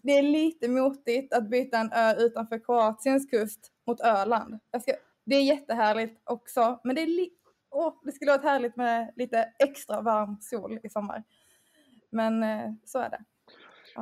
det, 0.03 0.11
är 0.17 0.23
lite 0.23 0.67
motigt 0.67 1.33
att 1.33 1.49
byta 1.49 1.77
en 1.77 1.91
ö 1.91 2.13
utanför 2.17 2.65
Kroatiens 2.65 3.29
kust 3.29 3.71
mot 3.87 4.01
Öland. 4.01 4.59
Ska, 4.81 4.93
det 5.25 5.35
är 5.35 5.43
jättehärligt 5.43 6.21
också, 6.23 6.79
men 6.83 6.95
det, 6.95 7.01
är 7.01 7.29
åh, 7.71 7.93
det 8.03 8.11
skulle 8.11 8.31
varit 8.31 8.43
härligt 8.43 8.75
med 8.75 9.13
lite 9.15 9.53
extra 9.59 10.01
varm 10.01 10.37
sol 10.41 10.79
i 10.83 10.89
sommar. 10.89 11.23
Men 12.09 12.43
eh, 12.43 12.71
så 12.85 12.99
är 12.99 13.09
det. 13.09 13.23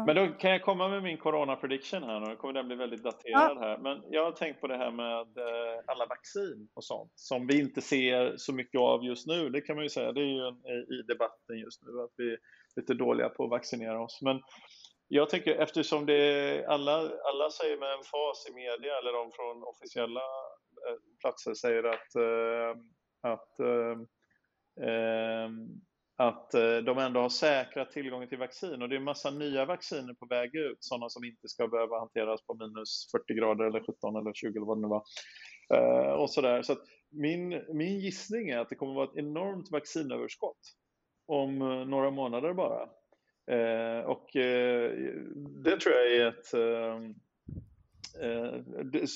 Men 0.06 0.16
då 0.16 0.28
kan 0.28 0.52
jag 0.52 0.62
komma 0.62 0.88
med 0.88 1.04
min 1.04 1.18
corona 1.18 1.56
prediction 1.56 2.04
här 2.04 2.20
nu. 2.20 2.26
Då 2.26 2.36
kommer 2.36 2.54
den 2.54 2.68
bli 2.68 2.76
väldigt 2.76 3.04
daterad 3.04 3.58
här. 3.58 3.78
Men 3.78 4.04
jag 4.10 4.26
har 4.26 4.32
tänkt 4.32 4.62
på 4.62 4.68
det 4.68 4.78
här 4.78 4.92
med 4.92 5.38
eh, 5.38 5.84
alla 5.88 6.06
vaccin 6.06 6.70
och 6.74 6.84
sånt 6.84 7.12
som 7.16 7.48
vi 7.48 7.60
inte 7.60 7.82
ser 7.82 8.38
så 8.38 8.54
mycket 8.54 8.80
av 8.82 9.04
just 9.04 9.28
nu. 9.28 9.50
Det 9.50 9.62
kan 9.62 9.76
man 9.76 9.86
ju 9.86 9.90
säga. 9.90 10.12
Det 10.12 10.22
är 10.22 10.26
ju 10.26 10.48
en, 10.48 10.58
i 10.94 11.02
debatten 11.08 11.58
just 11.58 11.84
nu 11.84 12.02
att 12.02 12.14
vi 12.18 12.32
är 12.32 12.38
lite 12.76 12.94
dåliga 12.94 13.30
på 13.30 13.44
att 13.44 13.50
vaccinera 13.50 14.04
oss. 14.04 14.20
Men 14.22 14.42
jag 15.08 15.30
tänker 15.30 15.56
eftersom 15.56 16.06
det 16.06 16.66
alla, 16.68 16.98
alla 17.30 17.50
säger 17.50 17.78
med 17.78 17.94
en 17.94 18.04
fas 18.04 18.48
i 18.50 18.54
media 18.54 18.98
eller 18.98 19.14
de 19.14 19.32
från 19.32 19.64
officiella 19.64 20.28
eh, 20.88 20.98
platser 21.22 21.54
säger 21.54 21.84
att, 21.84 22.16
eh, 22.16 22.72
att 23.34 23.60
eh, 23.60 23.98
eh, 24.88 25.50
att 26.20 26.54
eh, 26.54 26.78
de 26.78 26.98
ändå 26.98 27.20
har 27.20 27.30
säkrat 27.30 27.92
tillgången 27.92 28.30
till 28.30 28.38
vaccin 28.38 28.82
och 28.82 28.90
det 28.90 28.96
är 28.96 28.98
en 28.98 29.04
massa 29.04 29.32
nya 29.32 29.66
vacciner 29.66 30.14
på 30.14 30.26
väg 30.26 30.56
ut, 30.56 30.78
sådana 30.80 31.10
som 31.10 31.24
inte 31.24 31.48
ska 31.48 31.68
behöva 31.68 32.00
hanteras 32.00 32.46
på 32.46 32.54
minus 32.54 33.08
40 33.12 33.34
grader 33.34 33.66
eller 33.66 33.80
17 33.80 34.16
eller 34.16 34.34
20 34.34 34.58
eller 34.58 34.66
vad 34.66 34.78
det 34.78 34.82
nu 34.82 34.88
var. 34.88 35.04
Eh, 35.74 36.12
och 36.12 36.30
sådär. 36.30 36.62
Så 36.62 36.74
att 36.74 36.82
min, 37.12 37.64
min 37.74 38.00
gissning 38.00 38.50
är 38.50 38.58
att 38.58 38.70
det 38.70 38.76
kommer 38.76 38.94
vara 38.94 39.06
ett 39.06 39.18
enormt 39.18 39.72
vaccinöverskott 39.72 40.60
om 41.28 41.62
eh, 41.62 41.86
några 41.86 42.12
månader 42.12 42.54
bara. 42.54 42.90
Och 44.06 44.30
det 45.64 45.80
tror 45.80 45.96
jag 45.96 46.12
är 46.16 46.28
ett 46.28 46.46
så- 46.46 47.14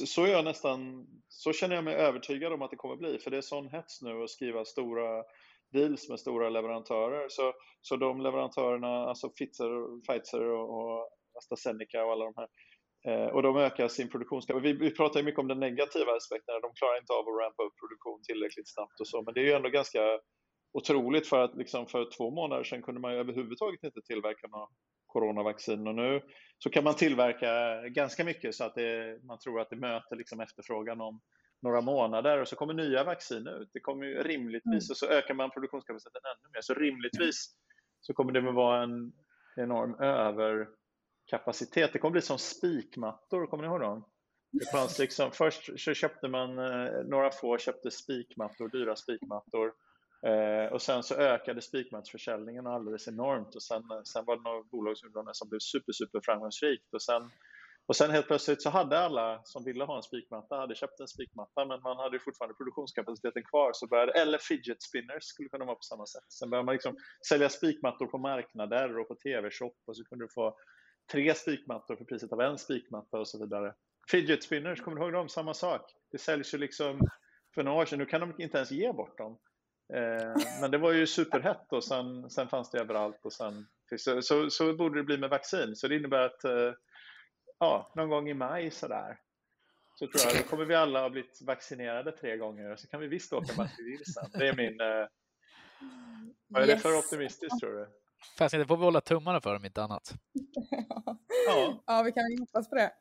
Så 0.06 0.24
är 0.26 0.32
jag 0.32 0.46
nästan, 0.46 1.08
så 1.28 1.54
känner 1.54 1.76
jag 1.76 1.84
mig 1.84 1.96
övertygad 1.96 2.54
om 2.54 2.62
att 2.62 2.72
det 2.72 2.78
kommer 2.78 2.96
bli, 2.96 3.20
för 3.20 3.32
det 3.32 3.38
är 3.38 3.42
sån 3.42 3.70
hets 3.70 4.02
nu 4.02 4.24
att 4.24 4.30
skriva 4.30 4.66
stora 4.66 5.24
deals 5.72 6.10
med 6.10 6.20
stora 6.20 6.50
leverantörer. 6.50 7.26
Så, 7.30 7.54
så 7.82 7.96
de 7.96 8.22
leverantörerna, 8.22 8.88
alltså 8.88 9.30
Pfizer, 9.30 10.02
Pfizer 10.06 10.44
och, 10.44 10.70
och 10.80 11.10
AstraZeneca 11.38 12.06
och 12.06 12.12
alla 12.12 12.26
de 12.26 12.34
här, 12.38 12.50
eh, 13.08 13.28
och 13.28 13.44
de 13.44 13.58
ökar 13.58 13.88
sin 13.88 14.10
produktionskapacitet. 14.10 14.76
Vi, 14.76 14.90
vi 14.90 14.96
pratar 14.96 15.20
ju 15.20 15.26
mycket 15.26 15.40
om 15.40 15.48
den 15.48 15.60
negativa 15.60 16.12
aspekten, 16.12 16.62
de 16.62 16.74
klarar 16.74 16.98
inte 16.98 17.14
av 17.14 17.28
att 17.30 17.42
rampa 17.44 17.64
upp 17.64 17.80
produktion 17.82 18.22
tillräckligt 18.24 18.74
snabbt 18.74 19.00
och 19.00 19.08
så, 19.08 19.22
men 19.22 19.34
det 19.34 19.40
är 19.40 19.46
ju 19.46 19.54
ändå 19.54 19.70
ganska 19.70 20.20
otroligt 20.74 21.28
för 21.28 21.44
att 21.44 21.56
liksom 21.56 21.88
för 21.88 22.10
två 22.18 22.32
månader 22.32 22.64
sedan 22.64 22.82
kunde 22.82 23.02
man 23.02 23.14
ju 23.14 23.20
överhuvudtaget 23.20 23.84
inte 23.84 24.02
tillverka 24.02 24.48
några 24.48 24.68
coronavaccin 25.08 25.88
och 25.88 25.96
nu 25.96 26.22
så 26.58 26.70
kan 26.70 26.84
man 26.84 26.96
tillverka 26.96 27.82
ganska 27.90 28.24
mycket 28.24 28.56
så 28.56 28.64
att 28.64 28.76
det, 28.76 29.20
man 29.24 29.40
tror 29.40 29.62
att 29.62 29.70
det 29.70 29.76
möter 29.76 30.16
liksom 30.16 30.40
efterfrågan 30.40 31.02
om 31.02 31.22
några 31.62 31.82
månader 31.82 32.42
och 32.42 32.48
så 32.48 32.56
kommer 32.56 32.74
nya 32.74 33.04
vaccin 33.04 33.48
ut. 33.48 33.70
Det 33.74 33.80
kommer 33.80 34.06
ju 34.06 34.24
rimligtvis 34.24 34.90
och 34.90 34.98
så 34.98 35.06
ökar 35.06 35.34
man 35.34 35.52
produktionskapaciteten 35.52 36.22
ännu 36.26 36.50
mer. 36.54 36.62
Så 36.62 36.74
rimligtvis 36.74 37.56
så 38.02 38.14
kommer 38.14 38.32
det 38.32 38.50
att 38.50 38.56
vara 38.56 38.84
en 38.84 39.14
enorm 39.56 39.96
överkapacitet. 40.00 41.94
Det 41.94 42.00
kommer 42.00 42.12
bli 42.12 42.22
som 42.22 42.38
spikmattor, 42.38 43.48
kommer 43.48 43.64
ni 43.64 43.70
ihåg 43.70 43.82
dem? 43.82 44.06
Det 44.52 44.72
fanns 44.72 45.00
liksom, 45.00 45.32
först 45.32 45.80
så 45.80 45.94
köpte 45.94 46.28
man, 46.28 46.60
eh, 46.60 47.04
några 47.06 47.32
få 47.32 47.58
köpte 47.58 47.92
spikmattor, 47.92 48.70
dyra 48.70 48.96
spikmattor. 48.96 49.74
Eh, 50.28 50.74
och 50.74 50.82
sen 50.82 51.04
så 51.04 51.16
ökade 51.16 51.62
spikmattsförsäljningen 51.62 52.68
alldeles 52.68 53.08
enormt 53.08 53.56
och 53.56 53.64
sen, 53.64 53.84
sen 54.06 54.26
var 54.26 54.36
det 54.36 54.42
några 54.42 54.64
bolag 54.64 54.98
som 55.34 55.50
blev 55.50 55.60
super, 55.60 55.94
super 55.94 56.22
framgångsrikt 56.24 56.94
och 56.94 57.02
sen, 57.02 57.32
och 57.92 57.96
sen 57.96 58.12
helt 58.12 58.28
plötsligt 58.28 58.62
så 58.62 58.70
hade 58.70 59.00
alla 59.00 59.42
som 59.44 59.64
ville 59.64 59.84
ha 59.84 59.96
en 59.96 60.04
spikmatta 60.04 60.56
hade 60.56 60.76
köpt 60.76 61.00
en 61.00 61.08
spikmatta 61.08 61.66
men 61.66 61.82
man 61.82 61.98
hade 61.98 62.20
fortfarande 62.20 62.56
produktionskapaciteten 62.56 63.44
kvar. 63.44 63.72
Så 63.74 63.88
började, 63.88 64.12
eller 64.12 64.38
fidget 64.38 64.82
spinners 64.82 65.24
skulle 65.24 65.50
kunna 65.50 65.66
vara 65.66 65.76
på 65.76 65.82
samma 65.82 66.06
sätt. 66.06 66.32
Sen 66.40 66.50
började 66.50 66.66
man 66.66 66.74
liksom 66.74 66.96
sälja 67.30 67.50
spikmattor 67.50 68.08
på 68.08 68.18
marknader 68.18 69.00
och 69.00 69.08
på 69.08 69.16
tv-shop 69.16 69.76
och 69.86 69.98
så 69.98 70.04
kunde 70.04 70.26
du 70.26 70.30
få 70.36 70.58
tre 71.12 71.36
spikmattor 71.36 71.96
för 71.96 72.06
priset 72.06 72.34
av 72.34 72.42
en 72.42 72.58
spikmatta 72.58 73.20
och 73.20 73.28
så 73.28 73.40
vidare. 73.40 73.74
Fidget 74.12 74.44
spinners, 74.44 74.82
kommer 74.82 74.98
du 74.98 75.04
ihåg 75.04 75.14
dem? 75.14 75.30
Samma 75.30 75.54
sak. 75.54 75.82
Det 76.12 76.18
säljs 76.18 76.54
ju 76.54 76.58
liksom 76.58 77.00
för 77.56 77.64
några 77.64 77.82
år 77.82 77.86
sedan. 77.86 78.00
Nu 78.00 78.06
kan 78.06 78.22
de 78.22 78.34
inte 78.38 78.58
ens 78.58 78.72
ge 78.72 78.94
bort 78.94 79.18
dem. 79.18 79.38
Eh, 79.94 80.44
men 80.62 80.72
det 80.72 80.78
var 80.78 80.92
ju 80.92 81.08
superhett 81.08 81.74
och 81.74 81.84
sen, 81.84 82.30
sen 82.30 82.48
fanns 82.48 82.72
det 82.72 82.80
överallt 82.80 83.26
och 83.26 83.34
sen 83.34 83.68
så, 83.98 84.22
så, 84.22 84.50
så, 84.50 84.74
borde 84.74 85.00
det 85.00 85.04
bli 85.04 85.18
med 85.18 85.30
vaccin. 85.30 85.76
Så 85.76 85.88
det 85.88 85.96
innebär 85.96 86.22
att 86.22 86.44
eh, 86.44 86.72
ja, 87.62 87.92
någon 87.96 88.10
gång 88.10 88.30
i 88.30 88.34
maj 88.34 88.72
sådär 88.72 89.18
så 89.96 90.08
tror 90.08 90.34
jag 90.34 90.44
då 90.44 90.50
kommer 90.50 90.66
vi 90.66 90.76
alla 90.76 91.02
ha 91.02 91.10
blivit 91.10 91.42
vaccinerade 91.42 92.12
tre 92.12 92.38
gånger 92.38 92.72
och 92.72 92.80
så 92.80 92.88
kan 92.88 93.00
vi 93.00 93.08
visst 93.08 93.34
åka 93.34 93.70
vill 93.78 94.14
sen. 94.14 94.30
Det 94.34 94.48
är 94.48 94.56
min... 94.56 94.82
Eh, 94.82 95.08
vad 96.48 96.64
är 96.64 96.68
yes. 96.68 96.76
det 96.76 96.90
för 96.90 96.98
optimistiskt 96.98 97.60
tror 97.60 97.74
du? 97.74 97.88
Fast 98.38 98.56
det 98.56 98.66
får 98.66 98.78
vi 98.78 98.84
hålla 98.84 99.02
tummarna 99.02 99.42
för 99.42 99.56
om 99.56 99.66
inte 99.66 99.84
annat. 99.84 100.14
ja. 101.48 101.84
ja, 101.86 102.04
vi 102.04 102.12
kan 102.12 102.24
hoppas 102.40 102.70
på 102.70 102.76
det. 102.76 102.92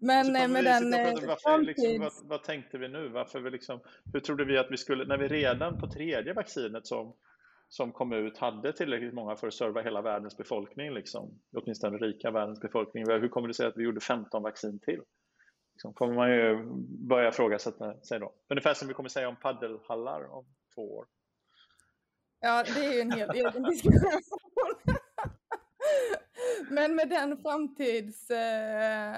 Men 0.00 0.36
eh, 0.36 0.48
med 0.48 0.64
den... 0.64 0.94
Eh, 0.94 1.26
varför, 1.26 1.62
liksom, 1.62 1.98
vad, 1.98 2.12
vad, 2.22 2.42
tänkte 2.42 2.78
vi 2.78 2.88
nu? 2.88 3.08
Varför 3.08 3.40
vi 3.40 3.50
liksom, 3.50 3.80
hur 4.12 4.20
trodde 4.20 4.44
vi 4.44 4.58
att 4.58 4.70
vi 4.70 4.76
skulle, 4.76 5.04
när 5.04 5.18
vi 5.18 5.28
redan 5.28 5.80
på 5.80 5.90
tredje 5.90 6.32
vaccinet 6.32 6.86
som, 6.86 7.16
som 7.72 7.92
kom 7.92 8.12
ut 8.12 8.38
hade 8.38 8.72
tillräckligt 8.72 9.14
många 9.14 9.36
för 9.36 9.46
att 9.46 9.54
serva 9.54 9.82
hela 9.82 10.02
världens 10.02 10.36
befolkning, 10.36 10.94
liksom, 10.94 11.40
åtminstone 11.56 11.98
den 11.98 12.08
rika 12.08 12.30
världens 12.30 12.60
befolkning. 12.60 13.10
Hur 13.10 13.28
kommer 13.28 13.48
det 13.48 13.54
sig 13.54 13.66
att 13.66 13.76
vi 13.76 13.82
gjorde 13.82 14.00
15 14.00 14.42
vaccin 14.42 14.78
till? 14.78 15.02
Liksom, 15.72 15.94
kommer 15.94 16.14
man 16.14 16.30
ju 16.30 16.64
börja 17.08 17.28
ifrågasätta 17.28 18.00
sig 18.00 18.20
då. 18.20 18.32
Ungefär 18.48 18.74
som 18.74 18.88
vi 18.88 18.94
kommer 18.94 19.08
säga 19.08 19.28
om 19.28 19.36
paddelhallar 19.36 20.32
om 20.32 20.44
två 20.74 20.96
år. 20.96 21.06
Ja, 22.40 22.64
det 22.74 22.84
är 22.84 22.92
ju 22.92 23.00
en 23.00 23.12
helt 23.12 23.34
egen 23.34 23.62
diskussion. 23.62 24.20
Men 26.70 26.94
med 26.94 27.08
den 27.08 27.36
framtids... 27.36 28.30
Eh 28.30 29.16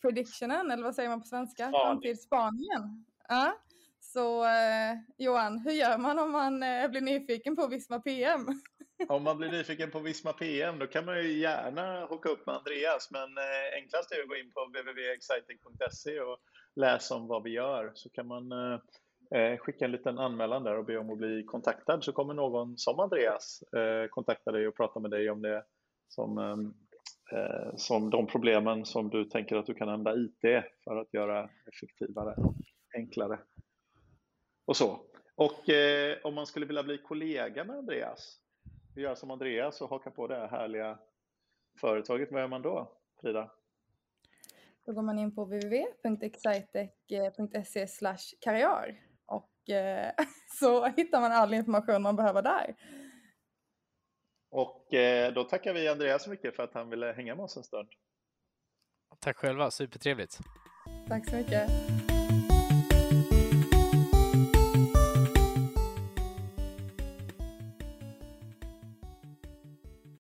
predictionen, 0.00 0.70
eller 0.70 0.82
vad 0.82 0.94
säger 0.94 1.08
man 1.08 1.20
på 1.20 1.26
svenska? 1.26 1.70
Framtidsspaningen. 1.70 3.04
Ja. 3.28 3.58
Så 4.14 4.44
eh, 4.44 4.94
Johan, 5.18 5.58
hur 5.58 5.72
gör 5.72 5.98
man 5.98 6.18
om 6.18 6.32
man 6.32 6.62
eh, 6.62 6.88
blir 6.90 7.00
nyfiken 7.00 7.56
på 7.56 7.66
Visma 7.66 7.98
PM? 7.98 8.46
Om 9.08 9.22
man 9.22 9.38
blir 9.38 9.50
nyfiken 9.50 9.90
på 9.90 9.98
Visma 10.00 10.32
PM 10.32 10.78
då 10.78 10.86
kan 10.86 11.04
man 11.04 11.16
ju 11.16 11.38
gärna 11.38 12.04
hocka 12.04 12.28
upp 12.28 12.46
med 12.46 12.54
Andreas 12.54 13.10
men 13.10 13.38
eh, 13.38 13.82
enklast 13.82 14.12
är 14.12 14.22
att 14.22 14.28
gå 14.28 14.36
in 14.36 14.52
på 14.52 14.64
www.exciting.se 14.64 16.20
och 16.20 16.38
läsa 16.76 17.14
om 17.14 17.26
vad 17.28 17.42
vi 17.42 17.50
gör 17.50 17.92
så 17.94 18.10
kan 18.10 18.26
man 18.26 18.52
eh, 18.52 18.78
eh, 19.40 19.58
skicka 19.58 19.84
en 19.84 19.92
liten 19.92 20.18
anmälan 20.18 20.64
där 20.64 20.78
och 20.78 20.84
be 20.84 20.98
om 20.98 21.10
att 21.10 21.18
bli 21.18 21.44
kontaktad 21.44 22.04
så 22.04 22.12
kommer 22.12 22.34
någon 22.34 22.78
som 22.78 23.00
Andreas 23.00 23.62
eh, 23.62 24.08
kontakta 24.10 24.52
dig 24.52 24.68
och 24.68 24.76
prata 24.76 25.00
med 25.00 25.10
dig 25.10 25.30
om 25.30 25.42
det 25.42 25.64
som 26.08 26.38
eh, 26.38 27.38
eh 27.38 27.76
som 27.76 28.10
de 28.10 28.26
problemen 28.26 28.84
som 28.84 29.10
du 29.10 29.24
tänker 29.24 29.56
att 29.56 29.66
du 29.66 29.74
kan 29.74 29.88
använda 29.88 30.20
IT 30.20 30.64
för 30.84 30.96
att 30.96 31.14
göra 31.14 31.50
effektivare, 31.72 32.34
enklare 32.96 33.38
och 34.64 34.76
så. 34.76 35.00
Och 35.34 35.68
eh, 35.68 36.18
om 36.24 36.34
man 36.34 36.46
skulle 36.46 36.66
vilja 36.66 36.82
bli 36.82 36.98
kollega 36.98 37.64
med 37.64 37.76
Andreas, 37.76 38.40
göra 38.96 39.16
som 39.16 39.30
Andreas 39.30 39.80
och 39.80 39.90
haka 39.90 40.10
på 40.10 40.26
det 40.26 40.34
här 40.34 40.48
härliga 40.48 40.98
företaget, 41.80 42.32
vad 42.32 42.40
gör 42.40 42.48
man 42.48 42.62
då, 42.62 42.92
Frida? 43.20 43.50
Då 44.86 44.92
går 44.92 45.02
man 45.02 45.18
in 45.18 45.34
på 45.34 45.44
www.excitec.se 45.44 47.86
karriär 48.40 49.00
och 49.26 49.70
eh, 49.70 50.12
så 50.58 50.86
hittar 50.86 51.20
man 51.20 51.32
all 51.32 51.54
information 51.54 52.02
man 52.02 52.16
behöver 52.16 52.42
där. 52.42 52.76
Och 54.50 54.94
eh, 54.94 55.32
då 55.32 55.44
tackar 55.44 55.74
vi 55.74 55.88
Andreas 55.88 56.24
så 56.24 56.30
mycket 56.30 56.56
för 56.56 56.62
att 56.62 56.74
han 56.74 56.90
ville 56.90 57.12
hänga 57.12 57.34
med 57.34 57.44
oss 57.44 57.56
en 57.56 57.62
stund. 57.62 57.88
Tack 59.20 59.36
själva, 59.36 59.70
supertrevligt. 59.70 60.38
Tack 61.08 61.30
så 61.30 61.36
mycket. 61.36 61.70